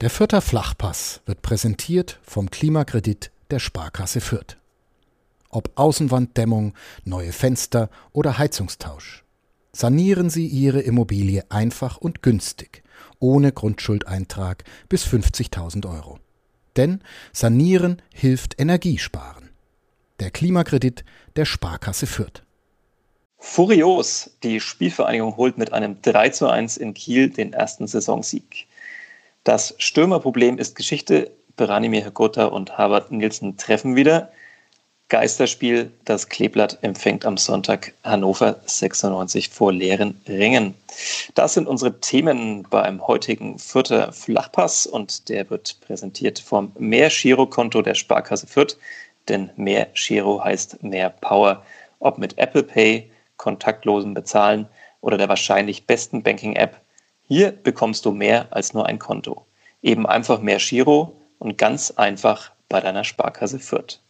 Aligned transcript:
Der 0.00 0.08
Fürther 0.08 0.40
Flachpass 0.40 1.20
wird 1.26 1.42
präsentiert 1.42 2.20
vom 2.22 2.50
Klimakredit 2.50 3.30
der 3.50 3.58
Sparkasse 3.58 4.22
Fürth. 4.22 4.56
Ob 5.50 5.72
Außenwanddämmung, 5.74 6.72
neue 7.04 7.32
Fenster 7.32 7.90
oder 8.12 8.38
Heizungstausch. 8.38 9.24
Sanieren 9.72 10.30
Sie 10.30 10.46
Ihre 10.46 10.80
Immobilie 10.80 11.44
einfach 11.50 11.98
und 11.98 12.22
günstig, 12.22 12.82
ohne 13.18 13.52
Grundschuldeintrag 13.52 14.64
bis 14.88 15.04
50.000 15.04 15.86
Euro. 15.86 16.18
Denn 16.76 17.02
Sanieren 17.34 18.00
hilft 18.14 18.58
Energiesparen. 18.58 19.50
Der 20.18 20.30
Klimakredit 20.30 21.04
der 21.36 21.44
Sparkasse 21.44 22.06
Fürth. 22.06 22.42
Furios, 23.36 24.30
die 24.42 24.60
Spielvereinigung 24.60 25.36
holt 25.36 25.58
mit 25.58 25.74
einem 25.74 26.00
3 26.00 26.30
zu 26.30 26.48
1 26.48 26.78
in 26.78 26.94
Kiel 26.94 27.28
den 27.28 27.52
ersten 27.52 27.86
Saisonsieg. 27.86 28.66
Das 29.44 29.74
Stürmerproblem 29.78 30.58
ist 30.58 30.76
Geschichte. 30.76 31.30
Beranimir 31.56 32.04
Hegota 32.04 32.46
und 32.46 32.76
Harvard 32.76 33.10
Nielsen 33.10 33.56
treffen 33.56 33.96
wieder. 33.96 34.30
Geisterspiel, 35.08 35.90
das 36.04 36.28
Kleeblatt 36.28 36.78
empfängt 36.82 37.24
am 37.26 37.36
Sonntag 37.36 37.94
Hannover 38.04 38.60
96 38.66 39.48
vor 39.48 39.72
leeren 39.72 40.20
Rängen. 40.28 40.74
Das 41.34 41.54
sind 41.54 41.66
unsere 41.66 42.00
Themen 42.00 42.62
beim 42.70 43.06
heutigen 43.06 43.58
Fürther 43.58 44.12
Flachpass 44.12 44.86
und 44.86 45.28
der 45.28 45.50
wird 45.50 45.80
präsentiert 45.80 46.38
vom 46.38 46.72
Mehr-Giro-Konto 46.78 47.82
der 47.82 47.94
Sparkasse 47.94 48.46
Fürth, 48.46 48.76
denn 49.28 49.50
mehr 49.56 49.88
Giro 49.94 50.44
heißt 50.44 50.82
mehr 50.82 51.10
Power. 51.10 51.64
Ob 51.98 52.18
mit 52.18 52.38
Apple 52.38 52.62
Pay, 52.62 53.10
kontaktlosen 53.36 54.14
Bezahlen 54.14 54.68
oder 55.00 55.18
der 55.18 55.28
wahrscheinlich 55.28 55.86
besten 55.86 56.22
Banking-App, 56.22 56.80
hier 57.30 57.52
bekommst 57.52 58.04
du 58.04 58.10
mehr 58.10 58.48
als 58.50 58.74
nur 58.74 58.86
ein 58.86 58.98
Konto. 58.98 59.46
Eben 59.82 60.04
einfach 60.04 60.40
mehr 60.40 60.58
Giro 60.58 61.16
und 61.38 61.56
ganz 61.56 61.92
einfach 61.92 62.50
bei 62.68 62.80
deiner 62.80 63.04
Sparkasse 63.04 63.60
Fürth. 63.60 64.00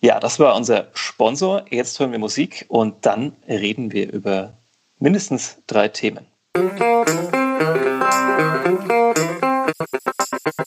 Ja, 0.00 0.18
das 0.18 0.40
war 0.40 0.56
unser 0.56 0.88
Sponsor. 0.94 1.66
Jetzt 1.68 2.00
hören 2.00 2.12
wir 2.12 2.18
Musik 2.18 2.64
und 2.68 3.04
dann 3.04 3.36
reden 3.46 3.92
wir 3.92 4.10
über 4.10 4.54
mindestens 4.98 5.58
drei 5.66 5.88
Themen. 5.88 6.26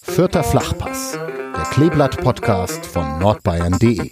Vierter 0.04 0.44
Flachpass, 0.44 1.14
der 1.14 1.64
Kleeblatt-Podcast 1.72 2.86
von 2.86 3.18
nordbayern.de. 3.18 4.12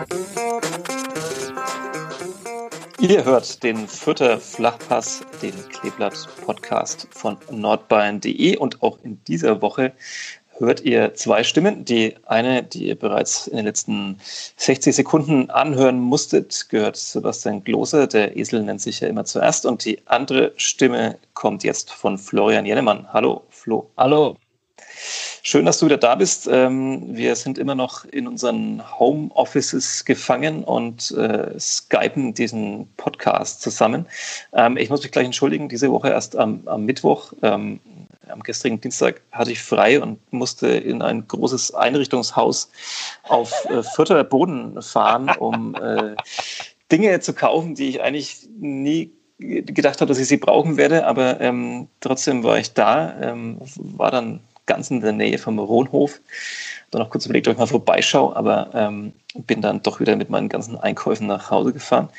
Ihr 3.00 3.26
hört 3.26 3.62
den 3.62 3.88
Fürther 3.90 4.40
Flachpass, 4.40 5.22
den 5.42 5.54
Kleeblatt-Podcast 5.70 7.08
von 7.12 7.38
nordbayern.de 7.52 8.56
und 8.56 8.82
auch 8.82 8.98
in 9.04 9.22
dieser 9.26 9.62
Woche 9.62 9.92
hört 10.58 10.80
ihr 10.82 11.14
zwei 11.14 11.44
Stimmen. 11.44 11.84
Die 11.84 12.16
eine, 12.26 12.64
die 12.64 12.88
ihr 12.88 12.96
bereits 12.96 13.48
in 13.48 13.58
den 13.58 13.66
letzten 13.66 14.18
60 14.56 14.96
Sekunden 14.96 15.50
anhören 15.50 16.00
musstet, 16.00 16.70
gehört 16.70 16.96
Sebastian 16.96 17.64
Gloser. 17.66 18.08
Der 18.08 18.38
Esel 18.38 18.64
nennt 18.64 18.80
sich 18.80 19.02
ja 19.02 19.10
immer 19.10 19.26
zuerst. 19.26 19.66
Und 19.66 19.84
die 19.84 20.00
andere 20.06 20.54
Stimme 20.56 21.18
kommt 21.34 21.66
jetzt 21.66 21.92
von 21.92 22.18
Florian 22.18 22.66
Jennemann. 22.66 23.12
Hallo, 23.12 23.44
Flo. 23.50 23.90
Hallo. 23.98 24.38
Schön, 25.44 25.66
dass 25.66 25.80
du 25.80 25.86
wieder 25.86 25.98
da 25.98 26.16
bist. 26.16 26.48
Ähm, 26.52 27.16
wir 27.16 27.36
sind 27.36 27.58
immer 27.58 27.76
noch 27.76 28.06
in 28.06 28.28
unseren 28.28 28.82
Homeoffices 29.00 30.04
gefangen 30.06 30.64
und 30.64 31.12
äh, 31.12 31.60
skypen 31.60 32.34
diesen 32.34 32.88
Podcast 32.98 33.62
zusammen. 33.62 34.08
Ähm, 34.54 34.78
ich 34.78 34.90
muss 34.90 35.04
mich 35.04 35.12
gleich 35.12 35.26
entschuldigen, 35.26 35.70
diese 35.70 35.92
Woche 35.92 36.10
erst 36.10 36.36
am, 36.36 36.62
am 36.66 36.86
Mittwoch. 36.86 37.34
Ähm, 37.44 37.80
am 38.28 38.42
gestrigen 38.42 38.82
Dienstag 38.82 39.22
hatte 39.32 39.52
ich 39.52 39.62
frei 39.62 40.02
und 40.02 40.20
musste 40.34 40.68
in 40.68 41.02
ein 41.02 41.28
großes 41.28 41.74
Einrichtungshaus 41.76 42.72
auf 43.24 43.54
äh, 43.66 43.84
Vierter 43.84 44.24
Boden 44.24 44.82
fahren, 44.82 45.30
um 45.38 45.76
äh, 45.76 46.16
Dinge 46.92 47.20
zu 47.20 47.34
kaufen, 47.34 47.76
die 47.76 47.90
ich 47.90 48.02
eigentlich 48.02 48.48
nie 48.58 49.12
gedacht 49.38 50.02
habe, 50.02 50.10
dass 50.10 50.18
ich 50.18 50.28
sie 50.28 50.38
brauchen 50.38 50.78
werde. 50.78 51.06
Aber 51.06 51.40
ähm, 51.42 51.88
trotzdem 52.00 52.44
war 52.44 52.58
ich 52.58 52.74
da, 52.74 53.20
ähm, 53.22 53.60
war 53.76 54.12
dann 54.12 54.40
ganz 54.66 54.92
in 54.92 55.02
der 55.02 55.12
Nähe 55.12 55.38
vom 55.38 55.60
Rohnhof. 55.60 56.20
Dann 56.92 57.02
noch 57.02 57.10
kurz 57.10 57.26
überlegt, 57.26 57.48
ob 57.48 57.54
ich 57.54 57.60
mal 57.60 57.66
vorbeischaue, 57.66 58.36
aber 58.36 58.70
ähm, 58.74 59.14
bin 59.48 59.62
dann 59.62 59.82
doch 59.82 60.00
wieder 60.00 60.16
mit 60.16 60.30
meinen 60.30 60.50
ganzen 60.50 60.78
Einkäufen 60.78 61.28
nach 61.28 61.52
Hause 61.52 61.74
gefahren 61.74 62.10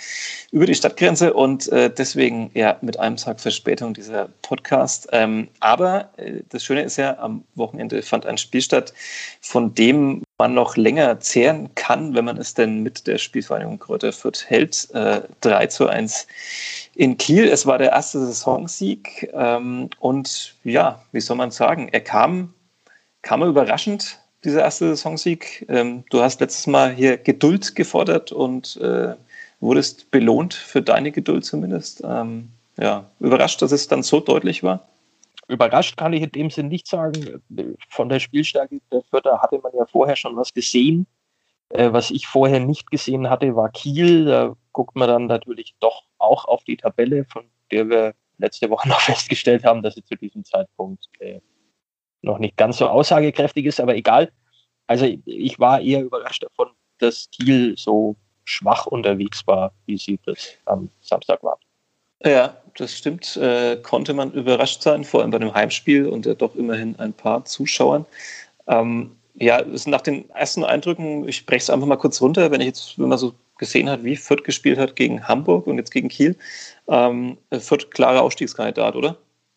über 0.51 0.67
die 0.67 0.75
Stadtgrenze 0.75 1.33
und 1.33 1.69
äh, 1.69 1.91
deswegen 1.91 2.51
ja 2.55 2.77
mit 2.81 2.99
einem 2.99 3.17
Tag 3.17 3.41
Verspätung 3.41 3.95
dieser 3.95 4.29
Podcast. 4.43 5.09
Ähm, 5.13 5.49
aber 5.61 6.11
äh, 6.17 6.41
das 6.51 6.65
Schöne 6.65 6.83
ist 6.83 6.97
ja, 6.97 7.19
am 7.19 7.45
Wochenende 7.55 8.03
fand 8.03 8.27
ein 8.27 8.39
Spiel 8.39 8.61
statt, 8.61 8.93
von 9.41 9.75
dem 9.75 10.23
man 10.39 10.53
noch 10.53 10.77
länger 10.77 11.19
zehren 11.21 11.75
kann, 11.75 12.15
wenn 12.15 12.27
man 12.27 12.37
es 12.37 12.53
denn 12.53 12.83
mit 12.83 13.07
der 13.07 13.19
Spielvereinigung 13.19 13.79
Kräuter 13.79 14.13
Fürth 14.13 14.45
hält. 14.47 14.89
Äh, 14.93 15.23
3 15.41 15.67
zu 15.69 15.89
1 15.89 16.27
in 16.97 17.19
Kiel. 17.19 17.45
Es 17.45 17.67
war 17.67 17.79
der 17.79 17.93
erste 17.93 18.19
Saisonsieg 18.19 19.31
ähm, 19.35 19.91
und 20.01 20.57
ja, 20.65 21.03
wie 21.13 21.21
soll 21.21 21.37
man 21.37 21.51
sagen, 21.51 21.89
er 21.93 22.01
kam, 22.01 22.55
kam 23.23 23.43
er 23.43 23.49
überraschend, 23.49 24.19
dieser 24.45 24.63
erste 24.63 24.89
Saisonsieg. 24.89 25.67
Ähm, 25.69 26.05
du 26.11 26.23
hast 26.23 26.41
letztes 26.41 26.67
Mal 26.67 26.93
hier 26.93 27.19
Geduld 27.19 27.77
gefordert 27.77 28.33
und 28.33 28.77
äh, 28.79 29.15
wurdest 29.61 30.11
belohnt 30.11 30.55
für 30.55 30.81
deine 30.83 31.13
Geduld 31.13 31.45
zumindest. 31.45 32.03
Ähm, 32.05 32.49
ja, 32.79 33.05
überrascht, 33.21 33.61
dass 33.61 33.73
es 33.73 33.89
dann 33.89 34.03
so 34.03 34.21
deutlich 34.21 34.63
war? 34.63 34.89
Überrascht 35.49 35.97
kann 35.97 36.13
ich 36.13 36.23
in 36.23 36.33
dem 36.33 36.51
Sinn 36.51 36.69
nicht 36.69 36.87
sagen. 36.87 37.43
Von 37.91 38.09
der 38.09 38.21
Spielstärke 38.21 38.81
der 38.91 39.03
Vierter 39.03 39.41
hatte 39.41 39.59
man 39.63 39.73
ja 39.79 39.85
vorher 39.87 40.17
schon 40.17 40.37
was 40.37 40.53
gesehen. 40.53 41.07
Äh, 41.69 41.93
was 41.93 42.11
ich 42.11 42.27
vorher 42.27 42.61
nicht 42.61 42.91
gesehen 42.91 43.29
hatte, 43.29 43.55
war 43.55 43.69
Kiel. 43.69 44.25
Da 44.25 44.57
guckt 44.73 44.97
man 44.97 45.09
dann 45.09 45.27
natürlich 45.27 45.75
doch 45.81 46.06
auch 46.19 46.45
auf 46.47 46.65
die 46.65 46.77
Tabelle, 46.77 47.25
von 47.25 47.45
der 47.71 47.89
wir 47.89 48.15
letzte 48.39 48.71
Woche 48.71 48.89
noch 48.89 49.01
festgestellt 49.01 49.65
haben, 49.65 49.83
dass 49.83 49.95
sie 49.95 50.05
zu 50.05 50.17
diesem 50.17 50.45
Zeitpunkt 50.45 51.09
äh, 51.21 51.41
noch 52.23 52.39
nicht 52.39 52.57
ganz 52.57 52.79
so 52.79 52.89
aussagekräftig 52.89 53.67
ist, 53.67 53.81
aber 53.81 53.95
egal. 53.97 54.33
Also 54.87 55.07
ich 55.25 55.59
war 55.59 55.81
eher 55.81 56.03
überrascht 56.03 56.45
davon, 56.45 56.71
dass 56.99 57.29
Kiel 57.31 57.75
so 57.77 58.17
schwach 58.45 58.87
unterwegs 58.87 59.47
war, 59.47 59.73
wie 59.87 59.99
sie 59.99 60.19
das 60.25 60.57
am 60.65 60.89
Samstag 61.01 61.43
waren. 61.43 61.59
Ja, 62.25 62.57
das 62.77 62.97
stimmt. 62.97 63.37
Äh, 63.37 63.77
konnte 63.83 64.15
man 64.15 64.33
überrascht 64.33 64.83
sein, 64.83 65.05
vor 65.05 65.21
allem 65.21 65.31
bei 65.31 65.39
dem 65.39 65.53
Heimspiel 65.53 66.09
und 66.09 66.25
ja 66.27 66.35
doch 66.35 66.55
immerhin 66.55 66.97
ein 66.99 67.13
paar 67.13 67.45
Zuschauern. 67.45 68.07
Ähm, 68.67 69.17
ja, 69.35 69.63
nach 69.87 70.01
den 70.01 70.31
ersten 70.31 70.65
Eindrücken, 70.65 71.29
ich 71.29 71.45
breche 71.45 71.65
es 71.65 71.71
einfach 71.71 71.87
mal 71.87 71.97
kurz 71.97 72.21
runter, 72.23 72.51
wenn 72.51 72.61
ich 72.61 72.69
jetzt, 72.69 72.99
wenn 72.99 73.09
man 73.09 73.19
so 73.19 73.35
gesehen 73.59 73.89
hat, 73.89 74.05
wie 74.05 74.17
Fürth 74.17 74.45
gespielt 74.45 74.79
hat 74.79 74.97
gegen 74.97 75.27
Hamburg 75.27 75.67
und 75.67 75.79
jetzt 75.79 75.91
gegen 75.91 76.09
Kiel. 76.09 76.37
Ähm, 76.89 77.39
Fürth 77.53 77.91
klarer 77.91 78.23
Ausstiegskandidat, 78.23 78.97
oder? 78.97 79.17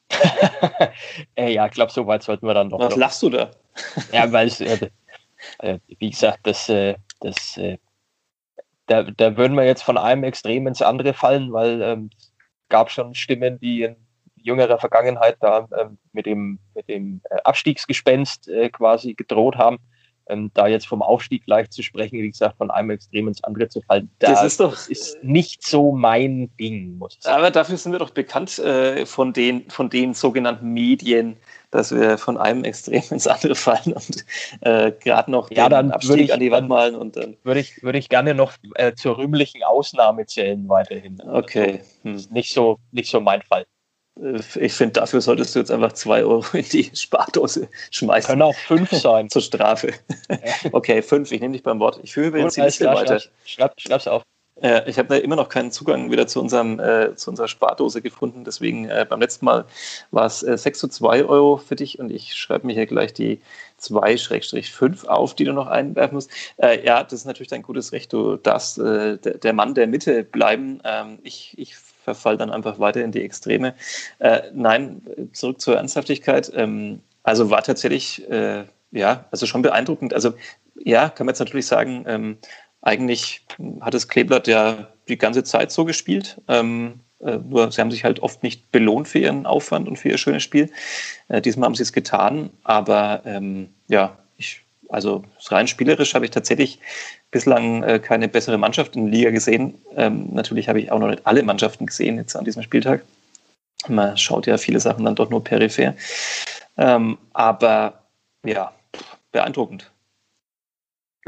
äh, 1.36 1.54
ja, 1.54 1.66
ich 1.66 1.72
glaube, 1.72 1.92
so 1.92 2.08
weit 2.08 2.24
sollten 2.24 2.48
wir 2.48 2.54
dann 2.54 2.70
noch. 2.70 2.80
Was 2.80 2.96
lachst 2.96 3.22
du 3.24 3.30
da? 3.30 3.52
ja, 4.12 4.32
weil 4.32 4.48
es, 4.48 4.62
äh, 4.62 4.90
äh, 5.60 5.80
wie 5.88 6.10
gesagt, 6.10 6.40
das, 6.44 6.70
äh, 6.70 6.96
das, 7.20 7.58
äh, 7.58 7.78
da, 8.88 9.04
da 9.04 9.38
würden 9.38 9.56
wir 9.56 9.66
jetzt 9.66 9.84
von 9.84 9.98
einem 9.98 10.24
Extrem 10.24 10.68
ins 10.68 10.82
andere 10.82 11.14
fallen, 11.14 11.54
weil 11.54 11.82
ähm, 11.82 12.10
es 12.18 12.32
gab 12.70 12.90
schon 12.90 13.14
Stimmen, 13.14 13.60
die 13.60 13.84
in 13.84 13.96
jüngerer 14.36 14.80
Vergangenheit 14.80 15.38
da 15.42 15.68
ähm, 15.78 15.98
mit 16.14 16.26
dem, 16.26 16.60
mit 16.74 16.88
dem 16.88 17.22
Abstiegsgespenst 17.44 18.50
quasi 18.72 19.14
gedroht 19.14 19.58
haben 19.58 19.80
ähm, 20.30 20.52
da 20.54 20.68
jetzt 20.68 20.88
vom 20.88 21.02
Aufstieg 21.02 21.46
gleich 21.46 21.70
zu 21.70 21.84
sprechen, 21.84 22.20
wie 22.20 22.30
gesagt, 22.30 22.58
von 22.58 22.72
einem 22.72 22.92
Extrem 22.92 23.28
ins 23.28 23.44
andere 23.44 23.68
zu 23.68 23.82
fallen, 23.82 24.10
das, 24.20 24.34
das 24.34 24.44
ist 24.44 24.60
doch 24.60 24.72
das 24.72 24.88
ist 24.88 25.24
nicht 25.24 25.66
so 25.66 25.92
mein 25.92 26.50
Ding, 26.58 26.98
muss 26.98 27.16
ich 27.16 27.24
sagen. 27.24 27.38
Aber 27.38 27.52
dafür 27.52 27.78
sind 27.78 27.92
wir 27.92 28.00
doch 28.00 28.12
bekannt 28.12 28.60
äh, 28.60 29.06
von, 29.06 29.34
den, 29.34 29.70
von 29.70 29.90
den 29.90 30.14
sogenannten 30.14 30.70
Medien, 30.70 31.38
dass 31.72 31.94
wir 31.94 32.18
von 32.18 32.38
einem 32.38 32.64
Extrem 32.64 33.04
ins 33.10 33.28
andere 33.28 33.56
fallen 33.56 33.94
und 33.94 34.26
äh, 34.62 34.92
gerade 34.92 35.32
noch 35.32 35.52
ja, 35.52 35.70
den 35.70 35.92
Abstieg 35.92 36.22
ich, 36.22 36.34
an 36.34 36.40
die 36.40 36.52
Wand 36.52 36.70
malen 36.70 36.96
und 36.96 37.16
dann. 37.16 37.38
Würde 37.44 37.60
ich, 37.60 37.84
würde 37.84 38.00
ich 38.00 38.10
gerne 38.10 38.34
noch 38.34 38.54
äh, 38.76 38.94
zur 38.94 39.18
rühmlichen 39.18 39.64
Ausnahme 39.64 40.26
zählen 40.26 40.68
weiterhin. 40.70 41.22
Okay. 41.22 41.82
Also, 42.04 42.28
hm. 42.28 42.34
Nicht 42.34 42.54
so, 42.54 42.80
nicht 42.92 43.10
so 43.10 43.20
mein 43.20 43.42
Fall. 43.42 43.66
Äh, 44.22 44.42
ich 44.60 44.74
finde, 44.74 44.94
dafür 44.94 45.22
solltest 45.22 45.56
du 45.56 45.60
jetzt 45.60 45.72
einfach 45.72 45.94
zwei 45.94 46.24
Euro 46.24 46.46
in 46.54 46.66
die 46.66 46.90
Spardose 46.94 47.68
schmeißen. 47.92 48.30
Können 48.30 48.42
auch 48.42 48.56
fünf 48.56 48.92
sein. 48.92 49.30
Zur 49.30 49.42
Strafe. 49.42 49.94
okay, 50.72 51.02
fünf. 51.02 51.32
Ich 51.32 51.42
nehme 51.42 51.54
dich 51.54 51.64
beim 51.64 51.80
Wort. 51.80 52.00
Ich 52.04 52.14
führe 52.14 52.40
jetzt 52.40 52.58
die 52.58 52.62
Liste 52.62 52.86
weiter. 52.88 53.22
Schreib, 53.46 53.80
schreib's 53.80 54.08
auf. 54.08 54.24
Ja, 54.62 54.86
ich 54.86 54.98
habe 54.98 55.08
da 55.08 55.16
immer 55.16 55.38
noch 55.38 55.48
keinen 55.48 55.72
Zugang 55.72 56.12
wieder 56.12 56.28
zu, 56.28 56.42
unserem, 56.42 56.80
äh, 56.82 57.16
zu 57.16 57.30
unserer 57.30 57.48
Spardose 57.48 58.02
gefunden. 58.02 58.44
Deswegen 58.44 58.90
äh, 58.90 59.06
beim 59.10 59.22
letzten 59.22 59.46
Mal 59.46 59.66
war 60.12 60.26
es 60.26 60.44
äh, 60.44 60.58
6 60.58 60.80
zu 60.80 60.88
2 60.90 61.24
Euro 61.26 61.58
für 61.58 61.78
dich 61.78 62.00
und 62.00 62.12
ich 62.12 62.36
schreibe 62.36 62.68
mir 62.68 62.74
hier 62.74 62.86
gleich 62.86 63.14
die 63.14 63.40
2-5 63.80 65.06
auf, 65.06 65.34
die 65.34 65.46
du 65.46 65.54
noch 65.54 65.68
einwerfen 65.68 66.16
musst. 66.16 66.30
Äh, 66.58 66.86
ja, 66.86 67.04
das 67.04 67.22
ist 67.22 67.26
natürlich 67.26 67.48
dein 67.48 67.62
gutes 67.62 67.94
Recht. 67.94 68.12
Du 68.12 68.36
darfst 68.36 68.80
äh, 68.80 69.18
der, 69.18 69.38
der 69.38 69.54
Mann 69.54 69.76
der 69.76 69.88
Mitte 69.88 70.26
bleiben. 70.26 70.82
Ähm, 70.84 71.20
ich, 71.24 71.54
ich 71.58 71.76
verfall 72.16 72.38
dann 72.38 72.52
einfach 72.52 72.80
weiter 72.80 73.04
in 73.04 73.12
die 73.12 73.22
Extreme. 73.22 73.76
Äh, 74.20 74.42
nein, 74.54 75.02
zurück 75.34 75.62
zur 75.62 75.78
Ernsthaftigkeit. 75.78 76.52
Ähm, 76.56 77.02
also 77.24 77.50
war 77.50 77.62
tatsächlich, 77.62 78.30
äh, 78.30 78.66
ja, 78.92 79.26
also 79.32 79.46
schon 79.46 79.62
beeindruckend. 79.62 80.14
Also 80.14 80.34
ja, 80.76 81.10
kann 81.10 81.26
man 81.26 81.34
jetzt 81.34 81.40
natürlich 81.40 81.68
sagen, 81.68 82.06
ähm, 82.08 82.38
eigentlich 82.82 83.46
hat 83.82 83.94
das 83.94 84.08
Kleeblatt 84.08 84.48
ja 84.48 84.88
die 85.08 85.18
ganze 85.18 85.44
Zeit 85.44 85.72
so 85.72 85.86
gespielt. 85.86 86.42
Ähm, 86.48 87.02
äh, 87.20 87.38
nur 87.38 87.72
sie 87.72 87.82
haben 87.82 87.92
sich 87.92 88.04
halt 88.04 88.22
oft 88.22 88.44
nicht 88.44 88.72
belohnt 88.72 89.08
für 89.08 89.20
ihren 89.20 89.46
Aufwand 89.46 89.88
und 89.88 89.98
für 89.98 90.10
ihr 90.10 90.18
schönes 90.18 90.44
Spiel. 90.44 90.72
Äh, 91.28 91.42
diesmal 91.42 91.68
haben 91.68 91.76
sie 91.76 91.84
es 91.84 91.94
getan, 91.94 92.50
aber 92.64 93.22
ähm, 93.26 93.70
ja, 93.88 94.18
also 94.90 95.24
rein 95.48 95.68
spielerisch 95.68 96.16
habe 96.16 96.26
ich 96.26 96.32
tatsächlich 96.32 96.80
bislang 97.32 97.84
äh, 97.84 98.00
keine 98.00 98.28
bessere 98.28 98.58
Mannschaft 98.58 98.96
in 98.96 99.06
der 99.06 99.14
Liga 99.14 99.30
gesehen. 99.30 99.80
Ähm, 99.96 100.34
natürlich 100.34 100.68
habe 100.68 100.82
ich 100.82 100.92
auch 100.92 101.00
noch 101.00 101.10
nicht 101.10 101.26
alle 101.26 101.44
Mannschaften 101.44 101.86
gesehen 101.86 102.18
jetzt 102.18 102.36
an 102.36 102.46
diesem 102.46 102.64
Spieltag. 102.64 103.04
Man 103.88 104.18
schaut 104.18 104.48
ja 104.48 104.58
viele 104.58 104.80
Sachen 104.80 105.06
dann 105.06 105.16
doch 105.16 105.30
nur 105.30 105.44
peripher. 105.44 105.96
Ähm, 106.78 107.18
aber 107.34 108.04
ja, 108.44 108.74
beeindruckend. 109.32 109.92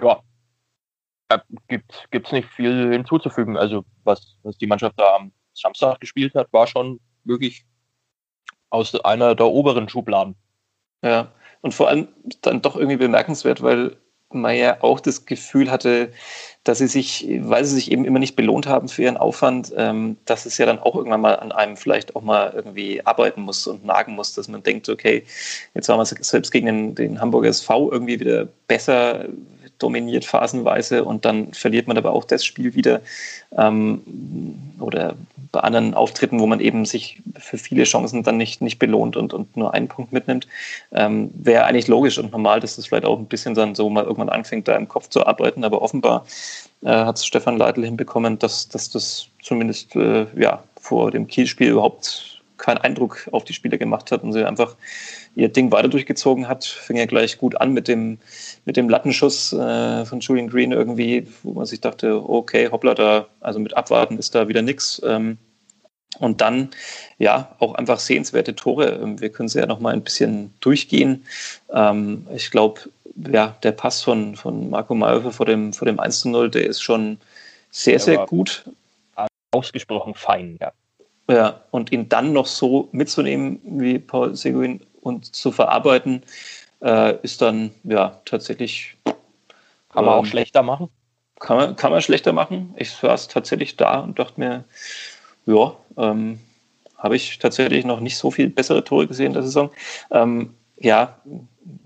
Ja, 0.02 0.22
gibt 1.70 2.28
es 2.28 2.32
nicht 2.32 2.50
viel 2.50 2.92
hinzuzufügen. 2.92 3.58
Also 3.58 3.86
was, 4.04 4.38
was 4.44 4.58
die 4.58 4.68
Mannschaft 4.68 5.00
da 5.00 5.16
am 5.16 5.32
Samstag 5.54 6.00
gespielt 6.00 6.34
hat, 6.36 6.52
war 6.52 6.68
schon 6.68 7.00
wirklich 7.24 7.66
aus 8.70 8.96
einer 9.04 9.36
der 9.36 9.48
oberen 9.48 9.88
Schubladen. 9.88 10.36
Ja, 11.04 11.32
und 11.62 11.74
vor 11.74 11.90
allem 11.90 12.08
dann 12.42 12.62
doch 12.62 12.76
irgendwie 12.76 12.98
bemerkenswert, 12.98 13.62
weil 13.62 13.96
man 14.34 14.56
auch 14.82 15.00
das 15.00 15.26
Gefühl 15.26 15.70
hatte, 15.70 16.12
dass 16.64 16.78
sie 16.78 16.88
sich, 16.88 17.28
weil 17.42 17.66
sie 17.66 17.76
sich 17.76 17.92
eben 17.92 18.06
immer 18.06 18.20
nicht 18.20 18.36
belohnt 18.36 18.68
haben 18.68 18.88
für 18.88 19.04
ihren 19.04 19.18
Aufwand, 19.18 19.74
ähm, 19.76 20.18
dass 20.26 20.46
es 20.46 20.58
ja 20.58 20.66
dann 20.66 20.80
auch 20.80 20.96
irgendwann 20.96 21.22
mal 21.22 21.36
an 21.40 21.52
einem 21.52 21.76
vielleicht 21.76 22.16
auch 22.16 22.22
mal 22.22 22.54
irgendwie 22.56 23.06
arbeiten 23.06 23.42
muss 23.42 23.66
und 23.68 23.86
nagen 23.86 24.14
muss, 24.14 24.34
dass 24.34 24.48
man 24.48 24.64
denkt, 24.64 24.88
okay, 24.88 25.24
jetzt 25.74 25.90
waren 25.90 25.98
wir 25.98 26.06
selbst 26.06 26.52
gegen 26.52 26.68
den, 26.68 26.96
den 26.96 27.20
Hamburger 27.20 27.50
SV 27.50 27.92
irgendwie 27.92 28.20
wieder 28.20 28.48
besser, 28.68 29.26
dominiert 29.82 30.26
phasenweise 30.26 31.04
und 31.04 31.26
dann 31.26 31.54
verliert 31.54 31.88
man 31.88 31.98
aber 31.98 32.12
auch 32.12 32.26
das 32.26 32.46
Spiel 32.46 32.76
wieder. 32.76 33.02
Ähm, 33.58 34.02
oder 34.80 35.16
bei 35.52 35.60
anderen 35.60 35.94
Auftritten, 35.94 36.40
wo 36.40 36.48
man 36.48 36.60
eben 36.60 36.86
sich 36.86 37.22
für 37.38 37.58
viele 37.58 37.84
Chancen 37.84 38.24
dann 38.24 38.38
nicht, 38.38 38.62
nicht 38.62 38.80
belohnt 38.80 39.18
und, 39.18 39.34
und 39.34 39.58
nur 39.58 39.74
einen 39.74 39.88
Punkt 39.88 40.14
mitnimmt, 40.14 40.48
ähm, 40.94 41.30
wäre 41.34 41.66
eigentlich 41.66 41.88
logisch 41.88 42.18
und 42.18 42.32
normal, 42.32 42.60
dass 42.60 42.78
das 42.78 42.88
vielleicht 42.88 43.06
auch 43.06 43.20
ein 43.20 43.26
bisschen 43.26 43.54
dann 43.54 43.76
so 43.76 43.90
mal 43.90 44.04
irgendwann 44.04 44.30
anfängt, 44.30 44.68
da 44.68 44.76
im 44.76 44.88
Kopf 44.88 45.10
zu 45.10 45.26
arbeiten. 45.26 45.64
Aber 45.64 45.82
offenbar 45.82 46.26
äh, 46.84 46.90
hat 46.90 47.18
es 47.18 47.26
Stefan 47.26 47.58
Leitl 47.58 47.84
hinbekommen, 47.84 48.40
dass, 48.40 48.70
dass 48.70 48.90
das 48.90 49.28
zumindest 49.42 49.96
äh, 49.96 50.28
ja, 50.38 50.64
vor 50.80 51.12
dem 51.12 51.28
Kielspiel 51.28 51.72
überhaupt 51.72 52.31
keinen 52.62 52.78
Eindruck 52.78 53.28
auf 53.32 53.44
die 53.44 53.54
Spieler 53.54 53.78
gemacht 53.78 54.12
hat 54.12 54.24
und 54.24 54.32
sie 54.32 54.46
einfach 54.46 54.76
ihr 55.36 55.50
Ding 55.50 55.72
weiter 55.72 55.90
durchgezogen 55.90 56.48
hat. 56.48 56.64
Fing 56.64 56.96
ja 56.96 57.06
gleich 57.06 57.38
gut 57.38 57.60
an 57.60 57.74
mit 57.74 57.88
dem, 57.88 58.20
mit 58.66 58.78
dem 58.78 58.88
Lattenschuss 58.88 59.52
äh, 59.52 60.06
von 60.06 60.20
Julian 60.20 60.50
Green 60.50 60.72
irgendwie, 60.72 61.28
wo 61.44 61.54
man 61.54 61.66
sich 61.66 61.82
dachte, 61.82 62.30
okay, 62.30 62.70
hoppla, 62.72 62.94
da, 62.94 63.28
also 63.42 63.60
mit 63.60 63.76
Abwarten 63.76 64.18
ist 64.18 64.36
da 64.36 64.48
wieder 64.48 64.62
nichts. 64.62 65.02
Ähm, 65.04 65.38
und 66.20 66.42
dann, 66.42 66.70
ja, 67.18 67.56
auch 67.60 67.74
einfach 67.76 68.00
sehenswerte 68.00 68.56
Tore. 68.56 69.00
Ähm, 69.02 69.20
wir 69.20 69.30
können 69.30 69.50
sie 69.50 69.60
ja 69.60 69.66
noch 69.66 69.80
mal 69.80 69.94
ein 69.94 70.04
bisschen 70.04 70.54
durchgehen. 70.60 71.26
Ähm, 71.74 72.28
ich 72.36 72.52
glaube, 72.52 72.82
ja, 73.16 73.56
der 73.64 73.72
Pass 73.72 74.04
von, 74.04 74.36
von 74.36 74.70
Marco 74.70 74.94
Mayhofer 74.94 75.32
vor 75.32 75.46
dem, 75.46 75.74
vor 75.74 75.88
dem 75.88 76.00
1 76.00 76.22
zu 76.22 76.30
0, 76.30 76.52
der 76.52 76.66
ist 76.68 76.82
schon 76.82 77.18
sehr, 77.72 78.00
sehr 78.00 78.26
gut. 78.26 78.66
Ausgesprochen 79.54 80.14
fein, 80.14 80.58
ja. 80.62 80.72
Ja, 81.32 81.62
und 81.72 81.94
ihn 81.94 82.10
dann 82.10 82.34
noch 82.34 82.46
so 82.46 82.90
mitzunehmen 82.92 83.62
wie 83.64 84.00
Paul 84.00 84.36
Seguin 84.36 84.82
und 85.00 85.34
zu 85.34 85.54
verarbeiten, 85.54 86.24
äh, 86.82 87.16
ist 87.24 87.42
dann 87.42 87.72
ja 87.86 88.20
tatsächlich. 88.26 88.98
Kann 89.06 90.04
man 90.04 90.16
ähm, 90.16 90.20
auch 90.20 90.26
schlechter 90.26 90.62
machen? 90.62 90.90
Kann 91.40 91.56
man, 91.56 91.76
kann 91.78 91.92
man 91.92 92.02
schlechter 92.02 92.34
machen. 92.34 92.76
Ich 92.76 92.92
saß 92.92 93.30
tatsächlich 93.30 93.78
da 93.78 94.00
und 94.00 94.20
dachte 94.20 94.42
mir, 94.42 94.66
ja, 95.46 95.74
ähm, 95.96 96.42
habe 96.98 97.16
ich 97.16 97.40
tatsächlich 97.40 97.86
noch 97.86 98.02
nicht 98.02 98.18
so 98.18 98.30
viel 98.30 98.50
bessere 98.50 98.84
Tore 98.84 99.08
gesehen 99.08 99.28
in 99.28 99.34
der 99.34 99.44
Saison. 99.44 99.72
Ähm, 100.12 100.54
ja, 100.82 101.16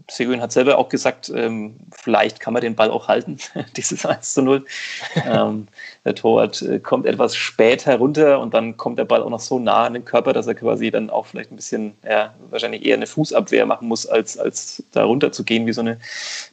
Seguin 0.09 0.41
hat 0.41 0.51
selber 0.51 0.77
auch 0.77 0.89
gesagt, 0.89 1.31
ähm, 1.35 1.75
vielleicht 1.91 2.39
kann 2.39 2.53
man 2.53 2.61
den 2.61 2.75
Ball 2.75 2.91
auch 2.91 3.07
halten, 3.07 3.37
dieses 3.75 4.05
1 4.05 4.33
zu 4.33 4.41
0. 4.41 4.65
ähm, 5.25 5.67
der 6.05 6.15
Torwart 6.15 6.61
äh, 6.61 6.79
kommt 6.79 7.05
etwas 7.05 7.35
spät 7.35 7.85
herunter 7.85 8.39
und 8.39 8.53
dann 8.53 8.77
kommt 8.77 8.99
der 8.99 9.05
Ball 9.05 9.23
auch 9.23 9.29
noch 9.29 9.39
so 9.39 9.57
nah 9.59 9.85
an 9.85 9.93
den 9.93 10.05
Körper, 10.05 10.31
dass 10.31 10.47
er 10.47 10.55
quasi 10.55 10.91
dann 10.91 11.09
auch 11.09 11.25
vielleicht 11.25 11.51
ein 11.51 11.55
bisschen, 11.55 11.95
ja, 12.07 12.33
wahrscheinlich 12.49 12.85
eher 12.85 12.95
eine 12.95 13.07
Fußabwehr 13.07 13.65
machen 13.65 13.87
muss, 13.87 14.05
als, 14.05 14.37
als 14.37 14.83
da 14.91 15.03
runter 15.03 15.31
zu 15.31 15.43
gehen 15.43 15.65
wie 15.65 15.73
so 15.73 15.81
eine 15.81 15.99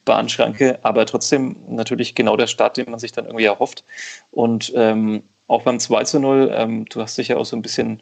Bahnschranke. 0.04 0.78
Aber 0.82 1.04
trotzdem 1.04 1.56
natürlich 1.68 2.14
genau 2.14 2.36
der 2.36 2.46
Start, 2.46 2.78
den 2.78 2.90
man 2.90 2.98
sich 2.98 3.12
dann 3.12 3.26
irgendwie 3.26 3.44
erhofft. 3.44 3.84
Und 4.30 4.72
ähm, 4.74 5.22
auch 5.52 5.62
beim 5.62 5.78
2 5.78 6.04
zu 6.04 6.18
0, 6.18 6.52
ähm, 6.54 6.84
du 6.86 7.00
hast 7.00 7.16
dich 7.18 7.28
ja 7.28 7.36
auch 7.36 7.44
so 7.44 7.56
ein 7.56 7.62
bisschen 7.62 8.00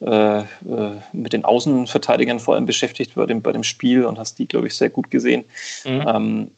äh, 0.00 0.40
äh, 0.40 0.44
mit 1.12 1.32
den 1.32 1.44
Außenverteidigern 1.44 2.40
vor 2.40 2.54
allem 2.54 2.66
beschäftigt 2.66 3.14
bei 3.14 3.26
dem, 3.26 3.42
bei 3.42 3.52
dem 3.52 3.64
Spiel 3.64 4.04
und 4.04 4.18
hast 4.18 4.38
die, 4.38 4.46
glaube 4.46 4.68
ich, 4.68 4.74
sehr 4.74 4.90
gut 4.90 5.10
gesehen. 5.10 5.44
Mhm. 5.84 6.04
Ähm, 6.06 6.50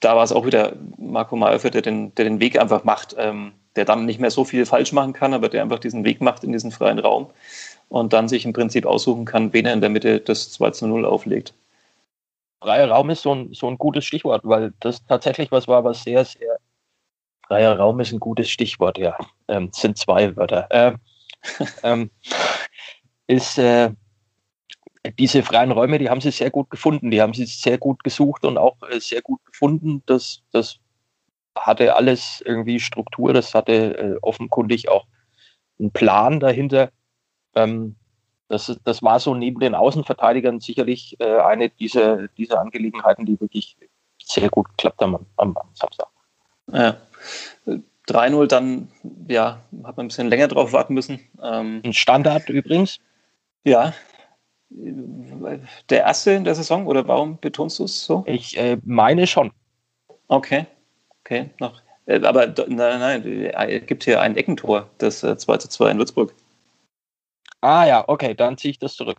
da 0.00 0.16
war 0.16 0.24
es 0.24 0.32
auch 0.32 0.46
wieder 0.46 0.74
Marco 0.98 1.36
Mayhofer, 1.36 1.70
der 1.70 1.82
den, 1.82 2.14
der 2.14 2.24
den 2.24 2.40
Weg 2.40 2.60
einfach 2.60 2.84
macht, 2.84 3.16
ähm, 3.18 3.52
der 3.76 3.84
dann 3.84 4.06
nicht 4.06 4.20
mehr 4.20 4.30
so 4.30 4.44
viel 4.44 4.66
falsch 4.66 4.92
machen 4.92 5.12
kann, 5.12 5.34
aber 5.34 5.48
der 5.48 5.62
einfach 5.62 5.78
diesen 5.78 6.04
Weg 6.04 6.20
macht 6.20 6.44
in 6.44 6.52
diesen 6.52 6.70
freien 6.70 6.98
Raum 6.98 7.28
und 7.88 8.12
dann 8.12 8.28
sich 8.28 8.44
im 8.44 8.52
Prinzip 8.52 8.86
aussuchen 8.86 9.24
kann, 9.24 9.52
wen 9.52 9.66
er 9.66 9.72
in 9.72 9.80
der 9.80 9.90
Mitte 9.90 10.20
das 10.20 10.52
2 10.52 10.70
zu 10.70 10.86
0 10.86 11.04
auflegt. 11.04 11.54
Freier 12.62 12.90
Raum 12.90 13.10
ist 13.10 13.22
so 13.22 13.34
ein, 13.34 13.52
so 13.54 13.68
ein 13.68 13.78
gutes 13.78 14.04
Stichwort, 14.04 14.42
weil 14.44 14.72
das 14.80 15.04
tatsächlich 15.06 15.50
was 15.50 15.66
war, 15.66 15.82
was 15.82 16.04
sehr, 16.04 16.24
sehr 16.24 16.58
Freier 17.50 17.76
Raum 17.76 17.98
ist 17.98 18.12
ein 18.12 18.20
gutes 18.20 18.48
Stichwort, 18.48 18.96
ja. 18.96 19.16
Ähm, 19.48 19.70
sind 19.72 19.98
zwei 19.98 20.36
Wörter. 20.36 20.68
Äh, 20.70 20.92
ähm, 21.82 22.12
ist 23.26 23.58
äh, 23.58 23.90
diese 25.18 25.42
freien 25.42 25.72
Räume, 25.72 25.98
die 25.98 26.08
haben 26.08 26.20
sie 26.20 26.30
sehr 26.30 26.50
gut 26.52 26.70
gefunden, 26.70 27.10
die 27.10 27.20
haben 27.20 27.34
sie 27.34 27.46
sehr 27.46 27.76
gut 27.76 28.04
gesucht 28.04 28.44
und 28.44 28.56
auch 28.56 28.76
äh, 28.88 29.00
sehr 29.00 29.20
gut 29.20 29.44
gefunden. 29.44 30.04
Das, 30.06 30.42
das 30.52 30.78
hatte 31.56 31.96
alles 31.96 32.40
irgendwie 32.46 32.78
Struktur, 32.78 33.32
das 33.32 33.52
hatte 33.52 33.98
äh, 33.98 34.16
offenkundig 34.22 34.88
auch 34.88 35.08
einen 35.80 35.90
Plan 35.90 36.38
dahinter. 36.38 36.90
Ähm, 37.56 37.96
das, 38.46 38.78
das 38.84 39.02
war 39.02 39.18
so 39.18 39.34
neben 39.34 39.58
den 39.58 39.74
Außenverteidigern 39.74 40.60
sicherlich 40.60 41.16
äh, 41.18 41.40
eine 41.40 41.68
dieser, 41.68 42.28
dieser 42.28 42.60
Angelegenheiten, 42.60 43.26
die 43.26 43.40
wirklich 43.40 43.76
sehr 44.22 44.48
gut 44.50 44.68
geklappt 44.68 45.00
haben 45.02 45.16
am, 45.16 45.56
am 45.56 45.56
Samstag. 45.74 46.06
Ja. 46.72 46.96
3-0 48.08 48.46
dann, 48.46 48.88
ja, 49.28 49.60
hat 49.84 49.96
man 49.96 50.06
ein 50.06 50.08
bisschen 50.08 50.28
länger 50.28 50.48
drauf 50.48 50.72
warten 50.72 50.94
müssen. 50.94 51.20
Ähm, 51.42 51.82
ein 51.84 51.92
Standard 51.92 52.48
übrigens. 52.48 52.98
Ja. 53.64 53.94
Der 54.70 56.00
erste 56.02 56.32
in 56.32 56.44
der 56.44 56.54
Saison 56.54 56.86
oder 56.86 57.06
warum 57.08 57.38
betonst 57.40 57.78
du 57.78 57.84
es 57.84 58.04
so? 58.04 58.24
Ich 58.26 58.56
äh, 58.56 58.78
meine 58.84 59.26
schon. 59.26 59.52
Okay. 60.28 60.66
Okay, 61.24 61.50
noch. 61.58 61.82
Äh, 62.06 62.24
aber 62.24 62.46
nein, 62.46 63.00
nein, 63.00 63.24
es 63.24 63.86
gibt 63.86 64.04
hier 64.04 64.20
ein 64.20 64.36
Eckentor, 64.36 64.88
das 64.98 65.22
äh, 65.22 65.36
2 65.36 65.56
zu 65.58 65.68
2 65.68 65.90
in 65.90 65.98
Würzburg. 65.98 66.34
Ah 67.60 67.84
ja, 67.86 68.08
okay, 68.08 68.34
dann 68.34 68.56
ziehe 68.56 68.70
ich 68.70 68.78
das 68.78 68.94
zurück. 68.94 69.18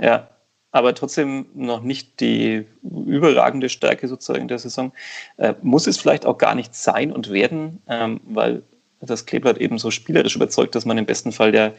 Ja, 0.00 0.28
aber 0.72 0.94
trotzdem 0.94 1.46
noch 1.54 1.82
nicht 1.82 2.18
die 2.20 2.66
überragende 2.82 3.68
Stärke 3.68 4.08
sozusagen 4.08 4.48
der 4.48 4.58
Saison. 4.58 4.92
Äh, 5.36 5.54
muss 5.62 5.86
es 5.86 5.98
vielleicht 5.98 6.26
auch 6.26 6.38
gar 6.38 6.54
nicht 6.54 6.74
sein 6.74 7.12
und 7.12 7.30
werden, 7.30 7.82
ähm, 7.88 8.20
weil 8.24 8.62
das 9.00 9.26
Kleeblatt 9.26 9.58
eben 9.58 9.78
so 9.78 9.90
spielerisch 9.90 10.36
überzeugt, 10.36 10.74
dass 10.74 10.84
man 10.84 10.96
im 10.96 11.06
besten 11.06 11.32
Fall 11.32 11.54
ja 11.54 11.72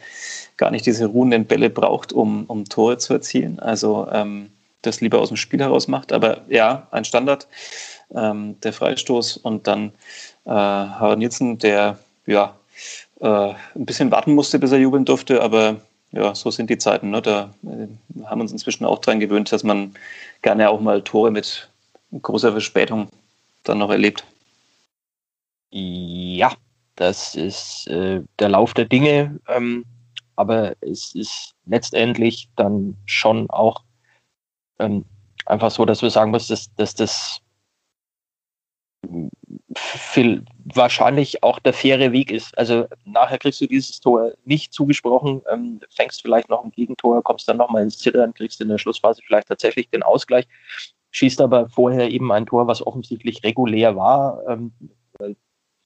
gar 0.56 0.70
nicht 0.70 0.86
diese 0.86 1.06
ruhenden 1.06 1.46
Bälle 1.46 1.70
braucht, 1.70 2.12
um, 2.12 2.44
um 2.46 2.66
Tore 2.66 2.98
zu 2.98 3.14
erzielen. 3.14 3.58
Also 3.58 4.06
ähm, 4.12 4.50
das 4.82 5.00
lieber 5.00 5.20
aus 5.20 5.28
dem 5.28 5.36
Spiel 5.36 5.60
heraus 5.60 5.88
macht. 5.88 6.12
Aber 6.12 6.42
ja, 6.48 6.86
ein 6.90 7.04
Standard, 7.04 7.48
ähm, 8.14 8.60
der 8.60 8.72
Freistoß 8.72 9.38
und 9.38 9.66
dann 9.66 9.92
äh, 10.44 10.50
Harald 10.50 11.18
Nielsen, 11.18 11.58
der 11.58 11.98
ja 12.26 12.54
äh, 13.20 13.26
ein 13.26 13.86
bisschen 13.86 14.10
warten 14.10 14.34
musste, 14.34 14.58
bis 14.58 14.72
er 14.72 14.78
jubeln 14.78 15.04
durfte, 15.04 15.42
aber 15.42 15.80
ja, 16.14 16.34
so 16.34 16.50
sind 16.50 16.70
die 16.70 16.78
Zeiten. 16.78 17.10
Ne? 17.10 17.20
Da 17.20 17.54
äh, 17.64 17.88
haben 18.24 18.38
wir 18.38 18.42
uns 18.42 18.52
inzwischen 18.52 18.84
auch 18.84 19.00
dran 19.00 19.20
gewöhnt, 19.20 19.50
dass 19.52 19.64
man 19.64 19.94
gerne 20.42 20.70
auch 20.70 20.80
mal 20.80 21.02
Tore 21.02 21.30
mit 21.30 21.68
großer 22.22 22.52
Verspätung 22.52 23.08
dann 23.64 23.78
noch 23.78 23.90
erlebt. 23.90 24.24
Ja, 25.70 26.52
das 26.96 27.34
ist 27.34 27.88
äh, 27.88 28.22
der 28.38 28.48
Lauf 28.48 28.74
der 28.74 28.84
Dinge. 28.84 29.40
Ähm, 29.48 29.84
aber 30.36 30.74
es 30.80 31.14
ist 31.14 31.54
letztendlich 31.66 32.48
dann 32.56 32.96
schon 33.06 33.48
auch 33.50 33.82
ähm, 34.78 35.04
einfach 35.46 35.70
so, 35.70 35.84
dass 35.84 36.02
wir 36.02 36.10
sagen 36.10 36.30
müssen, 36.30 36.52
dass, 36.52 36.74
dass 36.74 36.94
das 36.94 37.40
viel, 39.76 40.44
wahrscheinlich 40.64 41.42
auch 41.42 41.58
der 41.58 41.72
faire 41.72 42.12
Weg 42.12 42.30
ist. 42.30 42.56
Also 42.56 42.86
nachher 43.04 43.38
kriegst 43.38 43.60
du 43.60 43.66
dieses 43.66 44.00
Tor 44.00 44.32
nicht 44.44 44.72
zugesprochen, 44.72 45.42
ähm, 45.50 45.80
fängst 45.90 46.22
vielleicht 46.22 46.48
noch 46.48 46.64
ein 46.64 46.70
Gegentor, 46.70 47.22
kommst 47.22 47.48
dann 47.48 47.56
nochmal 47.56 47.82
ins 47.82 47.98
Zittern, 47.98 48.34
kriegst 48.34 48.60
in 48.60 48.68
der 48.68 48.78
Schlussphase 48.78 49.22
vielleicht 49.26 49.48
tatsächlich 49.48 49.90
den 49.90 50.02
Ausgleich, 50.02 50.46
schießt 51.10 51.40
aber 51.40 51.68
vorher 51.68 52.10
eben 52.10 52.30
ein 52.32 52.46
Tor, 52.46 52.66
was 52.66 52.86
offensichtlich 52.86 53.42
regulär 53.42 53.96
war. 53.96 54.42
Ähm, 54.48 54.72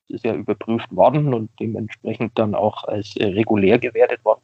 ist 0.08 0.24
ja 0.24 0.34
überprüft 0.34 0.94
worden 0.94 1.34
und 1.34 1.50
dementsprechend 1.60 2.38
dann 2.38 2.54
auch 2.54 2.84
als 2.84 3.16
äh, 3.16 3.26
regulär 3.26 3.78
gewertet 3.78 4.24
worden. 4.24 4.40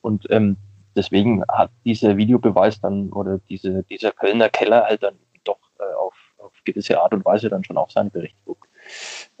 Und 0.00 0.26
ähm, 0.30 0.56
deswegen 0.94 1.42
hat 1.48 1.70
dieser 1.84 2.16
Videobeweis 2.16 2.80
dann 2.80 3.10
oder 3.10 3.38
diese, 3.48 3.82
dieser 3.84 4.12
Kölner 4.12 4.48
Keller 4.48 4.84
halt 4.84 5.02
dann 5.02 5.18
doch 5.44 5.58
äh, 5.78 5.94
auf, 5.94 6.14
auf 6.38 6.52
gewisse 6.72 7.00
Art 7.00 7.12
und 7.12 7.24
Weise 7.24 7.48
dann 7.48 7.64
schon 7.64 7.76
auch 7.76 7.90
seine 7.90 8.10
Berechtigung. 8.10 8.56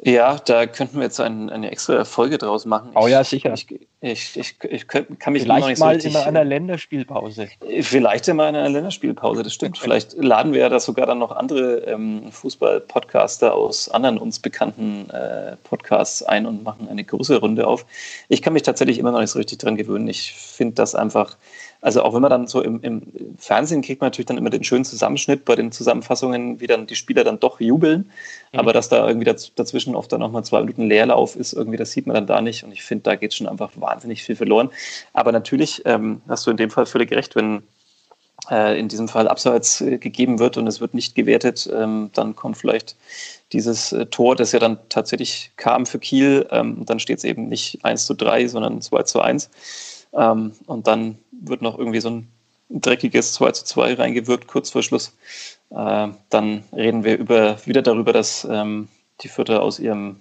Ja, 0.00 0.38
da 0.38 0.66
könnten 0.66 0.98
wir 0.98 1.04
jetzt 1.04 1.18
ein, 1.20 1.50
eine 1.50 1.72
extra 1.72 2.04
Folge 2.04 2.38
draus 2.38 2.66
machen. 2.66 2.92
Oh 2.94 3.08
ja, 3.08 3.24
sicher. 3.24 3.52
Ich, 3.54 3.66
ich, 4.00 4.36
ich, 4.36 4.56
ich 4.62 4.86
kann 4.86 5.06
mich 5.32 5.42
vielleicht 5.42 5.60
noch 5.60 5.68
nicht 5.68 5.78
so 5.78 5.84
mal 5.84 5.94
richtig, 5.94 6.14
in 6.14 6.20
einer 6.20 6.44
Länderspielpause. 6.44 7.48
Vielleicht 7.80 8.28
immer 8.28 8.48
in 8.48 8.54
einer 8.54 8.68
Länderspielpause, 8.68 9.42
das 9.42 9.54
stimmt. 9.54 9.76
vielleicht 9.76 10.12
laden 10.12 10.52
wir 10.52 10.60
ja 10.60 10.68
da 10.68 10.78
sogar 10.78 11.06
dann 11.06 11.18
noch 11.18 11.32
andere 11.32 11.78
ähm, 11.86 12.30
Fußball-Podcaster 12.30 13.52
aus 13.52 13.88
anderen 13.88 14.18
uns 14.18 14.38
bekannten 14.38 15.10
äh, 15.10 15.56
Podcasts 15.64 16.22
ein 16.22 16.46
und 16.46 16.62
machen 16.62 16.88
eine 16.88 17.02
große 17.02 17.40
Runde 17.40 17.66
auf. 17.66 17.84
Ich 18.28 18.40
kann 18.40 18.52
mich 18.52 18.62
tatsächlich 18.62 18.98
immer 18.98 19.10
noch 19.10 19.20
nicht 19.20 19.30
so 19.30 19.38
richtig 19.40 19.58
dran 19.58 19.76
gewöhnen. 19.76 20.06
Ich 20.06 20.32
finde 20.32 20.74
das 20.74 20.94
einfach 20.94 21.36
also 21.80 22.02
auch 22.02 22.14
wenn 22.14 22.22
man 22.22 22.30
dann 22.30 22.46
so 22.46 22.60
im, 22.60 22.80
im, 22.82 23.02
Fernsehen 23.38 23.82
kriegt 23.82 24.00
man 24.00 24.08
natürlich 24.08 24.26
dann 24.26 24.38
immer 24.38 24.50
den 24.50 24.64
schönen 24.64 24.84
Zusammenschnitt 24.84 25.44
bei 25.44 25.54
den 25.54 25.70
Zusammenfassungen, 25.70 26.60
wie 26.60 26.66
dann 26.66 26.86
die 26.86 26.96
Spieler 26.96 27.24
dann 27.24 27.38
doch 27.38 27.60
jubeln. 27.60 28.10
Mhm. 28.52 28.58
Aber 28.58 28.72
dass 28.72 28.88
da 28.88 29.06
irgendwie 29.06 29.26
daz 29.26 29.52
dazwischen 29.54 29.94
oft 29.94 30.12
dann 30.12 30.20
nochmal 30.20 30.44
zwei 30.44 30.60
Minuten 30.60 30.88
Leerlauf 30.88 31.36
ist, 31.36 31.52
irgendwie, 31.52 31.76
das 31.76 31.92
sieht 31.92 32.06
man 32.06 32.14
dann 32.14 32.26
da 32.26 32.40
nicht. 32.40 32.64
Und 32.64 32.72
ich 32.72 32.82
finde, 32.82 33.04
da 33.04 33.14
geht 33.14 33.34
schon 33.34 33.46
einfach 33.46 33.70
wahnsinnig 33.76 34.24
viel 34.24 34.34
verloren. 34.34 34.70
Aber 35.12 35.30
natürlich 35.30 35.82
ähm, 35.84 36.20
hast 36.28 36.46
du 36.46 36.50
in 36.50 36.56
dem 36.56 36.70
Fall 36.70 36.86
völlig 36.86 37.12
recht, 37.12 37.36
wenn 37.36 37.62
äh, 38.50 38.78
in 38.78 38.88
diesem 38.88 39.08
Fall 39.08 39.28
Abseits 39.28 39.80
äh, 39.80 39.98
gegeben 39.98 40.38
wird 40.38 40.56
und 40.56 40.66
es 40.66 40.80
wird 40.80 40.94
nicht 40.94 41.14
gewertet, 41.14 41.68
ähm, 41.72 42.10
dann 42.14 42.34
kommt 42.34 42.56
vielleicht 42.56 42.96
dieses 43.52 43.92
äh, 43.92 44.06
Tor, 44.06 44.36
das 44.36 44.52
ja 44.52 44.58
dann 44.58 44.78
tatsächlich 44.88 45.52
kam 45.56 45.86
für 45.86 45.98
Kiel. 45.98 46.46
Ähm, 46.50 46.84
dann 46.86 47.00
steht 47.00 47.18
es 47.18 47.24
eben 47.24 47.48
nicht 47.48 47.84
1 47.84 48.06
zu 48.06 48.14
3, 48.14 48.48
sondern 48.48 48.80
2 48.80 49.02
zu 49.04 49.20
1. 49.20 49.50
Ähm, 50.14 50.52
und 50.66 50.86
dann 50.86 51.18
wird 51.40 51.62
noch 51.62 51.78
irgendwie 51.78 52.00
so 52.00 52.10
ein 52.10 52.28
dreckiges 52.70 53.32
2 53.34 53.52
zu 53.52 53.64
2 53.64 53.94
reingewirkt, 53.94 54.46
kurz 54.46 54.70
vor 54.70 54.82
Schluss. 54.82 55.16
Äh, 55.70 56.08
dann 56.30 56.64
reden 56.72 57.04
wir 57.04 57.18
über, 57.18 57.58
wieder 57.66 57.82
darüber, 57.82 58.12
dass 58.12 58.46
ähm, 58.50 58.88
die 59.20 59.28
Vierter 59.28 59.62
aus, 59.62 59.78
ihrem, 59.78 60.20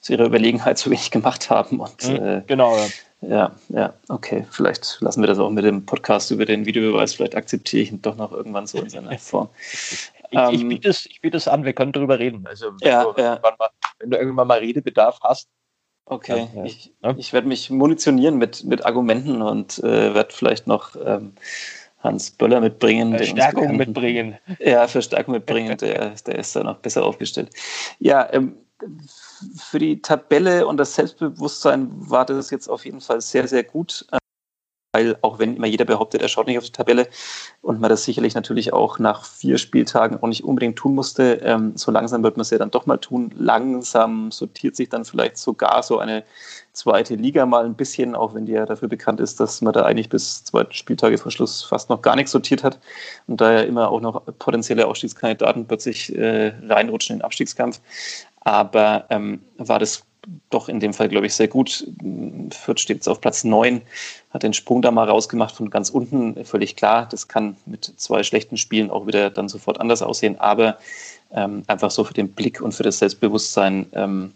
aus 0.00 0.10
ihrer 0.10 0.26
Überlegenheit 0.26 0.78
zu 0.78 0.90
wenig 0.90 1.10
gemacht 1.10 1.50
haben. 1.50 1.80
Und, 1.80 2.08
mhm, 2.08 2.16
äh, 2.16 2.42
genau. 2.46 2.76
Ja. 2.76 2.86
Ja, 3.24 3.52
ja, 3.68 3.94
okay. 4.08 4.44
Vielleicht 4.50 4.98
lassen 5.00 5.22
wir 5.22 5.28
das 5.28 5.38
auch 5.38 5.48
mit 5.48 5.64
dem 5.64 5.86
Podcast 5.86 6.32
über 6.32 6.44
den 6.44 6.66
Videobeweis. 6.66 7.14
Vielleicht 7.14 7.36
akzeptiere 7.36 7.82
ich 7.84 7.92
ihn 7.92 8.02
doch 8.02 8.16
noch 8.16 8.32
irgendwann 8.32 8.66
so 8.66 8.78
in 8.78 8.90
seiner 8.90 9.16
Form. 9.20 9.48
ich, 9.54 10.10
ich, 10.30 10.60
ähm, 10.60 10.68
biete 10.68 10.88
es, 10.88 11.06
ich 11.06 11.20
biete 11.20 11.36
es 11.36 11.46
an, 11.46 11.64
wir 11.64 11.72
können 11.72 11.92
darüber 11.92 12.18
reden. 12.18 12.44
Also, 12.48 12.72
wenn, 12.80 12.88
ja, 12.88 13.04
du, 13.04 13.20
ja. 13.20 13.38
Mal, 13.40 13.70
wenn 14.00 14.10
du 14.10 14.16
irgendwann 14.18 14.48
mal 14.48 14.58
Redebedarf 14.58 15.20
hast, 15.22 15.48
Okay, 16.04 16.48
ja, 16.54 16.64
ich, 16.64 16.92
ja. 17.02 17.14
ich 17.16 17.32
werde 17.32 17.48
mich 17.48 17.70
munitionieren 17.70 18.36
mit, 18.36 18.64
mit 18.64 18.84
Argumenten 18.84 19.40
und 19.40 19.78
äh, 19.78 20.14
werde 20.14 20.34
vielleicht 20.34 20.66
noch 20.66 20.96
ähm, 21.02 21.32
Hans 22.00 22.32
Böller 22.32 22.60
mitbringen. 22.60 23.16
Verstärkung 23.16 23.76
mitbringen. 23.76 24.38
Ja, 24.58 24.88
Verstärkung 24.88 25.34
mitbringen, 25.34 25.76
der, 25.78 26.10
der 26.26 26.38
ist 26.38 26.56
da 26.56 26.64
noch 26.64 26.78
besser 26.78 27.04
aufgestellt. 27.04 27.50
Ja, 27.98 28.28
ähm, 28.32 28.56
für 29.56 29.78
die 29.78 30.02
Tabelle 30.02 30.66
und 30.66 30.76
das 30.76 30.94
Selbstbewusstsein 30.94 31.88
war 31.92 32.26
das 32.26 32.50
jetzt 32.50 32.68
auf 32.68 32.84
jeden 32.84 33.00
Fall 33.00 33.20
sehr, 33.20 33.46
sehr 33.46 33.62
gut 33.62 34.06
weil 34.92 35.16
auch 35.22 35.38
wenn 35.38 35.56
immer 35.56 35.66
jeder 35.66 35.86
behauptet, 35.86 36.22
er 36.22 36.28
schaut 36.28 36.46
nicht 36.46 36.58
auf 36.58 36.64
die 36.64 36.72
Tabelle 36.72 37.08
und 37.62 37.80
man 37.80 37.88
das 37.88 38.04
sicherlich 38.04 38.34
natürlich 38.34 38.72
auch 38.72 38.98
nach 38.98 39.24
vier 39.24 39.56
Spieltagen 39.58 40.22
auch 40.22 40.28
nicht 40.28 40.44
unbedingt 40.44 40.76
tun 40.76 40.94
musste, 40.94 41.40
ähm, 41.42 41.72
so 41.76 41.90
langsam 41.90 42.22
wird 42.22 42.36
man 42.36 42.42
es 42.42 42.50
ja 42.50 42.58
dann 42.58 42.70
doch 42.70 42.86
mal 42.86 42.98
tun. 42.98 43.32
Langsam 43.36 44.30
sortiert 44.30 44.76
sich 44.76 44.90
dann 44.90 45.04
vielleicht 45.04 45.38
sogar 45.38 45.82
so 45.82 45.98
eine 45.98 46.24
zweite 46.72 47.14
Liga 47.14 47.46
mal 47.46 47.64
ein 47.64 47.74
bisschen, 47.74 48.14
auch 48.14 48.34
wenn 48.34 48.46
die 48.46 48.52
ja 48.52 48.66
dafür 48.66 48.88
bekannt 48.88 49.20
ist, 49.20 49.40
dass 49.40 49.62
man 49.62 49.72
da 49.72 49.82
eigentlich 49.82 50.10
bis 50.10 50.44
zwei 50.44 50.66
Spieltage 50.70 51.18
vor 51.18 51.32
Schluss 51.32 51.62
fast 51.62 51.88
noch 51.88 52.02
gar 52.02 52.16
nichts 52.16 52.32
sortiert 52.32 52.62
hat 52.62 52.78
und 53.26 53.40
da 53.40 53.52
ja 53.52 53.60
immer 53.60 53.90
auch 53.90 54.00
noch 54.00 54.22
potenzielle 54.38 54.86
Ausstiegskandidaten 54.86 55.66
plötzlich 55.66 56.14
äh, 56.14 56.52
reinrutschen 56.68 57.14
in 57.14 57.18
den 57.20 57.24
Abstiegskampf. 57.24 57.80
Aber 58.40 59.06
ähm, 59.10 59.40
war 59.56 59.78
das 59.78 60.04
doch 60.50 60.68
in 60.68 60.80
dem 60.80 60.94
Fall, 60.94 61.08
glaube 61.08 61.26
ich, 61.26 61.34
sehr 61.34 61.48
gut. 61.48 61.86
Fürth 62.50 62.80
steht 62.80 62.98
jetzt 62.98 63.08
auf 63.08 63.20
Platz 63.20 63.44
9, 63.44 63.82
hat 64.30 64.42
den 64.42 64.52
Sprung 64.52 64.82
da 64.82 64.90
mal 64.90 65.08
rausgemacht 65.08 65.54
von 65.54 65.70
ganz 65.70 65.90
unten. 65.90 66.44
Völlig 66.44 66.76
klar, 66.76 67.08
das 67.10 67.28
kann 67.28 67.56
mit 67.66 67.92
zwei 67.96 68.22
schlechten 68.22 68.56
Spielen 68.56 68.90
auch 68.90 69.06
wieder 69.06 69.30
dann 69.30 69.48
sofort 69.48 69.80
anders 69.80 70.02
aussehen. 70.02 70.38
Aber 70.38 70.78
ähm, 71.32 71.64
einfach 71.66 71.90
so 71.90 72.04
für 72.04 72.14
den 72.14 72.32
Blick 72.32 72.60
und 72.60 72.72
für 72.72 72.82
das 72.82 72.98
Selbstbewusstsein 72.98 73.86
ähm, 73.92 74.32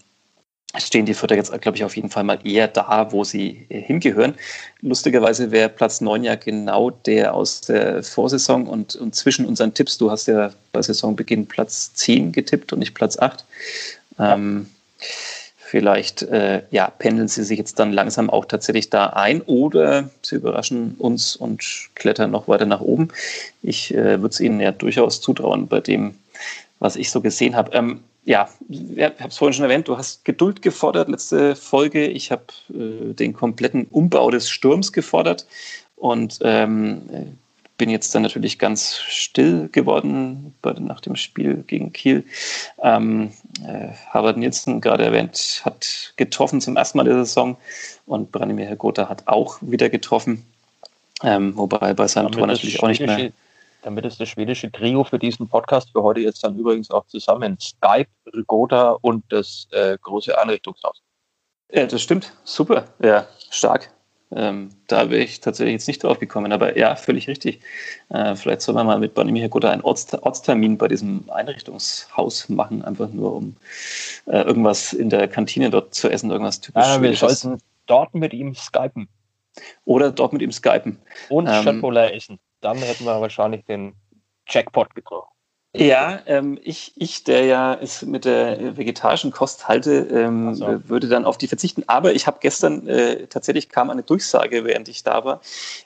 stehen 0.76 1.06
die 1.06 1.14
Fürther 1.14 1.36
jetzt, 1.36 1.52
glaube 1.60 1.76
ich, 1.76 1.84
auf 1.84 1.96
jeden 1.96 2.10
Fall 2.10 2.24
mal 2.24 2.38
eher 2.44 2.68
da, 2.68 3.12
wo 3.12 3.22
sie 3.22 3.66
äh, 3.68 3.80
hingehören. 3.80 4.34
Lustigerweise 4.80 5.50
wäre 5.50 5.68
Platz 5.68 6.00
9 6.00 6.24
ja 6.24 6.34
genau 6.34 6.90
der 6.90 7.34
aus 7.34 7.60
der 7.60 8.02
Vorsaison 8.02 8.66
und, 8.66 8.96
und 8.96 9.14
zwischen 9.14 9.46
unseren 9.46 9.72
Tipps, 9.72 9.98
du 9.98 10.10
hast 10.10 10.26
ja 10.26 10.52
bei 10.72 10.82
Saisonbeginn 10.82 11.46
Platz 11.46 11.94
10 11.94 12.32
getippt 12.32 12.72
und 12.72 12.80
nicht 12.80 12.94
Platz 12.94 13.18
8. 13.18 13.44
Ja. 14.18 14.34
Vielleicht 15.68 16.23
äh, 16.23 16.62
ja, 16.70 16.90
pendeln 16.90 17.26
sie 17.26 17.42
sich 17.42 17.58
jetzt 17.58 17.80
dann 17.80 17.92
langsam 17.92 18.30
auch 18.30 18.44
tatsächlich 18.44 18.88
da 18.88 19.06
ein 19.06 19.40
oder 19.42 20.08
sie 20.23 20.37
überraschen 20.37 20.94
uns 20.96 21.35
und 21.35 21.88
klettern 21.96 22.30
noch 22.30 22.46
weiter 22.46 22.66
nach 22.66 22.80
oben. 22.80 23.08
Ich 23.62 23.92
äh, 23.92 24.20
würde 24.20 24.28
es 24.28 24.38
ihnen 24.38 24.61
ja 24.61 24.70
durchaus 24.70 25.20
zutrauen 25.20 25.66
bei 25.66 25.80
dem, 25.80 26.14
was 26.78 26.94
ich 26.94 27.11
so 27.11 27.20
gesehen 27.20 27.56
habe. 27.56 27.73
Ähm, 27.73 27.99
ja, 28.25 28.49
ich 28.68 29.02
habe 29.02 29.28
es 29.28 29.38
vorhin 29.38 29.54
schon 29.54 29.64
erwähnt, 29.64 29.88
du 29.88 29.99
hast 29.99 30.25
Geduld 30.25 30.62
gefordert, 30.62 31.08
letzte 31.08 31.56
Folge. 31.56 32.06
Ich 32.06 32.30
habe 32.30 32.44
äh, 32.70 33.12
den 33.14 33.32
kompletten 33.32 33.87
Umbau 33.90 34.30
des 34.30 34.49
Sturms 34.49 34.92
gefordert 34.92 35.46
und 35.96 36.38
ähm, 36.42 37.02
bin 37.76 37.90
jetzt 37.90 38.14
dann 38.14 38.23
natürlich 38.23 38.59
ganz 38.59 38.97
still 38.97 39.68
geworden 39.71 40.54
bei, 40.62 40.73
nach 40.73 41.00
dem 41.00 41.16
Spiel 41.16 41.64
gegen 41.66 41.92
Kiel. 41.92 42.25
Ähm, 42.83 43.33
äh, 43.66 43.88
Harald 44.11 44.37
Nielsen, 44.37 44.80
gerade 44.80 45.04
erwähnt, 45.04 45.62
hat 45.64 46.14
getroffen 46.16 46.61
zum 46.61 46.76
ersten 46.76 46.99
Mal 46.99 47.04
der 47.04 47.25
Saison 47.25 47.56
und 48.06 48.33
Branimir 48.33 48.75
Gotha 48.76 49.09
hat 49.09 49.26
auch 49.26 49.59
wieder 49.61 49.88
getroffen. 49.90 50.45
Ähm, 51.23 51.56
wobei 51.56 51.95
bei 51.95 52.09
seinem 52.09 52.33
Tor 52.33 52.47
natürlich 52.47 52.83
auch 52.83 52.88
nicht 52.88 53.00
mehr. 53.00 53.33
Damit 53.83 54.04
ist 54.04 54.18
das 54.18 54.28
schwedische 54.28 54.71
Trio 54.73 55.04
für 55.04 55.18
diesen 55.18 55.49
Podcast 55.49 55.90
für 55.92 56.02
heute 56.02 56.21
jetzt 56.21 56.42
dann 56.42 56.59
übrigens 56.59 56.90
auch 56.90 57.06
zusammen. 57.06 57.56
Skype, 57.61 58.09
Rigoda 58.35 58.97
und 59.00 59.25
das 59.28 59.68
äh, 59.71 59.97
große 60.02 60.37
Einrichtungshaus. 60.37 61.02
Ja, 61.71 61.87
das 61.87 62.02
stimmt. 62.02 62.33
Super. 62.42 62.87
Ja, 63.00 63.28
stark. 63.50 63.90
Ähm, 64.33 64.71
da 64.88 65.09
wäre 65.11 65.23
ich 65.23 65.40
tatsächlich 65.40 65.75
jetzt 65.75 65.87
nicht 65.87 66.02
drauf 66.02 66.18
gekommen, 66.18 66.52
aber 66.52 66.76
ja, 66.76 66.97
völlig 66.97 67.28
richtig. 67.28 67.61
Äh, 68.09 68.35
vielleicht 68.35 68.61
soll 68.61 68.75
man 68.75 68.87
mal 68.87 68.99
mit 68.99 69.14
Bonnie 69.14 69.49
Gotha 69.49 69.71
einen 69.71 69.83
Orts 69.83 70.12
Ortstermin 70.14 70.78
bei 70.78 70.88
diesem 70.88 71.30
Einrichtungshaus 71.30 72.49
machen, 72.49 72.85
einfach 72.85 73.09
nur 73.11 73.35
um 73.35 73.56
äh, 74.26 74.42
irgendwas 74.42 74.92
in 74.92 75.11
der 75.11 75.28
Kantine 75.28 75.71
dort 75.71 75.95
zu 75.95 76.09
essen, 76.09 76.30
irgendwas 76.30 76.61
typisch. 76.61 76.83
Ja, 76.85 77.00
wir 77.00 77.14
sollten 77.14 77.61
dort 77.87 78.14
mit 78.14 78.35
ihm 78.35 78.54
skypen. 78.54 79.09
Oder 79.85 80.11
dort 80.11 80.33
mit 80.33 80.42
ihm 80.42 80.52
skypen. 80.52 80.99
Und 81.28 81.47
ähm, 81.47 81.62
Schöttbuller 81.62 82.12
essen. 82.12 82.40
Dann 82.61 82.78
hätten 82.78 83.04
wir 83.04 83.21
wahrscheinlich 83.21 83.64
den 83.64 83.95
Jackpot 84.49 84.95
getroffen. 84.95 85.35
Ja, 85.78 86.21
ähm, 86.26 86.59
ich, 86.62 86.92
ich, 86.97 87.25
der 87.25 87.45
ja 87.45 87.75
es 87.75 88.02
mit 88.02 88.25
der 88.25 88.76
vegetarischen 88.76 89.30
Kost 89.30 89.68
halte, 89.68 90.06
ähm, 90.11 90.54
so. 90.54 90.88
würde 90.88 91.09
dann 91.09 91.25
auf 91.25 91.38
die 91.38 91.49
verzichten. 91.49 91.85
Aber 91.87 92.14
ich 92.14 92.26
habe 92.26 92.38
gestern 92.40 92.87
äh, 92.87 93.26
tatsächlich 93.26 93.68
kam 93.68 93.90
eine 93.90 94.02
Durchsage, 94.02 94.64
während 94.64 94.88
ich 94.88 95.02
da 95.02 95.25
war, 95.25 95.40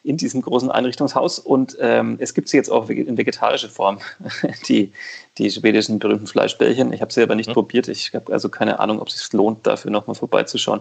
in 0.04 0.16
diesem 0.16 0.42
großen 0.42 0.70
Einrichtungshaus. 0.70 1.38
Und 1.38 1.76
ähm, 1.80 2.16
es 2.20 2.34
gibt 2.34 2.48
sie 2.48 2.56
jetzt 2.56 2.70
auch 2.70 2.88
in 2.88 3.18
vegetarischer 3.18 3.68
Form, 3.68 3.98
die, 4.68 4.92
die 5.38 5.50
schwedischen 5.50 5.98
berühmten 5.98 6.26
Fleischbällchen. 6.26 6.92
Ich 6.92 7.00
habe 7.00 7.12
sie 7.12 7.22
aber 7.22 7.34
nicht 7.34 7.48
mhm. 7.48 7.54
probiert. 7.54 7.88
Ich 7.88 8.14
habe 8.14 8.32
also 8.32 8.48
keine 8.48 8.80
Ahnung, 8.80 9.00
ob 9.00 9.08
es 9.08 9.18
sich 9.18 9.32
lohnt, 9.32 9.66
dafür 9.66 9.90
nochmal 9.90 10.14
vorbeizuschauen. 10.14 10.80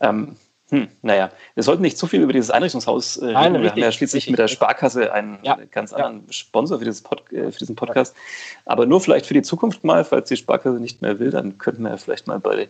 Ähm, 0.00 0.36
hm, 0.70 0.88
naja, 1.02 1.30
wir 1.54 1.62
sollten 1.62 1.82
nicht 1.82 1.96
zu 1.96 2.08
viel 2.08 2.20
über 2.20 2.32
dieses 2.32 2.50
Einrichtungshaus 2.50 3.18
äh, 3.18 3.26
reden. 3.26 3.34
Nein, 3.34 3.62
wir 3.62 3.70
haben 3.70 3.78
ja 3.78 3.92
schließlich 3.92 4.22
richtig. 4.22 4.32
mit 4.32 4.40
der 4.40 4.48
Sparkasse 4.48 5.12
einen 5.12 5.38
ja, 5.42 5.56
ganz 5.70 5.92
anderen 5.92 6.24
ja. 6.26 6.32
Sponsor 6.32 6.78
für, 6.78 6.84
dieses 6.84 7.02
Pod, 7.02 7.22
äh, 7.32 7.52
für 7.52 7.58
diesen 7.60 7.76
Podcast. 7.76 8.16
Aber 8.64 8.84
nur 8.84 9.00
vielleicht 9.00 9.26
für 9.26 9.34
die 9.34 9.42
Zukunft 9.42 9.84
mal, 9.84 10.04
falls 10.04 10.28
die 10.28 10.36
Sparkasse 10.36 10.80
nicht 10.80 11.02
mehr 11.02 11.20
will, 11.20 11.30
dann 11.30 11.58
könnten 11.58 11.84
wir 11.84 11.90
ja 11.90 11.96
vielleicht 11.96 12.26
mal 12.26 12.40
bei 12.40 12.66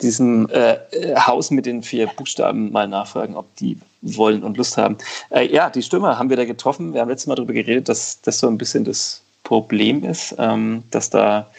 diesem 0.00 0.48
äh, 0.50 0.78
Haus 1.16 1.52
mit 1.52 1.64
den 1.64 1.84
vier 1.84 2.08
Buchstaben 2.08 2.72
mal 2.72 2.88
nachfragen, 2.88 3.36
ob 3.36 3.54
die 3.54 3.78
wollen 4.02 4.42
und 4.42 4.56
Lust 4.56 4.76
haben. 4.76 4.98
Äh, 5.30 5.46
ja, 5.46 5.70
die 5.70 5.82
Stürmer 5.82 6.18
haben 6.18 6.30
wir 6.30 6.36
da 6.36 6.44
getroffen. 6.44 6.92
Wir 6.92 7.02
haben 7.02 7.08
letztes 7.08 7.28
Mal 7.28 7.36
darüber 7.36 7.52
geredet, 7.52 7.88
dass 7.88 8.20
das 8.20 8.40
so 8.40 8.48
ein 8.48 8.58
bisschen 8.58 8.82
das 8.82 9.22
Problem 9.44 10.02
ist, 10.02 10.34
ähm, 10.38 10.82
dass 10.90 11.08
da 11.10 11.50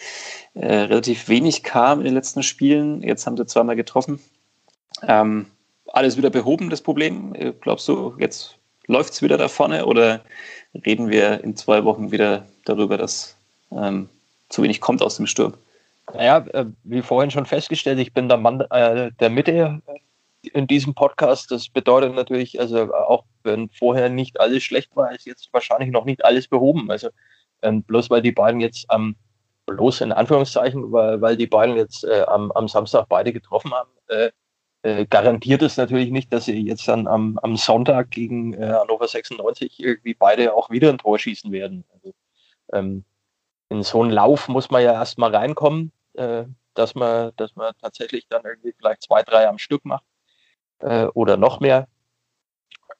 äh, 0.55 0.75
relativ 0.75 1.29
wenig 1.29 1.63
kam 1.63 1.99
in 1.99 2.05
den 2.05 2.15
letzten 2.15 2.43
Spielen. 2.43 3.01
Jetzt 3.01 3.25
haben 3.25 3.37
sie 3.37 3.45
zweimal 3.45 3.77
getroffen. 3.77 4.19
Ähm, 5.07 5.45
alles 5.93 6.17
wieder 6.17 6.29
behoben, 6.29 6.69
das 6.69 6.81
Problem? 6.81 7.33
Äh, 7.35 7.53
glaubst 7.59 7.87
du, 7.87 8.15
jetzt 8.19 8.57
läuft 8.87 9.13
es 9.13 9.21
wieder 9.21 9.37
da 9.37 9.47
vorne 9.47 9.85
oder 9.85 10.21
reden 10.85 11.09
wir 11.09 11.43
in 11.43 11.55
zwei 11.55 11.83
Wochen 11.83 12.11
wieder 12.11 12.45
darüber, 12.65 12.97
dass 12.97 13.35
ähm, 13.71 14.09
zu 14.49 14.63
wenig 14.63 14.81
kommt 14.81 15.01
aus 15.01 15.17
dem 15.17 15.27
Sturm? 15.27 15.53
Naja, 16.13 16.45
äh, 16.53 16.65
wie 16.83 17.01
vorhin 17.01 17.31
schon 17.31 17.45
festgestellt, 17.45 17.99
ich 17.99 18.13
bin 18.13 18.27
der 18.27 18.37
Mann 18.37 18.61
äh, 18.61 19.11
der 19.19 19.29
Mitte 19.29 19.81
in 20.53 20.67
diesem 20.67 20.93
Podcast. 20.95 21.51
Das 21.51 21.69
bedeutet 21.69 22.15
natürlich, 22.15 22.59
also 22.59 22.93
auch 22.93 23.25
wenn 23.43 23.69
vorher 23.69 24.09
nicht 24.09 24.39
alles 24.39 24.63
schlecht 24.63 24.95
war, 24.95 25.13
ist 25.13 25.25
jetzt 25.25 25.49
wahrscheinlich 25.51 25.91
noch 25.91 26.05
nicht 26.05 26.25
alles 26.25 26.47
behoben. 26.47 26.89
Also 26.89 27.09
ähm, 27.61 27.83
bloß 27.83 28.09
weil 28.09 28.21
die 28.21 28.31
beiden 28.31 28.59
jetzt 28.59 28.89
am, 28.89 29.15
bloß 29.65 30.01
in 30.01 30.11
Anführungszeichen, 30.11 30.91
weil, 30.91 31.21
weil 31.21 31.37
die 31.37 31.47
beiden 31.47 31.75
jetzt 31.75 32.03
äh, 32.03 32.23
am, 32.27 32.51
am 32.53 32.67
Samstag 32.67 33.05
beide 33.09 33.33
getroffen 33.33 33.71
haben, 33.71 33.89
äh, 34.07 34.31
äh, 34.83 35.05
garantiert 35.05 35.61
es 35.61 35.77
natürlich 35.77 36.11
nicht, 36.11 36.31
dass 36.31 36.45
sie 36.45 36.65
jetzt 36.65 36.87
dann 36.87 37.07
am, 37.07 37.37
am 37.43 37.57
Sonntag 37.57 38.11
gegen 38.11 38.53
äh, 38.53 38.67
Hannover 38.67 39.07
96 39.07 39.79
irgendwie 39.79 40.13
beide 40.13 40.53
auch 40.53 40.69
wieder 40.69 40.89
ein 40.89 40.97
Tor 40.97 41.19
schießen 41.19 41.51
werden. 41.51 41.85
Also, 41.93 42.13
ähm, 42.73 43.03
in 43.69 43.83
so 43.83 44.01
einen 44.01 44.11
Lauf 44.11 44.47
muss 44.47 44.69
man 44.71 44.83
ja 44.83 44.93
erstmal 44.93 45.35
reinkommen, 45.35 45.91
äh, 46.13 46.45
dass 46.73 46.95
man, 46.95 47.31
dass 47.35 47.55
man 47.55 47.73
tatsächlich 47.81 48.27
dann 48.29 48.43
irgendwie 48.45 48.73
vielleicht 48.77 49.03
zwei, 49.03 49.23
drei 49.23 49.47
am 49.47 49.57
Stück 49.57 49.85
macht 49.85 50.05
äh, 50.79 51.05
oder 51.07 51.37
noch 51.37 51.59
mehr. 51.59 51.87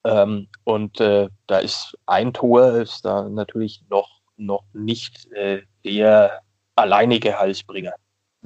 Ähm, 0.03 0.47
und 0.63 0.99
äh, 1.01 1.29
da 1.47 1.59
ist 1.59 1.97
ein 2.05 2.33
Tor 2.33 2.73
ist 2.73 3.05
da 3.05 3.27
natürlich 3.27 3.83
noch, 3.89 4.21
noch 4.37 4.63
nicht 4.73 5.31
äh, 5.33 5.63
der 5.83 6.41
alleinige 6.75 7.37
Halsbringer. 7.37 7.93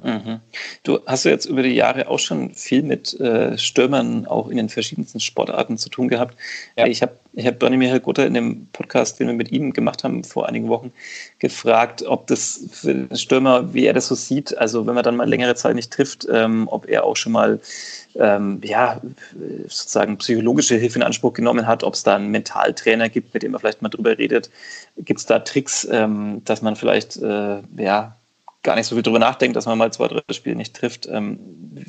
Mhm. 0.02 0.40
Du 0.82 0.98
hast 1.06 1.24
ja 1.24 1.30
jetzt 1.30 1.46
über 1.46 1.62
die 1.62 1.74
Jahre 1.74 2.08
auch 2.08 2.18
schon 2.18 2.52
viel 2.52 2.82
mit 2.82 3.18
äh, 3.20 3.56
Stürmern 3.56 4.26
auch 4.26 4.48
in 4.48 4.56
den 4.56 4.68
verschiedensten 4.68 5.20
Sportarten 5.20 5.78
zu 5.78 5.88
tun 5.88 6.08
gehabt. 6.08 6.36
Ja. 6.76 6.86
Ich 6.86 7.00
habe 7.00 7.16
ich 7.32 7.46
hab 7.46 7.60
Bernie 7.60 7.76
Michael 7.76 8.00
Gutter 8.00 8.26
in 8.26 8.34
dem 8.34 8.66
Podcast, 8.72 9.20
den 9.20 9.28
wir 9.28 9.34
mit 9.34 9.52
ihm 9.52 9.72
gemacht 9.72 10.02
haben 10.02 10.24
vor 10.24 10.48
einigen 10.48 10.68
Wochen, 10.68 10.92
gefragt, 11.38 12.02
ob 12.02 12.26
das 12.26 12.68
für 12.72 12.92
den 12.92 13.16
Stürmer, 13.16 13.72
wie 13.72 13.86
er 13.86 13.92
das 13.92 14.08
so 14.08 14.16
sieht, 14.16 14.56
also 14.58 14.86
wenn 14.86 14.94
man 14.94 15.04
dann 15.04 15.16
mal 15.16 15.28
längere 15.28 15.54
Zeit 15.54 15.76
nicht 15.76 15.92
trifft, 15.92 16.26
ähm, 16.30 16.68
ob 16.68 16.88
er 16.88 17.04
auch 17.04 17.16
schon 17.16 17.32
mal 17.32 17.60
ähm, 18.16 18.60
ja, 18.64 19.00
sozusagen 19.68 20.18
psychologische 20.18 20.76
Hilfe 20.76 20.98
in 20.98 21.04
Anspruch 21.04 21.34
genommen 21.34 21.66
hat, 21.66 21.84
ob 21.84 21.94
es 21.94 22.02
da 22.02 22.16
einen 22.16 22.30
Mentaltrainer 22.30 23.08
gibt, 23.08 23.32
mit 23.32 23.44
dem 23.44 23.52
man 23.52 23.60
vielleicht 23.60 23.82
mal 23.82 23.88
drüber 23.88 24.18
redet. 24.18 24.50
Gibt 24.98 25.20
es 25.20 25.26
da 25.26 25.38
Tricks, 25.38 25.86
ähm, 25.90 26.42
dass 26.44 26.62
man 26.62 26.76
vielleicht 26.76 27.16
äh, 27.16 27.62
ja, 27.76 28.16
gar 28.64 28.74
nicht 28.74 28.86
so 28.86 28.96
viel 28.96 29.02
drüber 29.02 29.20
nachdenkt, 29.20 29.56
dass 29.56 29.66
man 29.66 29.78
mal 29.78 29.92
zwei, 29.92 30.08
drei 30.08 30.20
Spiele 30.32 30.56
nicht 30.56 30.74
trifft. 30.74 31.06
Ähm, 31.06 31.38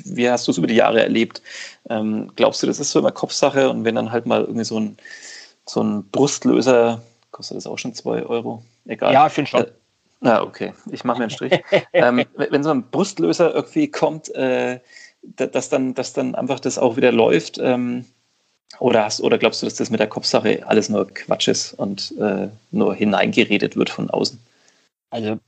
wie 0.04 0.30
hast 0.30 0.46
du 0.46 0.52
es 0.52 0.58
über 0.58 0.68
die 0.68 0.76
Jahre 0.76 1.02
erlebt? 1.02 1.42
Ähm, 1.90 2.30
glaubst 2.36 2.62
du, 2.62 2.68
das 2.68 2.78
ist 2.78 2.92
so 2.92 3.00
immer 3.00 3.10
Kopfsache 3.10 3.68
und 3.68 3.84
wenn 3.84 3.96
dann 3.96 4.12
halt 4.12 4.26
mal 4.26 4.42
irgendwie 4.42 4.64
so 4.64 4.78
ein, 4.78 4.96
so 5.64 5.82
ein 5.82 6.04
Brustlöser, 6.10 7.02
kostet 7.32 7.56
das 7.56 7.66
auch 7.66 7.78
schon 7.78 7.94
zwei 7.94 8.22
Euro? 8.22 8.62
Egal. 8.86 9.12
Ja, 9.12 9.26
ich 9.26 9.32
finde 9.32 9.50
schon. 9.50 9.60
Äh, 9.62 9.72
na, 10.20 10.42
okay, 10.42 10.72
ich 10.90 11.02
mache 11.02 11.18
mir 11.18 11.24
einen 11.24 11.30
Strich. 11.30 11.60
ähm, 11.92 12.24
wenn 12.36 12.62
so 12.62 12.70
ein 12.70 12.84
Brustlöser 12.90 13.54
irgendwie 13.54 13.90
kommt, 13.90 14.32
äh, 14.34 14.80
dass, 15.22 15.68
dann, 15.68 15.94
dass 15.94 16.12
dann 16.12 16.34
einfach 16.34 16.60
das 16.60 16.78
auch 16.78 16.96
wieder 16.96 17.10
läuft, 17.10 17.58
ähm, 17.58 18.04
oder, 18.78 19.04
hast, 19.04 19.20
oder 19.20 19.38
glaubst 19.38 19.62
du, 19.62 19.66
dass 19.66 19.76
das 19.76 19.90
mit 19.90 20.00
der 20.00 20.08
Kopfsache 20.08 20.62
alles 20.66 20.88
nur 20.88 21.06
Quatsch 21.06 21.48
ist 21.48 21.72
und 21.74 22.12
äh, 22.18 22.48
nur 22.70 22.94
hineingeredet 22.94 23.76
wird 23.76 23.90
von 23.90 24.10
außen? 24.10 24.38
Also 25.10 25.38